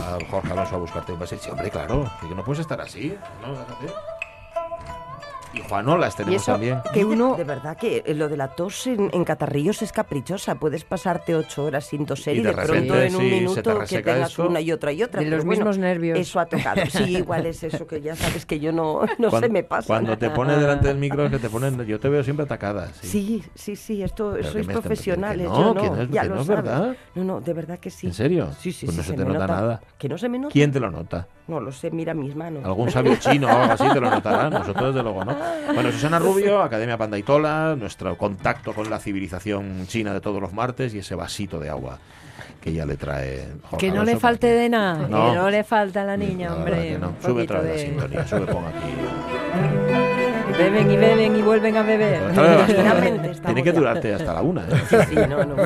Va 0.00 0.18
Jorge 0.30 0.52
Alonso 0.52 0.76
a 0.76 0.78
buscarte 0.78 1.12
un 1.12 1.18
vasito. 1.18 1.42
Sí, 1.42 1.50
hombre, 1.50 1.70
claro. 1.70 2.10
Que 2.26 2.34
no 2.34 2.44
puedes 2.44 2.60
estar 2.60 2.80
así. 2.80 3.14
No, 3.42 3.52
déjate. 3.52 3.86
Y 5.56 5.60
Juanolas 5.68 6.14
Y 6.14 6.16
tenemos 6.18 6.42
eso, 6.42 6.52
también. 6.52 6.78
que 6.92 7.04
uno, 7.04 7.34
de 7.36 7.44
verdad 7.44 7.76
que 7.78 8.02
eh, 8.04 8.14
lo 8.14 8.28
de 8.28 8.36
la 8.36 8.48
tos 8.48 8.86
en, 8.86 9.08
en 9.12 9.24
catarrillos 9.24 9.80
es 9.82 9.90
caprichosa. 9.90 10.56
Puedes 10.56 10.84
pasarte 10.84 11.34
ocho 11.34 11.64
horas 11.64 11.86
sin 11.86 12.04
toser 12.04 12.36
Y 12.36 12.40
y, 12.40 12.42
de 12.42 12.50
de, 12.50 12.56
repente, 12.56 12.88
pronto 12.88 13.02
en 13.02 13.14
un 13.16 13.20
sí, 13.22 13.28
se 13.28 13.30
te 13.34 13.40
minuto 13.40 13.62
que 13.74 13.78
reseca 13.80 14.12
tengas 14.14 14.30
eso. 14.32 14.46
una 14.48 14.60
y 14.60 14.72
otra 14.72 14.92
y 14.92 15.02
otra. 15.02 15.20
De 15.22 15.30
los 15.30 15.44
bueno, 15.44 15.60
mismos 15.60 15.78
nervios. 15.78 16.18
Eso 16.18 16.40
ha 16.40 16.46
tocado. 16.46 16.82
Sí, 16.90 17.04
igual 17.18 17.46
es 17.46 17.62
eso 17.64 17.86
que 17.86 18.00
ya 18.02 18.14
sabes 18.16 18.44
que 18.44 18.60
yo 18.60 18.70
no, 18.72 19.00
no 19.18 19.30
Cuando- 19.30 19.40
se 19.46 19.48
me 19.52 19.62
pasa. 19.62 19.86
Cuando 19.86 20.18
te 20.18 20.28
pones 20.30 20.60
delante 20.60 20.88
del 20.88 20.98
micro 20.98 21.24
es 21.24 21.30
que 21.30 21.38
te 21.38 21.48
ponen. 21.48 21.84
Yo 21.86 21.98
te 21.98 22.08
veo 22.08 22.22
siempre 22.22 22.44
atacada. 22.44 22.92
Sí. 23.00 23.06
Sí, 23.08 23.42
sí, 23.54 23.76
sí, 23.76 24.02
esto 24.02 24.32
Pero 24.32 24.44
que 24.44 24.50
sois 24.52 24.66
profesionales. 24.66 25.46
que 25.48 25.52
yo 25.54 25.60
no, 25.60 25.74
no, 25.74 25.80
que 25.82 25.90
no 25.90 26.02
es- 26.02 26.10
ya 26.10 26.22
que 26.22 26.28
lo 26.28 26.34
no 26.34 26.40
es 26.42 26.46
sabes. 26.46 26.64
verdad. 26.64 26.96
No, 27.14 27.24
no, 27.24 27.40
de 27.40 27.52
verdad 27.54 27.78
que 27.78 27.90
sí. 27.90 28.08
¿En 28.08 28.12
serio? 28.14 28.50
Sí, 28.60 28.72
sí, 28.72 28.86
Pues 28.86 28.94
sí. 28.96 29.00
no 29.02 29.06
se 29.06 29.12
te 29.14 29.24
me 29.24 29.32
nota 29.32 29.46
nada. 29.46 29.80
Que 29.98 30.08
no 30.08 30.18
se 30.18 30.28
me 30.28 30.38
nota. 30.38 30.52
¿Quién 30.52 30.70
te 30.72 30.80
lo 30.80 30.90
nota? 30.90 31.26
No 31.48 31.60
lo 31.60 31.70
sé, 31.70 31.90
mira 31.92 32.12
mis 32.12 32.34
manos. 32.34 32.64
Algún 32.64 32.90
sabio 32.90 33.14
chino 33.16 33.46
o 33.46 33.50
algo 33.50 33.72
así 33.74 33.88
te 33.92 34.00
lo 34.00 34.10
notará, 34.10 34.50
nosotros 34.50 34.92
desde 34.94 35.02
luego 35.04 35.24
no. 35.24 35.36
Bueno, 35.74 35.92
Susana 35.92 36.18
Rubio, 36.18 36.60
Academia 36.60 36.96
Pandaitola, 36.98 37.76
nuestro 37.78 38.16
contacto 38.18 38.72
con 38.72 38.90
la 38.90 38.98
civilización 38.98 39.86
china 39.86 40.12
de 40.12 40.20
todos 40.20 40.40
los 40.40 40.52
martes 40.52 40.92
y 40.94 40.98
ese 40.98 41.14
vasito 41.14 41.60
de 41.60 41.68
agua 41.70 41.98
que 42.60 42.70
ella 42.70 42.84
le 42.84 42.96
trae. 42.96 43.46
Jorge 43.62 43.76
Que 43.86 43.92
no 43.92 44.00
Alonso 44.00 44.14
le 44.14 44.20
falte 44.20 44.46
de 44.48 44.68
nada, 44.68 45.06
No. 45.08 45.30
que 45.30 45.36
no 45.38 45.50
le 45.50 45.62
falta 45.62 46.02
a 46.02 46.04
la 46.04 46.16
niña, 46.16 46.52
hombre. 46.52 46.88
que 46.94 46.98
no. 46.98 47.08
un 47.10 47.22
Sube 47.22 47.42
otra 47.44 47.60
vez 47.60 47.76
la 47.82 47.86
sintonía, 48.02 48.26
sube, 48.26 48.46
pon 48.46 48.64
aquí. 48.64 50.58
Beben 50.58 50.90
y 50.90 50.96
beben 50.96 51.36
y 51.36 51.42
vuelven 51.42 51.76
a 51.76 51.82
beber. 51.82 52.32
Tiene 53.44 53.62
que 53.62 53.72
ya. 53.72 53.78
durarte 53.78 54.14
hasta 54.14 54.32
la 54.34 54.42
una. 54.42 54.62
¿eh? 54.62 54.82
Sí, 54.88 54.96
sí, 55.10 55.14
no, 55.28 55.44
no. 55.44 55.56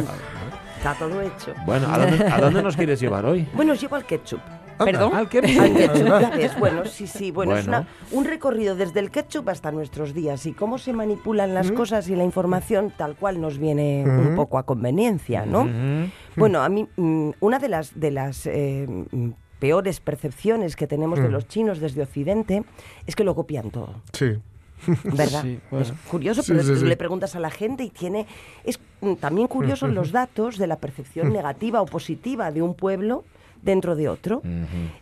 Está 0.80 0.94
todo 0.94 1.20
hecho. 1.20 1.52
Bueno, 1.66 1.92
¿a 1.92 1.98
dónde, 1.98 2.24
a 2.24 2.40
dónde 2.40 2.62
nos 2.62 2.74
quieres 2.74 2.98
llevar 3.00 3.26
hoy? 3.26 3.46
Bueno, 3.54 3.72
os 3.74 3.80
llevo 3.82 3.96
al 3.96 4.06
ketchup. 4.06 4.40
Perdón. 4.78 5.14
Al 5.14 5.28
que 5.28 5.40
Al 5.40 5.74
ketchup, 5.74 6.06
ya 6.06 6.30
ves. 6.30 6.58
Bueno, 6.58 6.86
sí, 6.86 7.06
sí. 7.06 7.30
Bueno, 7.30 7.54
es 7.54 7.68
una- 7.68 7.86
un 8.12 8.24
recorrido 8.24 8.74
desde 8.76 8.98
el 9.00 9.10
ketchup 9.10 9.46
hasta 9.50 9.70
nuestros 9.72 10.14
días 10.14 10.46
y 10.46 10.52
cómo 10.54 10.78
se 10.78 10.94
manipulan 10.94 11.52
las 11.52 11.70
cosas 11.70 12.08
y 12.08 12.16
la 12.16 12.24
información 12.24 12.90
tal 12.96 13.14
cual 13.14 13.42
nos 13.42 13.58
viene 13.58 14.04
un 14.06 14.34
poco 14.36 14.56
a 14.56 14.64
conveniencia, 14.64 15.44
¿no? 15.44 15.64
Ujú. 15.64 16.10
Bueno, 16.36 16.62
a 16.62 16.70
mí 16.70 16.88
mm, 16.96 17.30
una 17.40 17.58
de 17.58 17.68
las 17.68 18.00
de 18.00 18.10
las 18.10 18.46
eh, 18.46 18.86
mm, 19.10 19.30
peores 19.58 20.00
percepciones 20.00 20.76
que 20.76 20.86
tenemos 20.86 21.20
de 21.20 21.28
los 21.28 21.46
chinos 21.46 21.78
desde 21.80 22.02
Occidente 22.02 22.64
es 23.06 23.14
que 23.14 23.24
lo 23.24 23.34
copian 23.34 23.70
todo. 23.70 23.96
Sí. 24.14 24.38
¿Verdad? 25.04 25.42
Sí, 25.42 25.60
bueno. 25.70 25.86
Es 25.86 25.92
curioso, 26.08 26.42
Sí, 26.42 26.52
pero 26.52 26.64
sí, 26.64 26.80
tú 26.80 26.86
le 26.86 26.96
preguntas 26.96 27.34
a 27.36 27.40
la 27.40 27.50
gente 27.50 27.84
y 27.84 27.90
tiene... 27.90 28.26
Es 28.64 28.78
también 29.20 29.48
curioso 29.48 29.86
los 29.88 30.12
datos 30.12 30.58
de 30.58 30.66
la 30.66 30.76
percepción 30.76 31.32
negativa 31.32 31.80
o 31.80 31.86
positiva 31.86 32.50
de 32.50 32.62
un 32.62 32.74
pueblo 32.74 33.24
dentro 33.62 33.96
de 33.96 34.08
otro. 34.08 34.42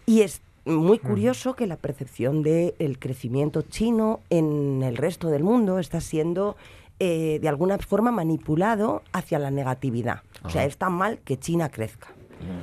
Y 0.06 0.22
es 0.22 0.42
muy 0.64 0.98
curioso 0.98 1.54
que 1.54 1.66
la 1.66 1.76
percepción 1.76 2.42
del 2.42 2.98
crecimiento 2.98 3.62
chino 3.62 4.20
en 4.30 4.82
el 4.82 4.96
resto 4.96 5.28
del 5.28 5.42
mundo 5.42 5.78
está 5.78 6.00
siendo 6.00 6.56
eh, 7.00 7.38
de 7.40 7.48
alguna 7.48 7.78
forma 7.78 8.10
manipulado 8.10 9.02
hacia 9.12 9.38
la 9.38 9.50
negatividad. 9.50 10.22
O 10.42 10.50
sea, 10.50 10.64
está 10.64 10.90
mal 10.90 11.18
que 11.24 11.38
China 11.38 11.68
crezca. 11.68 12.08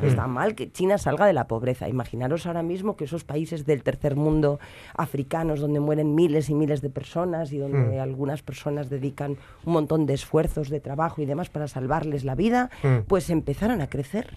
Está 0.02 0.28
mal 0.28 0.56
que 0.56 0.72
China 0.72 0.98
salga 0.98 1.26
de 1.26 1.34
la 1.34 1.48
pobreza. 1.48 1.88
Imaginaros 1.90 2.46
ahora 2.46 2.64
mismo 2.64 2.96
que 2.96 3.06
esos 3.06 3.24
países 3.24 3.66
del 3.66 3.84
tercer 3.84 4.16
mundo 4.16 4.60
africanos, 4.96 5.60
donde 5.60 5.80
mueren 5.80 6.16
miles 6.16 6.50
y 6.50 6.54
miles 6.54 6.82
de 6.82 6.90
personas 6.90 7.52
y 7.52 7.58
donde 7.58 8.00
algunas 8.00 8.42
personas 8.42 8.90
dedican 8.90 9.38
un 9.66 9.74
montón 9.74 10.06
de 10.06 10.14
esfuerzos, 10.14 10.70
de 10.70 10.80
trabajo 10.80 11.22
y 11.22 11.26
demás 11.26 11.50
para 11.50 11.68
salvarles 11.68 12.24
la 12.24 12.36
vida, 12.36 12.70
pues 13.08 13.30
empezaron 13.30 13.82
a 13.82 13.88
crecer. 13.88 14.30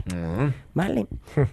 ¿Vale? 0.74 1.06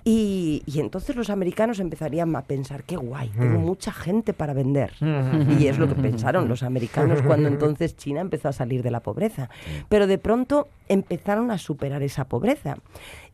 Y, 0.04 0.64
y 0.66 0.80
entonces 0.80 1.16
los 1.16 1.30
americanos 1.30 1.80
empezarían 1.80 2.36
a 2.36 2.42
pensar, 2.44 2.84
qué 2.84 2.96
guay, 2.96 3.30
tengo 3.30 3.60
mucha 3.60 3.92
gente 3.92 4.34
para 4.34 4.54
vender. 4.54 4.94
Y 5.60 5.68
es 5.68 5.78
lo 5.78 5.88
que 5.88 5.96
pensaron 5.96 6.48
los 6.48 6.64
americanos 6.64 7.22
cuando 7.22 7.48
entonces 7.56 7.96
China 7.96 8.22
empezó 8.22 8.50
a 8.50 8.54
salir 8.54 8.84
de 8.84 8.92
la 8.92 9.02
pobreza. 9.02 9.50
Pero 9.90 10.08
de 10.08 10.18
pronto 10.18 10.68
empezaron 10.88 11.52
a 11.52 11.58
superar 11.58 12.04
esa 12.04 12.26
pobreza. 12.26 12.78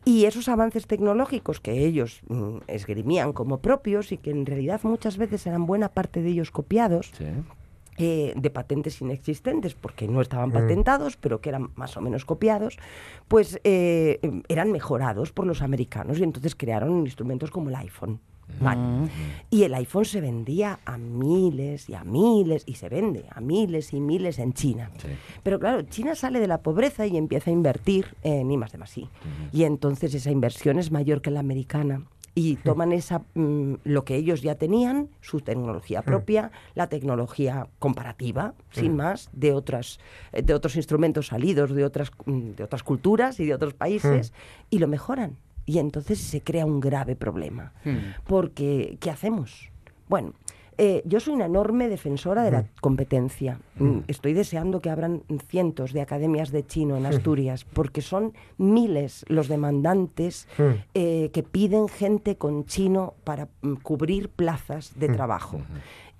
Y 0.04 0.24
esos 0.24 0.48
avances 0.48 0.86
tecnológicos 0.86 1.60
que 1.60 1.84
ellos 1.86 2.20
mm, 2.28 2.58
esgrimían 2.66 3.32
como 3.32 3.58
propios 3.58 4.10
y 4.12 4.18
que 4.18 4.30
en 4.30 4.46
realidad 4.46 4.80
muchas 4.82 5.16
veces 5.16 5.46
eran 5.46 5.64
buena 5.66 5.88
parte 5.90 6.22
de 6.22 6.30
ellos 6.30 6.50
copiados, 6.50 7.12
Sí. 7.16 7.24
eh, 7.98 8.32
de 8.36 8.50
patentes 8.50 9.00
inexistentes, 9.00 9.74
porque 9.74 10.08
no 10.08 10.20
estaban 10.20 10.50
patentados, 10.50 11.16
pero 11.16 11.40
que 11.40 11.50
eran 11.50 11.70
más 11.76 11.96
o 11.96 12.00
menos 12.00 12.24
copiados, 12.24 12.78
pues 13.28 13.60
eh, 13.64 14.18
em, 14.22 14.42
eran 14.48 14.72
mejorados 14.72 15.30
por 15.30 15.46
los 15.46 15.62
americanos 15.62 16.18
y 16.18 16.24
entonces 16.24 16.54
crearon 16.56 16.98
instrumentos 17.00 17.50
como 17.50 17.68
el 17.68 17.76
iPhone. 17.76 18.18
Vale. 18.60 19.10
Y 19.50 19.64
el 19.64 19.74
iPhone 19.74 20.04
se 20.04 20.20
vendía 20.20 20.78
a 20.84 20.98
miles 20.98 21.88
y 21.88 21.94
a 21.94 22.04
miles, 22.04 22.62
y 22.66 22.74
se 22.74 22.88
vende 22.88 23.24
a 23.30 23.40
miles 23.40 23.92
y 23.92 24.00
miles 24.00 24.38
en 24.38 24.52
China. 24.52 24.90
Sí. 24.98 25.08
Pero 25.42 25.58
claro, 25.58 25.82
China 25.82 26.14
sale 26.14 26.40
de 26.40 26.46
la 26.46 26.62
pobreza 26.62 27.06
y 27.06 27.16
empieza 27.16 27.50
a 27.50 27.52
invertir 27.52 28.14
en 28.22 28.50
I 28.50 28.56
más 28.56 28.72
de 28.72 28.78
más 28.78 28.96
I. 28.96 29.08
Y 29.52 29.64
entonces 29.64 30.14
esa 30.14 30.30
inversión 30.30 30.78
es 30.78 30.90
mayor 30.90 31.22
que 31.22 31.30
la 31.30 31.40
americana. 31.40 32.02
Y 32.34 32.56
toman 32.56 32.92
esa, 32.92 33.20
mm, 33.34 33.74
lo 33.84 34.06
que 34.06 34.16
ellos 34.16 34.40
ya 34.40 34.54
tenían, 34.54 35.10
su 35.20 35.40
tecnología 35.40 36.00
propia, 36.00 36.50
la 36.74 36.86
tecnología 36.86 37.68
comparativa, 37.78 38.54
sin 38.70 38.96
más, 38.96 39.28
de, 39.34 39.52
otras, 39.52 40.00
de 40.32 40.54
otros 40.54 40.76
instrumentos 40.76 41.26
salidos 41.26 41.74
de 41.74 41.84
otras, 41.84 42.10
mm, 42.24 42.52
de 42.52 42.64
otras 42.64 42.82
culturas 42.82 43.38
y 43.38 43.44
de 43.44 43.52
otros 43.52 43.74
países, 43.74 44.32
y 44.70 44.78
lo 44.78 44.88
mejoran. 44.88 45.36
Y 45.66 45.78
entonces 45.78 46.18
se 46.18 46.40
crea 46.42 46.66
un 46.66 46.80
grave 46.80 47.16
problema. 47.16 47.72
Porque, 48.26 48.96
¿qué 49.00 49.10
hacemos? 49.10 49.70
Bueno, 50.08 50.32
eh, 50.78 51.02
yo 51.04 51.20
soy 51.20 51.34
una 51.34 51.44
enorme 51.46 51.88
defensora 51.88 52.42
de 52.42 52.50
la 52.50 52.64
competencia. 52.80 53.60
Mm, 53.76 53.98
Estoy 54.08 54.32
deseando 54.32 54.80
que 54.80 54.90
abran 54.90 55.22
cientos 55.48 55.92
de 55.92 56.00
academias 56.00 56.50
de 56.50 56.66
chino 56.66 56.96
en 56.96 57.06
Asturias, 57.06 57.64
porque 57.64 58.00
son 58.00 58.32
miles 58.58 59.24
los 59.28 59.48
demandantes 59.48 60.48
eh, 60.94 61.30
que 61.32 61.42
piden 61.42 61.88
gente 61.88 62.36
con 62.36 62.64
chino 62.64 63.14
para 63.24 63.48
mm, 63.60 63.74
cubrir 63.82 64.30
plazas 64.30 64.98
de 64.98 65.08
trabajo. 65.08 65.60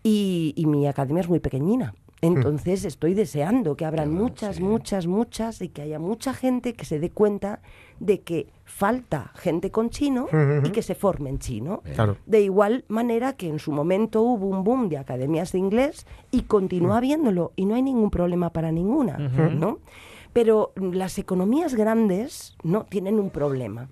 Y, 0.04 0.52
y 0.56 0.66
mi 0.66 0.86
academia 0.86 1.22
es 1.22 1.28
muy 1.28 1.40
pequeñina. 1.40 1.94
Entonces 2.22 2.84
estoy 2.84 3.14
deseando 3.14 3.76
que 3.76 3.84
abran 3.84 4.12
muchas, 4.12 4.60
muchas, 4.60 5.08
muchas 5.08 5.60
y 5.60 5.68
que 5.68 5.82
haya 5.82 5.98
mucha 5.98 6.32
gente 6.32 6.74
que 6.74 6.84
se 6.84 7.00
dé 7.00 7.10
cuenta 7.10 7.60
de 7.98 8.20
que 8.20 8.46
falta 8.64 9.32
gente 9.34 9.72
con 9.72 9.90
chino 9.90 10.28
y 10.62 10.70
que 10.70 10.82
se 10.82 10.94
forme 10.94 11.30
en 11.30 11.40
chino. 11.40 11.82
Claro. 11.94 12.16
De 12.26 12.40
igual 12.40 12.84
manera 12.86 13.32
que 13.32 13.48
en 13.48 13.58
su 13.58 13.72
momento 13.72 14.22
hubo 14.22 14.46
un 14.46 14.62
boom 14.62 14.88
de 14.88 14.98
academias 14.98 15.50
de 15.50 15.58
inglés 15.58 16.06
y 16.30 16.42
continúa 16.42 16.98
habiéndolo 16.98 17.52
y 17.56 17.66
no 17.66 17.74
hay 17.74 17.82
ningún 17.82 18.10
problema 18.10 18.50
para 18.50 18.70
ninguna, 18.70 19.18
¿no? 19.18 19.80
Pero 20.32 20.72
mm, 20.76 20.92
las 20.92 21.18
economías 21.18 21.74
grandes 21.74 22.56
no 22.62 22.84
tienen 22.84 23.18
un 23.18 23.30
problema 23.30 23.88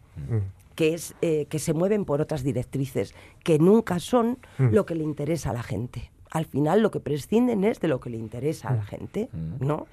que 0.77 0.95
es 0.95 1.15
eh, 1.21 1.47
que 1.51 1.59
se 1.59 1.75
mueven 1.75 2.05
por 2.05 2.21
otras 2.21 2.45
directrices 2.45 3.13
que 3.43 3.59
nunca 3.59 3.99
son 3.99 4.39
lo 4.57 4.87
que 4.87 4.95
le 4.95 5.03
interesa 5.03 5.51
a 5.51 5.53
la 5.53 5.65
gente. 5.65 6.13
Al 6.31 6.45
final 6.45 6.81
lo 6.81 6.91
que 6.93 7.01
prescinden 7.01 7.65
es 7.65 7.81
de 7.81 7.89
lo 7.89 7.99
que 7.99 8.09
le 8.11 8.17
interesa 8.17 8.69
a 8.69 8.77
la 8.77 8.85
gente, 8.85 9.29
¿no? 9.59 9.87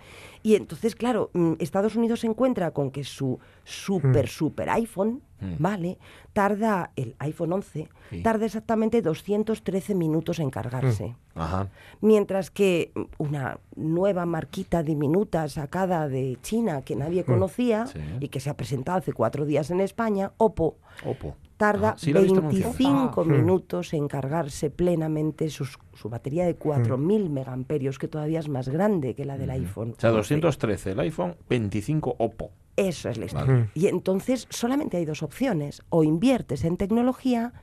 Y 0.43 0.53
entonces, 0.55 0.95
claro, 0.95 1.31
mm, 1.33 1.53
Estados 1.59 1.95
Unidos 1.95 2.19
se 2.19 2.27
encuentra 2.27 2.71
con 2.71 2.91
que 2.91 3.03
su 3.03 3.39
super, 3.63 4.27
super 4.27 4.69
iPhone, 4.69 5.21
¿vale? 5.57 5.97
Tarda, 6.33 6.91
el 6.95 7.15
iPhone 7.19 7.53
11, 7.53 7.89
Sí. 8.11 8.21
tarda 8.21 8.45
exactamente 8.45 9.01
213 9.01 9.95
minutos 9.95 10.38
en 10.39 10.49
cargarse. 10.51 11.15
Ajá. 11.33 11.69
Mientras 12.01 12.51
que 12.51 12.91
una 13.17 13.59
nueva 13.75 14.25
marquita 14.27 14.83
diminuta 14.83 15.47
sacada 15.49 16.07
de 16.07 16.38
China 16.43 16.83
que 16.83 16.95
nadie 16.95 17.23
conocía 17.23 17.88
Sí. 17.88 17.99
y 18.19 18.27
que 18.29 18.39
se 18.39 18.49
ha 18.51 18.55
presentado 18.55 18.99
hace 18.99 19.11
cuatro 19.13 19.45
días 19.45 19.71
en 19.71 19.79
España, 19.81 20.31
Oppo, 20.38 20.77
Oppo. 21.03 21.35
Tarda 21.58 21.95
sí 21.97 22.12
anunciada. 22.12 22.49
25 22.49 23.22
Ah. 23.22 23.26
minutos 23.26 23.93
en 23.93 24.08
cargarse 24.08 24.70
plenamente 24.70 25.49
sus- 25.49 25.78
su 25.95 26.08
batería 26.10 26.45
de 26.45 26.55
4.000 26.55 27.30
megamperios, 27.30 27.97
que 27.99 28.08
todavía 28.08 28.39
es 28.39 28.47
más 28.49 28.70
grande 28.70 29.16
que 29.16 29.26
la 29.26 29.38
del 29.38 29.49
iPhone. 29.49 29.95
O 29.97 29.99
sea, 29.99 30.12
11. 30.12 30.36
213 30.36 30.91
el 30.91 30.99
iPhone, 30.99 31.36
25 31.49 32.16
Oppo. 32.20 32.51
Eso 32.76 33.10
es 33.10 33.18
la 33.18 33.26
historia. 33.26 33.70
Y 33.74 33.88
entonces 33.88 34.45
solamente 34.51 34.97
hay 34.97 35.05
dos 35.05 35.24
opciones. 35.24 35.82
O 35.89 36.03
inviertes 36.03 36.64
en 36.64 36.78
tecnología 36.78 37.53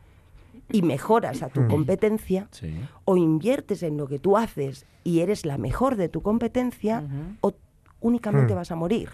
y 0.72 0.82
mejoras 0.82 1.42
a 1.42 1.48
tu 1.50 1.68
competencia, 1.68 2.48
Sí. 2.50 2.74
o 3.04 3.16
inviertes 3.16 3.84
en 3.84 3.96
lo 3.96 4.08
que 4.08 4.18
tú 4.18 4.36
haces 4.36 4.86
y 5.04 5.20
eres 5.20 5.46
la 5.46 5.56
mejor 5.58 5.94
de 5.94 6.08
tu 6.08 6.20
competencia, 6.22 7.04
o 7.42 7.52
únicamente 8.00 8.54
vas 8.54 8.72
a 8.72 8.74
morir. 8.76 9.10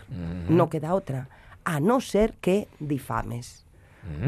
No 0.49 0.70
queda 0.70 0.95
otra. 0.95 1.28
A 1.64 1.81
no 1.81 2.01
ser 2.01 2.35
que 2.41 2.66
difames. 2.78 3.66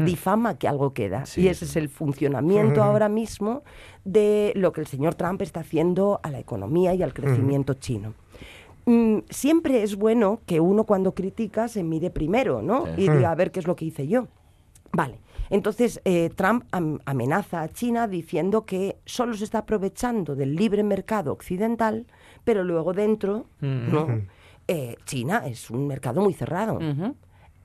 Difama 0.05 0.57
que 0.57 0.67
algo 0.67 0.93
queda. 0.93 1.25
Sí, 1.25 1.41
y 1.41 1.47
ese 1.47 1.65
es 1.65 1.75
el 1.75 1.89
funcionamiento 1.89 2.81
ahora 2.83 3.09
mismo 3.09 3.63
de 4.05 4.51
lo 4.55 4.71
que 4.71 4.81
el 4.81 4.87
señor 4.87 5.15
Trump 5.15 5.41
está 5.41 5.61
haciendo 5.61 6.19
a 6.23 6.29
la 6.31 6.39
economía 6.39 6.93
y 6.93 7.03
al 7.03 7.13
crecimiento 7.13 7.73
chino. 7.73 8.13
Mm, 8.85 9.19
siempre 9.29 9.81
es 9.83 9.95
bueno 9.95 10.41
que 10.45 10.59
uno 10.59 10.83
cuando 10.83 11.13
critica 11.13 11.67
se 11.67 11.83
mire 11.83 12.09
primero, 12.09 12.61
¿no? 12.61 12.85
Sí. 12.85 12.91
Y 13.03 13.09
diga, 13.09 13.31
a 13.31 13.35
ver 13.35 13.51
qué 13.51 13.59
es 13.61 13.67
lo 13.67 13.75
que 13.75 13.85
hice 13.85 14.07
yo. 14.07 14.27
Vale. 14.91 15.19
Entonces, 15.49 16.01
eh, 16.05 16.29
Trump 16.35 16.65
am- 16.71 16.99
amenaza 17.05 17.61
a 17.61 17.69
China 17.69 18.07
diciendo 18.07 18.65
que 18.65 18.97
solo 19.05 19.33
se 19.35 19.43
está 19.43 19.59
aprovechando 19.59 20.35
del 20.35 20.55
libre 20.55 20.83
mercado 20.83 21.31
occidental, 21.31 22.05
pero 22.43 22.63
luego 22.63 22.93
dentro, 22.93 23.45
¿no? 23.59 24.21
Eh, 24.67 24.95
China 25.05 25.43
es 25.45 25.69
un 25.69 25.87
mercado 25.87 26.21
muy 26.21 26.33
cerrado. 26.33 26.79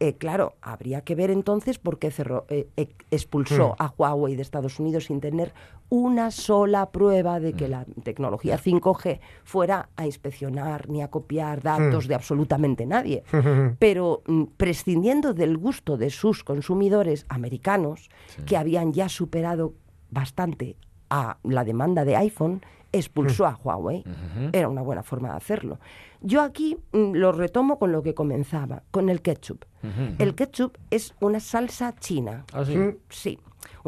Eh, 0.00 0.14
claro, 0.14 0.54
habría 0.62 1.00
que 1.00 1.16
ver 1.16 1.30
entonces 1.30 1.78
por 1.78 1.98
qué 1.98 2.12
cerró, 2.12 2.46
eh, 2.48 2.68
eh, 2.76 2.88
expulsó 3.10 3.74
a 3.78 3.92
Huawei 3.96 4.36
de 4.36 4.42
Estados 4.42 4.78
Unidos 4.78 5.06
sin 5.06 5.20
tener 5.20 5.52
una 5.88 6.30
sola 6.30 6.90
prueba 6.90 7.40
de 7.40 7.54
que 7.54 7.66
la 7.66 7.84
tecnología 8.04 8.58
5G 8.58 9.18
fuera 9.42 9.88
a 9.96 10.06
inspeccionar 10.06 10.88
ni 10.88 11.02
a 11.02 11.08
copiar 11.08 11.62
datos 11.62 12.06
de 12.06 12.14
absolutamente 12.14 12.86
nadie. 12.86 13.24
Pero 13.80 14.22
mm, 14.26 14.44
prescindiendo 14.56 15.34
del 15.34 15.56
gusto 15.56 15.96
de 15.96 16.10
sus 16.10 16.44
consumidores 16.44 17.26
americanos, 17.28 18.08
que 18.46 18.56
habían 18.56 18.92
ya 18.92 19.08
superado 19.08 19.74
bastante 20.10 20.76
a 21.10 21.38
la 21.42 21.64
demanda 21.64 22.04
de 22.04 22.16
iPhone, 22.16 22.62
expulsó 22.92 23.46
a 23.46 23.58
Huawei. 23.62 24.04
Era 24.52 24.68
una 24.68 24.82
buena 24.82 25.02
forma 25.02 25.30
de 25.30 25.36
hacerlo. 25.36 25.78
Yo 26.20 26.42
aquí 26.42 26.76
mm, 26.92 27.12
lo 27.14 27.32
retomo 27.32 27.78
con 27.78 27.92
lo 27.92 28.02
que 28.02 28.14
comenzaba, 28.14 28.82
con 28.90 29.08
el 29.08 29.22
ketchup. 29.22 29.64
El 30.18 30.34
ketchup 30.34 30.76
es 30.90 31.14
una 31.20 31.40
salsa 31.40 31.94
china. 31.94 32.44
Ah, 32.52 32.64
sí. 32.64 32.76
Sí, 33.08 33.38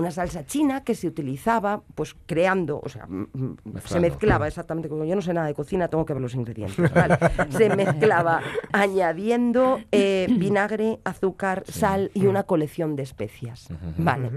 una 0.00 0.10
salsa 0.10 0.44
china 0.44 0.82
que 0.82 0.94
se 0.94 1.06
utilizaba, 1.06 1.82
pues 1.94 2.16
creando, 2.26 2.80
o 2.82 2.88
sea, 2.88 3.06
mm, 3.06 3.26
mm, 3.32 3.56
se 3.84 4.00
mezclaba 4.00 4.48
exactamente, 4.48 4.88
como 4.88 5.04
yo 5.04 5.14
no 5.14 5.22
sé 5.22 5.32
nada 5.32 5.46
de 5.46 5.54
cocina, 5.54 5.88
tengo 5.88 6.04
que 6.04 6.12
ver 6.14 6.22
los 6.22 6.34
ingredientes. 6.34 6.92
¿vale? 6.94 7.16
Se 7.50 7.74
mezclaba 7.76 8.40
añadiendo 8.72 9.80
eh, 9.92 10.26
vinagre, 10.30 11.00
azúcar, 11.04 11.64
sal 11.66 12.10
y 12.14 12.26
una 12.26 12.42
colección 12.44 12.96
de 12.96 13.02
especias. 13.04 13.68
Vale. 13.98 14.30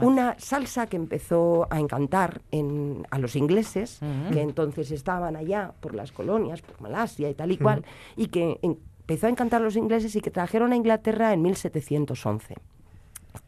Una 0.00 0.36
salsa 0.38 0.86
que 0.86 0.96
empezó 0.96 1.66
a 1.70 1.78
encantar 1.80 2.40
en- 2.50 3.06
a 3.10 3.18
los 3.18 3.36
ingleses, 3.36 4.00
que 4.32 4.40
entonces 4.40 4.90
estaban 4.90 5.36
allá 5.36 5.72
por 5.80 5.94
las 5.94 6.12
colonias, 6.12 6.62
por 6.62 6.80
Malasia 6.80 7.28
y 7.28 7.34
tal 7.34 7.52
y 7.52 7.58
cual, 7.58 7.84
y 8.16 8.26
que 8.28 8.58
empezó 8.62 9.26
a 9.26 9.30
encantar 9.30 9.60
a 9.60 9.64
los 9.64 9.76
ingleses 9.76 10.14
y 10.16 10.20
que 10.20 10.30
trajeron 10.30 10.72
a 10.72 10.76
Inglaterra 10.76 11.32
en 11.32 11.42
1711 11.42 12.54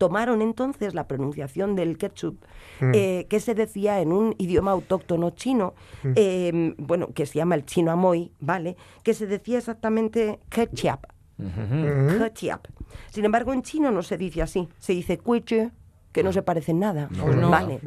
tomaron 0.03 0.43
entonces 0.43 0.95
la 0.95 1.07
pronunciación 1.07 1.77
del 1.77 1.97
ketchup, 1.97 2.45
eh, 2.81 3.29
que 3.31 3.39
se 3.39 3.55
decía 3.55 4.01
en 4.01 4.11
un 4.13 4.35
idioma 4.37 4.73
autóctono 4.73 5.31
chino, 5.31 5.75
eh, 6.17 6.75
bueno, 6.77 7.15
que 7.15 7.25
se 7.25 7.39
llama 7.39 7.55
el 7.55 7.65
chino 7.65 7.93
amoy, 7.93 8.33
¿vale? 8.41 8.77
Que 9.05 9.15
se 9.15 9.29
decía 9.29 9.59
exactamente 9.59 10.41
ketchup. 10.49 11.07
Ketchup. 11.39 12.67
Sin 13.13 13.25
embargo, 13.25 13.53
en 13.53 13.63
chino 13.63 13.93
no 13.93 14.03
se 14.03 14.19
dice 14.19 14.43
así, 14.43 14.69
se 14.81 14.93
dice 14.93 15.19
cuiche, 15.19 15.71
que 16.11 16.25
no 16.25 16.33
se 16.33 16.43
parece 16.43 16.73
en 16.73 16.81
nada. 16.81 17.09
Pues 17.09 17.37
no. 17.37 17.49
Vale. 17.49 17.79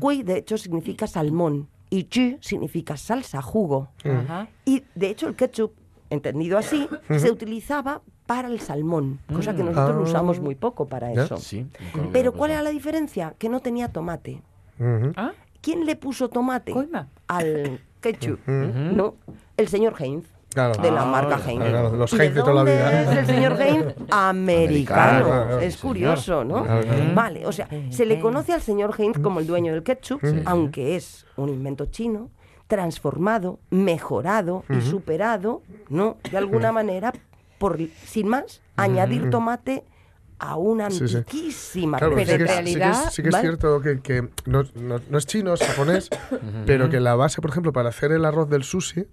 Cui, 0.00 0.24
de 0.24 0.38
hecho, 0.38 0.58
significa 0.58 1.06
salmón 1.06 1.68
y 1.90 2.08
chu 2.08 2.38
significa 2.40 2.96
salsa, 2.96 3.40
jugo. 3.40 3.92
Ajá. 4.02 4.48
Y 4.64 4.82
de 4.96 5.10
hecho 5.10 5.28
el 5.28 5.36
ketchup, 5.36 5.74
entendido 6.10 6.58
así, 6.58 6.88
se 7.16 7.30
utilizaba 7.30 8.02
para 8.32 8.48
el 8.48 8.60
salmón, 8.60 9.18
cosa 9.30 9.54
que 9.54 9.62
nosotros 9.62 9.94
lo 9.96 10.00
Ah. 10.00 10.04
usamos 10.04 10.40
muy 10.40 10.54
poco 10.54 10.86
para 10.86 11.12
Ya. 11.12 11.24
eso. 11.24 11.36
Sí. 11.36 11.66
Pero 12.12 12.32
¿cuál 12.32 12.52
era 12.52 12.62
la 12.62 12.70
diferencia? 12.70 13.34
Que 13.38 13.50
no 13.50 13.60
tenía 13.60 13.88
tomate. 13.88 14.40
¿Ah? 15.16 15.32
¿Quién 15.60 15.84
le 15.84 15.96
puso 15.96 16.30
tomate 16.30 16.72
Coima. 16.72 17.08
al 17.28 17.78
ketchup? 18.00 18.40
¿No? 18.48 19.16
El 19.58 19.68
señor 19.68 19.94
Heinz. 19.98 20.24
Claro. 20.54 20.80
De 20.82 20.90
la 20.90 21.02
Ah, 21.02 21.06
marca 21.06 21.36
claro, 21.36 21.50
Heinz. 21.50 21.64
claro, 21.68 21.96
los 21.96 22.12
¿Y 22.12 22.16
Heinz 22.20 22.34
de 22.34 22.40
toda 22.40 22.54
la 22.54 22.64
vida. 22.64 23.02
Es 23.02 23.18
el 23.18 23.26
señor 23.26 23.60
Heinz 23.60 23.94
americano. 24.10 25.26
Americano, 25.28 25.58
es 25.60 25.76
curioso, 25.76 26.42
¿no? 26.44 26.64
Claro, 26.64 26.82
claro. 26.86 27.04
Vale, 27.14 27.46
o 27.46 27.52
sea, 27.52 27.68
se 27.90 28.06
le 28.06 28.18
conoce 28.18 28.52
al 28.54 28.62
señor 28.62 28.94
Heinz 28.98 29.18
como 29.18 29.40
el 29.40 29.46
dueño 29.46 29.72
del 29.74 29.82
ketchup, 29.82 30.20
aunque 30.46 30.96
es 30.96 31.26
un 31.36 31.48
invento 31.50 31.86
chino, 31.86 32.30
transformado, 32.66 33.58
mejorado 33.70 34.64
y 34.70 34.80
superado, 34.80 35.62
¿no? 35.90 36.16
De 36.30 36.38
alguna 36.38 36.72
manera, 36.72 37.12
por 37.62 37.78
sin 38.04 38.28
más, 38.28 38.60
añadir 38.76 39.30
tomate 39.30 39.84
a 40.38 40.56
una 40.56 40.90
Sí, 40.90 41.06
sí. 41.06 41.18
antiquísima 41.18 41.98
Claro, 41.98 42.16
Pero 42.16 42.26
sí 42.26 42.32
en 42.32 42.38
que, 42.38 42.44
es- 42.44 42.50
receta. 42.50 42.66
sí 42.66 42.72
que 42.74 42.78
es, 42.80 42.82
realidad, 42.82 43.10
sí 43.12 43.22
que 43.22 43.28
es 43.28 43.32
¿vale? 43.32 43.48
cierto 43.48 43.80
que, 43.80 44.00
que 44.00 44.28
no, 44.46 44.64
no- 44.74 45.00
no 45.08 45.18
es 45.18 45.26
chino, 45.26 45.54
es 45.54 45.62
japonés, 45.62 46.10
pero 46.66 46.90
que 46.90 46.98
la 46.98 47.14
base, 47.14 47.40
por 47.40 47.50
ejemplo, 47.50 47.72
para 47.72 47.90
hacer 47.90 48.10
el 48.10 48.24
arroz 48.24 48.50
del 48.50 48.64
sushi, 48.64 49.06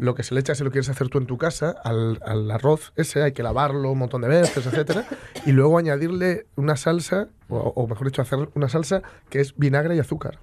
lo 0.00 0.14
que 0.14 0.22
se 0.22 0.34
le 0.34 0.40
echa 0.40 0.54
si 0.54 0.62
lo 0.64 0.70
quieres 0.70 0.88
hacer 0.88 1.08
tú 1.08 1.18
en 1.18 1.26
tu 1.26 1.36
casa, 1.36 1.74
al, 1.84 2.20
al 2.24 2.48
arroz 2.50 2.92
ese 2.96 3.22
hay 3.24 3.32
que 3.32 3.42
lavarlo 3.42 3.90
un 3.90 3.98
montón 3.98 4.22
de 4.22 4.28
veces, 4.28 4.64
etcétera, 4.66 5.04
y 5.46 5.52
luego 5.52 5.78
añadirle 5.78 6.46
una 6.56 6.76
salsa, 6.76 7.28
o, 7.48 7.58
o 7.58 7.86
mejor 7.88 8.06
dicho, 8.06 8.22
hacer 8.22 8.48
una 8.54 8.68
salsa 8.68 9.02
que 9.30 9.40
es 9.40 9.56
vinagre 9.56 9.94
y 9.96 9.98
azúcar. 10.00 10.38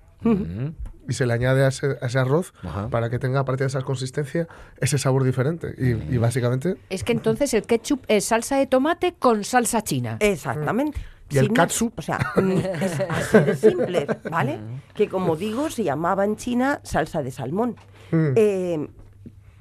Y 1.12 1.14
se 1.14 1.26
le 1.26 1.34
añade 1.34 1.66
a 1.66 1.68
ese, 1.68 1.98
a 2.02 2.06
ese 2.06 2.20
arroz 2.20 2.54
Ajá. 2.64 2.88
para 2.88 3.10
que 3.10 3.20
tenga, 3.20 3.42
aparte 3.42 3.66
de 3.66 3.68
esa 3.68 3.82
consistencia, 3.82 4.48
ese 4.80 4.98
sabor 4.98 5.26
diferente. 5.26 5.76
Y, 5.78 5.90
y 6.16 6.18
básicamente, 6.18 6.78
Es 6.90 7.04
que 7.04 7.12
entonces 7.12 7.54
el 7.54 7.64
ketchup 7.64 8.06
es 8.08 8.24
salsa 8.24 8.56
de 8.56 8.66
tomate 8.66 9.14
con 9.20 9.44
salsa 9.44 9.82
china. 9.82 10.16
Exactamente. 10.22 11.02
¿Y 11.30 11.38
el 11.38 11.48
Sin 11.48 11.54
catsup? 11.54 11.92
O 11.98 12.02
sea, 12.02 12.18
mm, 12.38 12.52
es 12.82 13.00
así 13.10 13.40
de 13.40 13.56
simple, 13.58 14.08
¿vale? 14.32 14.60
Que 14.96 15.10
como 15.10 15.36
digo, 15.36 15.70
se 15.70 15.84
llamaba 15.84 16.24
en 16.24 16.38
China 16.38 16.80
salsa 16.84 17.22
de 17.22 17.32
salmón. 17.32 17.76
Mm. 18.12 18.28
Eh, 18.38 18.88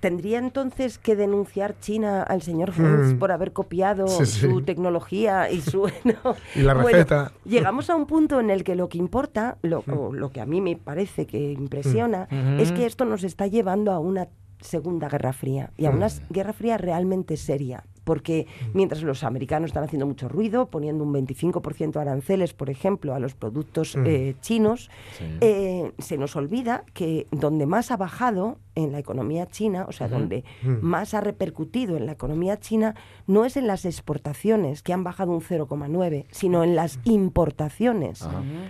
¿Tendría 0.01 0.39
entonces 0.39 0.99
que 0.99 1.15
denunciar 1.15 1.79
China 1.79 2.23
al 2.23 2.41
señor 2.43 2.71
Heinz 2.77 3.15
Mm. 3.15 3.19
por 3.19 3.33
haber 3.33 3.53
copiado 3.53 4.09
Sí, 4.09 4.25
sí. 4.27 4.41
su 4.41 4.63
tecnología 4.63 5.51
y 5.51 5.61
su... 5.61 5.83
no? 6.05 6.35
Y 6.57 6.61
la 6.63 6.73
Bueno, 6.75 6.89
receta. 6.89 7.33
llegamos 7.45 7.91
a 7.91 7.97
un 7.97 8.07
punto 8.07 8.41
en 8.41 8.49
el 8.51 8.65
que 8.65 8.75
lo 8.75 8.89
que 8.89 8.97
importa, 8.99 9.59
lo, 9.63 9.85
o 9.95 10.13
lo 10.13 10.31
que 10.33 10.41
a 10.41 10.47
mí 10.47 10.61
me 10.63 10.77
parece 10.77 11.27
que 11.27 11.53
impresiona, 11.53 12.27
es 12.59 12.73
que 12.73 12.87
esto 12.87 13.05
nos 13.05 13.25
está 13.25 13.47
llevando 13.47 13.93
a 13.93 13.99
una 13.99 14.29
Segunda 14.63 15.09
Guerra 15.09 15.33
Fría 15.33 15.71
y 15.79 15.87
a 15.87 15.91
una 15.91 16.07
s- 16.07 16.21
Guerra 16.29 16.53
Fría 16.53 16.77
realmente 16.77 17.37
seria. 17.39 17.83
Porque 18.11 18.49
mientras 18.75 19.05
los 19.05 19.23
americanos 19.23 19.69
están 19.69 19.85
haciendo 19.85 20.05
mucho 20.05 20.29
ruido, 20.29 20.67
poniendo 20.67 21.05
un 21.05 21.15
25% 21.15 21.93
de 21.93 22.01
aranceles, 22.01 22.55
por 22.55 22.69
ejemplo, 22.69 23.15
a 23.15 23.21
los 23.21 23.35
productos 23.37 23.95
eh, 24.05 24.35
chinos, 24.41 24.91
Sí. 25.17 25.25
eh, 25.41 25.93
se 25.99 26.19
nos 26.19 26.35
olvida 26.35 26.83
que 26.93 27.29
donde 27.31 27.67
más 27.67 27.93
ha 27.93 27.97
bajado 27.97 28.59
en 28.75 28.91
la 28.91 28.99
economía 28.99 29.47
china, 29.47 29.85
o 29.89 29.93
sea, 29.93 30.09
donde 30.09 30.43
más 30.83 31.15
ha 31.15 31.21
repercutido 31.21 31.97
en 31.97 32.07
la 32.07 32.13
economía 32.13 32.59
china, 32.59 32.97
no 33.29 33.45
es 33.45 33.57
en 33.57 33.69
las 33.69 33.85
exportaciones, 33.85 34.83
que 34.83 34.93
han 34.93 35.05
bajado 35.05 35.31
un 35.31 35.41
0,9, 35.41 36.27
sino 36.33 36.65
en 36.65 36.75
las 36.75 36.99
importaciones. 37.05 38.27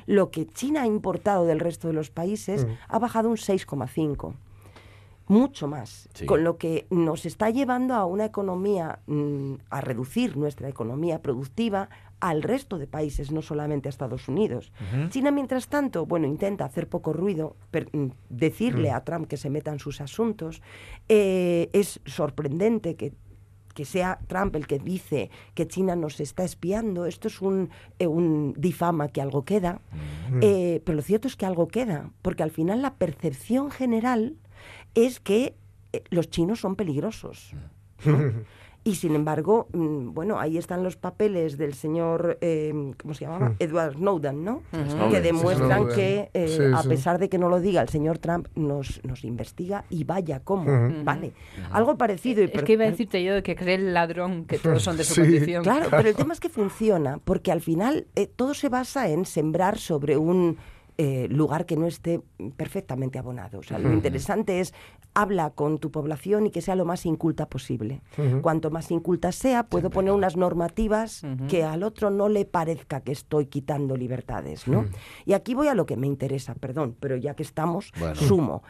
Lo 0.06 0.30
que 0.30 0.46
China 0.46 0.82
ha 0.82 0.86
importado 0.86 1.46
del 1.46 1.60
resto 1.60 1.88
de 1.88 1.94
los 1.94 2.10
países 2.10 2.66
ha 2.88 2.98
bajado 2.98 3.30
un 3.30 3.36
6,5 3.36 4.34
mucho 5.30 5.66
más, 5.68 6.08
Sí. 6.14 6.26
con 6.26 6.42
lo 6.44 6.56
que 6.58 6.86
nos 6.90 7.24
está 7.24 7.50
llevando 7.50 7.94
a 7.94 8.04
una 8.04 8.24
economía, 8.24 8.98
mm, 9.06 9.54
a 9.70 9.80
reducir 9.80 10.36
nuestra 10.36 10.68
economía 10.68 11.22
productiva 11.22 11.88
al 12.18 12.42
resto 12.42 12.76
de 12.78 12.86
países, 12.86 13.30
no 13.32 13.40
solamente 13.40 13.88
a 13.88 13.90
Estados 13.90 14.28
Unidos. 14.28 14.72
China, 15.08 15.30
mientras 15.30 15.68
tanto, 15.68 16.04
bueno, 16.04 16.26
intenta 16.26 16.64
hacer 16.66 16.88
poco 16.88 17.12
ruido, 17.14 17.56
per- 17.70 17.88
mm, 17.96 18.08
decirle 18.28 18.90
a 18.90 19.04
Trump 19.04 19.26
que 19.28 19.36
se 19.38 19.48
meta 19.50 19.72
en 19.72 19.78
sus 19.78 20.00
asuntos. 20.00 20.60
Eh, 21.08 21.70
es 21.72 22.00
sorprendente 22.04 22.96
que 22.96 23.12
que 23.72 23.84
sea 23.84 24.18
Trump 24.26 24.56
el 24.56 24.66
que 24.66 24.80
dice 24.80 25.30
que 25.54 25.66
China 25.68 25.94
nos 25.94 26.18
está 26.18 26.42
espiando, 26.42 27.06
esto 27.06 27.28
es 27.28 27.40
un, 27.40 27.70
eh, 28.00 28.08
un 28.08 28.52
difama 28.58 29.06
que 29.08 29.22
algo 29.22 29.44
queda, 29.44 29.80
Eh, 30.42 30.82
pero 30.84 30.96
lo 30.96 31.02
cierto 31.02 31.28
es 31.28 31.36
que 31.36 31.46
algo 31.46 31.68
queda, 31.68 32.10
porque 32.20 32.42
al 32.42 32.50
final 32.50 32.82
la 32.82 32.94
percepción 32.94 33.70
general 33.70 34.34
es 34.94 35.20
que 35.20 35.54
eh, 35.92 36.02
los 36.10 36.30
chinos 36.30 36.60
son 36.60 36.76
peligrosos. 36.76 37.52
¿no? 38.04 38.18
Y 38.82 38.94
sin 38.94 39.14
embargo, 39.14 39.68
mm, 39.74 40.14
bueno, 40.14 40.40
ahí 40.40 40.56
están 40.56 40.82
los 40.82 40.96
papeles 40.96 41.58
del 41.58 41.74
señor, 41.74 42.38
eh, 42.40 42.72
¿cómo 42.98 43.12
se 43.12 43.26
llamaba? 43.26 43.54
Edward 43.58 43.92
Snowden, 43.96 44.42
¿no? 44.42 44.62
Que 45.10 45.20
demuestran 45.20 45.86
que, 45.88 46.30
eh, 46.32 46.48
Sí, 46.48 46.62
a 46.74 46.80
sí. 46.82 46.88
pesar 46.88 47.18
de 47.18 47.28
que 47.28 47.36
no 47.36 47.50
lo 47.50 47.60
diga 47.60 47.82
el 47.82 47.90
señor 47.90 48.16
Trump, 48.16 48.48
nos, 48.54 49.04
nos 49.04 49.22
investiga 49.24 49.84
y 49.90 50.04
vaya 50.04 50.40
cómo. 50.40 50.64
Vale. 51.04 51.34
Algo 51.72 51.98
parecido. 51.98 52.40
y 52.40 52.46
Es 52.46 52.52
per- 52.52 52.64
que 52.64 52.72
iba 52.72 52.84
a 52.86 52.90
decirte 52.90 53.22
yo 53.22 53.34
de 53.34 53.42
que 53.42 53.54
cree 53.54 53.74
el 53.74 53.92
ladrón 53.92 54.46
que 54.46 54.58
todos 54.58 54.82
son 54.82 54.96
de 54.96 55.04
su 55.04 55.12
Sí. 55.16 55.20
condición. 55.20 55.62
Claro, 55.62 55.88
pero 55.90 56.08
el 56.08 56.14
tema 56.16 56.32
es 56.32 56.40
que 56.40 56.48
funciona, 56.48 57.18
porque 57.22 57.52
al 57.52 57.60
final 57.60 58.06
eh, 58.16 58.28
todo 58.34 58.54
se 58.54 58.70
basa 58.70 59.10
en 59.10 59.26
sembrar 59.26 59.76
sobre 59.76 60.16
un 60.16 60.56
eh, 61.02 61.28
lugar 61.30 61.64
que 61.64 61.78
no 61.78 61.86
esté 61.86 62.20
perfectamente 62.58 63.18
abonado. 63.18 63.60
O 63.60 63.62
sea, 63.62 63.78
lo 63.78 63.90
interesante 63.90 64.60
es 64.60 64.74
habla 65.14 65.48
con 65.48 65.78
tu 65.78 65.90
población 65.90 66.46
y 66.46 66.50
que 66.50 66.60
sea 66.60 66.76
lo 66.76 66.84
más 66.84 67.06
inculta 67.06 67.48
posible. 67.48 68.02
Cuanto 68.42 68.70
más 68.70 68.90
inculta 68.90 69.32
sea, 69.32 69.62
puedo 69.64 69.88
poner 69.88 70.12
unas 70.12 70.36
normativas 70.36 71.22
que 71.48 71.64
al 71.64 71.84
otro 71.84 72.10
no 72.10 72.28
le 72.28 72.44
parezca 72.44 73.00
que 73.00 73.12
estoy 73.12 73.46
quitando 73.46 73.96
libertades, 73.96 74.68
¿no? 74.68 74.84
Y 75.24 75.32
aquí 75.32 75.54
voy 75.54 75.68
a 75.68 75.74
lo 75.74 75.86
que 75.86 75.96
me 75.96 76.06
interesa, 76.06 76.54
perdón, 76.54 76.94
pero 77.00 77.16
ya 77.16 77.34
que 77.34 77.44
estamos, 77.44 77.92
Bueno. 77.98 78.14
sumo. 78.16 78.62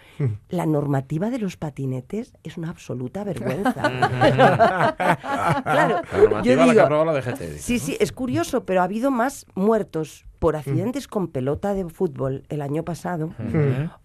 La 0.51 0.66
normativa 0.66 1.31
de 1.31 1.39
los 1.41 1.57
patinetes 1.57 2.33
es 2.45 2.57
una 2.57 2.70
absoluta 2.70 3.24
vergüenza. 3.24 3.72
claro, 5.01 6.03
La 6.12 6.18
normativa 6.18 6.43
yo 6.43 6.57
la 6.57 6.64
que 6.64 6.70
digo, 6.72 7.05
la 7.05 7.12
DGT. 7.20 7.41
dice, 7.41 7.59
Sí, 7.59 7.78
sí, 7.81 7.97
es 7.99 8.12
curioso, 8.12 8.64
pero 8.64 8.81
ha 8.83 8.85
habido 8.85 9.11
más 9.11 9.47
muertos 9.55 10.26
por 10.41 10.57
accidentes 10.57 11.07
con 11.07 11.28
pelota 11.28 11.74
de 11.74 11.88
fútbol 11.88 12.45
el 12.49 12.62
año 12.62 12.82
pasado 12.82 13.32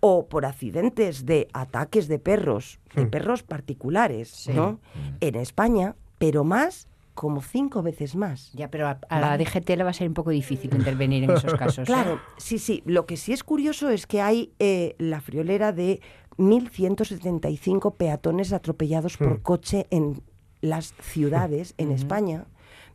o 0.01 0.27
por 0.27 0.45
accidentes 0.45 1.25
de 1.25 1.47
ataques 1.53 2.07
de 2.09 2.19
perros, 2.19 2.79
de 2.93 3.07
perros 3.07 3.41
particulares, 3.41 4.49
¿no? 4.53 4.79
En 5.21 5.35
España, 5.35 5.95
pero 6.17 6.43
más, 6.43 6.89
como 7.13 7.41
cinco 7.41 7.81
veces 7.81 8.17
más. 8.17 8.51
Ya, 8.53 8.69
pero 8.69 8.87
a, 8.87 8.99
a 9.07 9.19
la 9.21 9.37
DGT 9.37 9.69
le 9.77 9.85
va 9.85 9.91
a 9.91 9.93
ser 9.93 10.09
un 10.09 10.13
poco 10.13 10.31
difícil 10.31 10.75
intervenir 10.75 11.23
en 11.23 11.31
esos 11.31 11.53
casos. 11.57 11.79
¿eh? 11.79 11.83
Claro, 11.85 12.19
sí, 12.37 12.59
sí. 12.59 12.83
Lo 12.85 13.05
que 13.05 13.15
sí 13.15 13.31
es 13.31 13.45
curioso 13.45 13.89
es 13.89 14.05
que 14.05 14.21
hay 14.21 14.51
eh, 14.59 14.95
la 14.99 15.21
friolera 15.21 15.71
de 15.71 16.01
1.175 16.37 17.95
peatones 17.95 18.51
atropellados 18.51 19.15
por 19.15 19.41
coche 19.41 19.87
en 19.89 20.21
las 20.59 20.93
ciudades 20.99 21.75
en 21.77 21.91
España, 21.91 22.47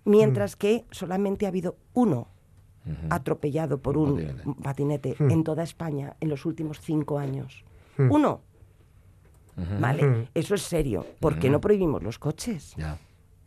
mientras 0.05 0.57
que 0.57 0.85
solamente 0.91 1.47
ha 1.47 1.49
habido 1.49 1.77
uno 1.95 2.29
atropellado 3.11 3.79
por 3.79 3.97
Un 3.97 4.11
un 4.11 4.55
patinete. 4.55 4.63
patinete 4.63 5.17
en 5.21 5.45
toda 5.45 5.63
España 5.63 6.17
en 6.21 6.29
los 6.29 6.45
últimos 6.47 6.81
cinco 6.81 7.19
años. 7.19 7.65
Uno. 7.99 8.41
Vale, 9.81 10.29
eso 10.35 10.55
es 10.55 10.63
serio. 10.63 11.07
¿Por 11.21 11.39
qué 11.39 11.51
no 11.51 11.61
prohibimos 11.61 12.03
los 12.03 12.19
coches? 12.19 12.75
Ya. 12.77 12.99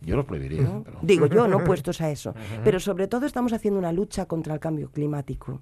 Yo 0.01 0.17
los 0.17 0.25
prohibiría. 0.25 0.61
¿no? 0.63 0.83
pero- 0.83 0.99
Digo 1.01 1.25
yo, 1.27 1.47
no 1.47 1.63
puestos 1.63 2.01
a 2.01 2.11
eso. 2.11 2.35
Pero 2.63 2.79
sobre 2.79 3.07
todo 3.07 3.25
estamos 3.25 3.53
haciendo 3.53 3.79
una 3.79 3.93
lucha 3.93 4.25
contra 4.25 4.53
el 4.53 4.59
cambio 4.59 4.91
climático. 4.91 5.61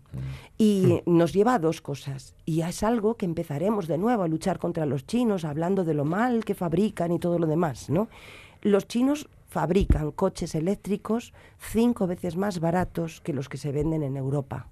Y 0.57 1.01
nos 1.05 1.32
lleva 1.32 1.53
a 1.53 1.59
dos 1.59 1.80
cosas. 1.82 2.36
Y 2.43 2.61
es 2.61 2.82
algo 2.84 3.15
que 3.15 3.26
empezaremos 3.26 3.88
de 3.88 3.97
nuevo 3.99 4.24
a 4.24 4.28
luchar 4.28 4.57
contra 4.59 4.86
los 4.86 5.05
chinos, 5.05 5.45
hablando 5.45 5.84
de 5.86 5.93
lo 5.93 6.05
mal 6.05 6.43
que 6.43 6.55
fabrican 6.55 7.11
y 7.11 7.19
todo 7.19 7.38
lo 7.39 7.45
demás, 7.47 7.89
¿no? 7.89 8.09
Los 8.63 8.88
chinos 8.88 9.30
fabrican 9.52 10.12
coches 10.12 10.56
eléctricos 10.56 11.34
cinco 11.60 12.08
veces 12.08 12.38
más 12.38 12.62
baratos 12.62 13.20
que 13.20 13.34
los 13.34 13.49
que 13.49 13.58
se 13.58 13.74
venden 13.74 14.02
en 14.02 14.16
Europa. 14.16 14.70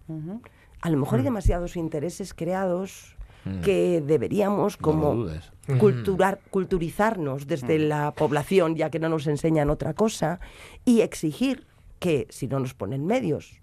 A 0.79 0.89
lo 0.89 0.97
mejor 0.97 1.19
hay 1.19 1.25
demasiados 1.25 1.75
intereses 1.75 2.33
creados 2.33 3.17
que 3.65 4.01
deberíamos 4.05 4.79
No 4.79 4.81
como 4.81 5.15
dudes. 5.15 5.51
culturar, 5.79 6.39
culturizarnos 6.49 7.45
desde 7.45 7.77
la 7.77 8.13
población, 8.13 8.75
ya 8.75 8.89
que 8.89 8.99
no 8.99 9.09
nos 9.09 9.27
enseñan 9.27 9.69
otra 9.69 9.93
cosa, 9.93 10.39
y 10.85 11.01
exigir 11.01 11.67
que 11.99 12.27
si 12.29 12.47
no 12.47 12.59
nos 12.59 12.73
ponen 12.73 13.05
medios 13.05 13.59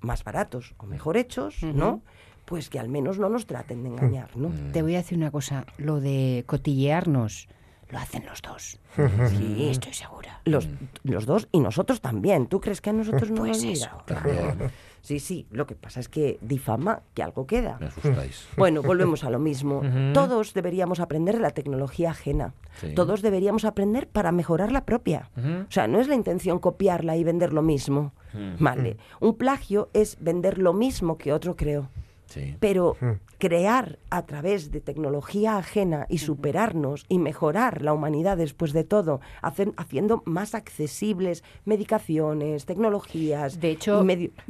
más 0.00 0.22
baratos 0.22 0.76
o 0.78 0.86
mejor 0.86 1.16
hechos, 1.16 1.64
¿no? 1.64 2.02
Pues 2.44 2.70
que 2.70 2.78
al 2.78 2.88
menos 2.88 3.18
no 3.18 3.28
nos 3.28 3.46
traten 3.46 3.82
de 3.82 3.88
engañar, 3.88 4.36
¿no? 4.36 4.52
Te 4.72 4.82
voy 4.82 4.94
a 4.94 4.98
decir 4.98 5.18
una 5.18 5.32
cosa, 5.32 5.66
lo 5.78 6.00
de 6.00 6.44
cotillearnos 6.46 7.48
lo 7.90 7.98
hacen 7.98 8.24
los 8.26 8.42
dos. 8.42 8.78
Sí, 9.30 9.68
Estoy 9.70 9.92
segura. 9.94 10.40
los, 10.44 10.68
los 11.04 11.26
dos 11.26 11.48
y 11.52 11.60
nosotros 11.60 12.00
también. 12.00 12.46
¿Tú 12.46 12.60
crees 12.60 12.80
que 12.80 12.90
a 12.90 12.92
nosotros 12.92 13.30
no 13.30 13.42
Pues 13.42 13.62
nos 13.62 13.72
eso. 13.72 13.88
Claro. 14.06 14.70
Sí, 15.02 15.18
sí, 15.18 15.46
lo 15.50 15.66
que 15.66 15.74
pasa 15.74 15.98
es 16.00 16.08
que 16.10 16.38
difama 16.42 17.02
que 17.14 17.22
algo 17.22 17.46
queda. 17.46 17.78
Me 17.80 17.86
asustáis. 17.86 18.46
Bueno, 18.56 18.82
volvemos 18.82 19.24
a 19.24 19.30
lo 19.30 19.38
mismo. 19.38 19.80
Todos 20.12 20.52
deberíamos 20.52 21.00
aprender 21.00 21.36
de 21.36 21.40
la 21.40 21.50
tecnología 21.50 22.10
ajena. 22.10 22.52
Sí. 22.80 22.94
Todos 22.94 23.22
deberíamos 23.22 23.64
aprender 23.64 24.08
para 24.08 24.32
mejorar 24.32 24.72
la 24.72 24.84
propia. 24.84 25.30
O 25.36 25.70
sea, 25.70 25.86
no 25.88 26.00
es 26.00 26.08
la 26.08 26.14
intención 26.16 26.58
copiarla 26.58 27.16
y 27.16 27.24
vender 27.24 27.52
lo 27.52 27.62
mismo. 27.62 28.12
Vale. 28.58 28.96
Un 29.20 29.36
plagio 29.36 29.88
es 29.94 30.16
vender 30.20 30.58
lo 30.58 30.72
mismo 30.72 31.16
que 31.16 31.32
otro 31.32 31.56
creó. 31.56 31.88
Sí. 32.30 32.56
Pero 32.60 32.96
crear 33.38 33.98
a 34.08 34.24
través 34.24 34.70
de 34.70 34.80
tecnología 34.80 35.56
ajena 35.58 36.06
y 36.08 36.18
superarnos 36.18 37.04
y 37.08 37.18
mejorar 37.18 37.82
la 37.82 37.92
humanidad 37.92 38.36
después 38.36 38.72
de 38.72 38.84
todo, 38.84 39.20
hacer- 39.42 39.72
haciendo 39.76 40.22
más 40.26 40.54
accesibles 40.54 41.42
medicaciones, 41.64 42.66
tecnologías. 42.66 43.60
De 43.60 43.70
hecho, 43.72 43.98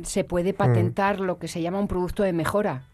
se 0.03 0.25
puede 0.25 0.53
patentar 0.53 1.21
lo 1.21 1.39
que 1.39 1.49
se 1.49 1.63
llama 1.63 1.79
un 1.81 1.89
producto 1.89 2.23
de 2.23 2.33
mejora. 2.35 2.85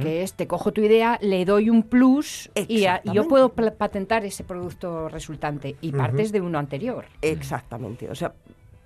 Que 0.00 0.22
es, 0.22 0.32
te 0.32 0.46
cojo 0.46 0.72
tu 0.72 0.80
idea, 0.80 1.18
le 1.20 1.44
doy 1.44 1.68
un 1.68 1.82
plus 1.82 2.50
y, 2.54 2.86
a- 2.86 3.02
y 3.04 3.12
yo 3.12 3.28
puedo 3.28 3.50
patentar 3.50 4.24
ese 4.24 4.42
producto 4.42 5.10
resultante 5.10 5.76
y 5.82 5.92
partes 5.92 6.32
de 6.32 6.40
uno 6.40 6.58
anterior. 6.58 7.04
Exactamente. 7.20 8.10
O 8.10 8.14
sea, 8.14 8.32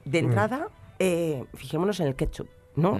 de 0.05 0.19
entrada, 0.19 0.69
eh, 0.99 1.45
fijémonos 1.55 2.01
en 2.01 2.09
el 2.09 2.17
ketchup, 2.17 2.49
¿no? 2.77 2.99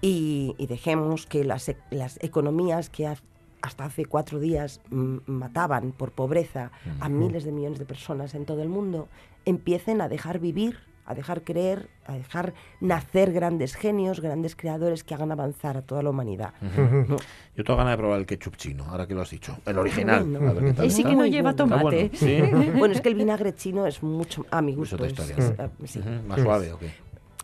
Y, 0.00 0.54
y 0.58 0.66
dejemos 0.66 1.26
que 1.26 1.44
las, 1.44 1.68
e- 1.68 1.76
las 1.90 2.18
economías 2.22 2.90
que 2.90 3.06
ha- 3.06 3.16
hasta 3.62 3.84
hace 3.86 4.04
cuatro 4.04 4.38
días 4.38 4.80
mm, 4.90 5.16
mataban 5.26 5.92
por 5.92 6.12
pobreza 6.12 6.70
a 7.00 7.08
miles 7.08 7.44
de 7.44 7.52
millones 7.52 7.78
de 7.78 7.86
personas 7.86 8.34
en 8.34 8.44
todo 8.44 8.62
el 8.62 8.68
mundo, 8.68 9.08
empiecen 9.44 10.00
a 10.00 10.08
dejar 10.08 10.38
vivir, 10.38 10.78
a 11.06 11.14
dejar 11.14 11.42
creer, 11.42 11.88
a 12.06 12.12
dejar 12.12 12.52
nacer 12.82 13.32
grandes 13.32 13.74
genios, 13.74 14.20
grandes 14.20 14.54
creadores 14.54 15.04
que 15.04 15.14
hagan 15.14 15.32
avanzar 15.32 15.78
a 15.78 15.82
toda 15.82 16.02
la 16.02 16.10
humanidad. 16.10 16.52
¿no? 17.08 17.16
Yo 17.56 17.64
tengo 17.64 17.78
ganas 17.78 17.94
de 17.94 17.96
probar 17.96 18.20
el 18.20 18.26
ketchup 18.26 18.56
chino, 18.56 18.84
ahora 18.84 19.06
que 19.06 19.14
lo 19.14 19.22
has 19.22 19.30
dicho. 19.30 19.56
El 19.64 19.78
original. 19.78 20.22
bueno. 20.24 20.50
A 20.50 20.52
ver 20.52 20.64
qué 20.66 20.72
tal 20.74 20.84
Ese 20.86 20.98
está. 20.98 21.08
que 21.10 21.16
no 21.16 21.26
lleva 21.26 21.54
tomate. 21.54 21.82
bueno, 21.82 22.10
Sí. 22.12 22.40
bueno, 22.78 22.94
es 22.94 23.00
que 23.00 23.08
el 23.08 23.14
vinagre 23.14 23.54
chino 23.54 23.86
es 23.86 24.02
mucho, 24.02 24.44
a 24.50 24.60
mi 24.60 24.74
gusto, 24.74 25.02
es, 25.02 25.14
sí. 25.86 25.98
Ujú, 26.00 26.08
Más 26.28 26.40
suave, 26.42 26.72
¿o 26.74 26.78
qué? 26.78 26.90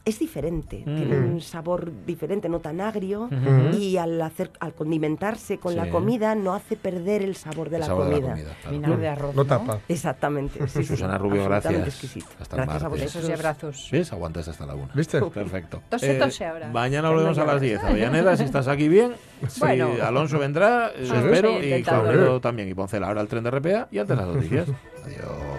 Es 0.05 0.19
diferente, 0.19 0.83
Mm. 0.85 0.97
tiene 0.97 1.19
un 1.19 1.41
sabor 1.41 1.91
diferente, 2.07 2.49
no 2.49 2.61
tan 2.61 2.81
agrio 2.81 3.29
y 3.73 3.97
al 3.97 4.21
hacer 4.21 4.51
al 4.61 4.75
condimentarse 4.75 5.59
con 5.59 5.77
la 5.77 5.89
comida 5.91 6.35
no 6.35 6.55
hace 6.55 6.77
perder 6.77 7.23
el 7.23 7.37
sabor 7.37 7.71
de, 7.71 7.77
El 7.77 7.81
la, 7.81 7.87
sabor 7.87 8.05
comida. 8.13 8.17
de 8.21 8.23
la 8.23 8.35
comida. 8.35 8.55
claro. 8.63 8.71
Vinagre 8.77 8.97
de 8.99 9.09
arroz. 9.09 9.35
No 9.35 9.45
tapa. 9.45 9.81
Exactamente. 9.89 10.59
sí, 10.69 10.81
sí, 10.81 10.85
Susana 10.85 11.17
Rubio, 11.19 11.45
gracias. 11.45 11.87
exquisito. 11.87 12.27
Hasta 12.41 12.57
el 12.57 12.63
gracias 12.63 12.83
a 12.85 12.89
vosotros. 12.89 13.29
Y 13.29 13.33
abrazos. 13.33 13.89
¿Ves? 13.93 14.13
Aguantas 14.13 14.49
hasta 14.49 14.67
la 14.67 14.75
una. 14.75 14.93
¿Viste? 14.95 15.21
Perfecto. 15.35 15.83
Tose, 15.89 16.15
tose 16.15 16.45
ahora. 16.45 16.69
Mañana 16.71 17.09
Que 17.09 17.15
volvemos 17.15 17.39
a 17.39 17.45
las 17.45 17.55
llores. 17.55 17.81
10. 17.81 17.85
Avellaneda, 17.85 18.37
si 18.37 18.45
estás 18.45 18.69
aquí 18.69 18.89
bien. 18.89 19.13
Sí, 19.49 19.61
Bueno. 19.61 19.91
Alonso 20.03 20.39
vendrá, 20.39 20.89
eh, 20.97 21.03
espero, 21.03 21.63
y. 21.63 21.83
Claudio 21.83 22.41
también. 22.41 22.69
Y 22.69 22.75
Poncela 22.75 23.09
ahora 23.09 23.21
el 23.21 23.29
tren 23.29 23.45
de 23.45 23.51
RPA 23.51 23.89
y 23.91 23.99
antes 23.99 24.17
las 24.17 24.27
noticias. 24.27 24.69
Adiós. 25.05 25.54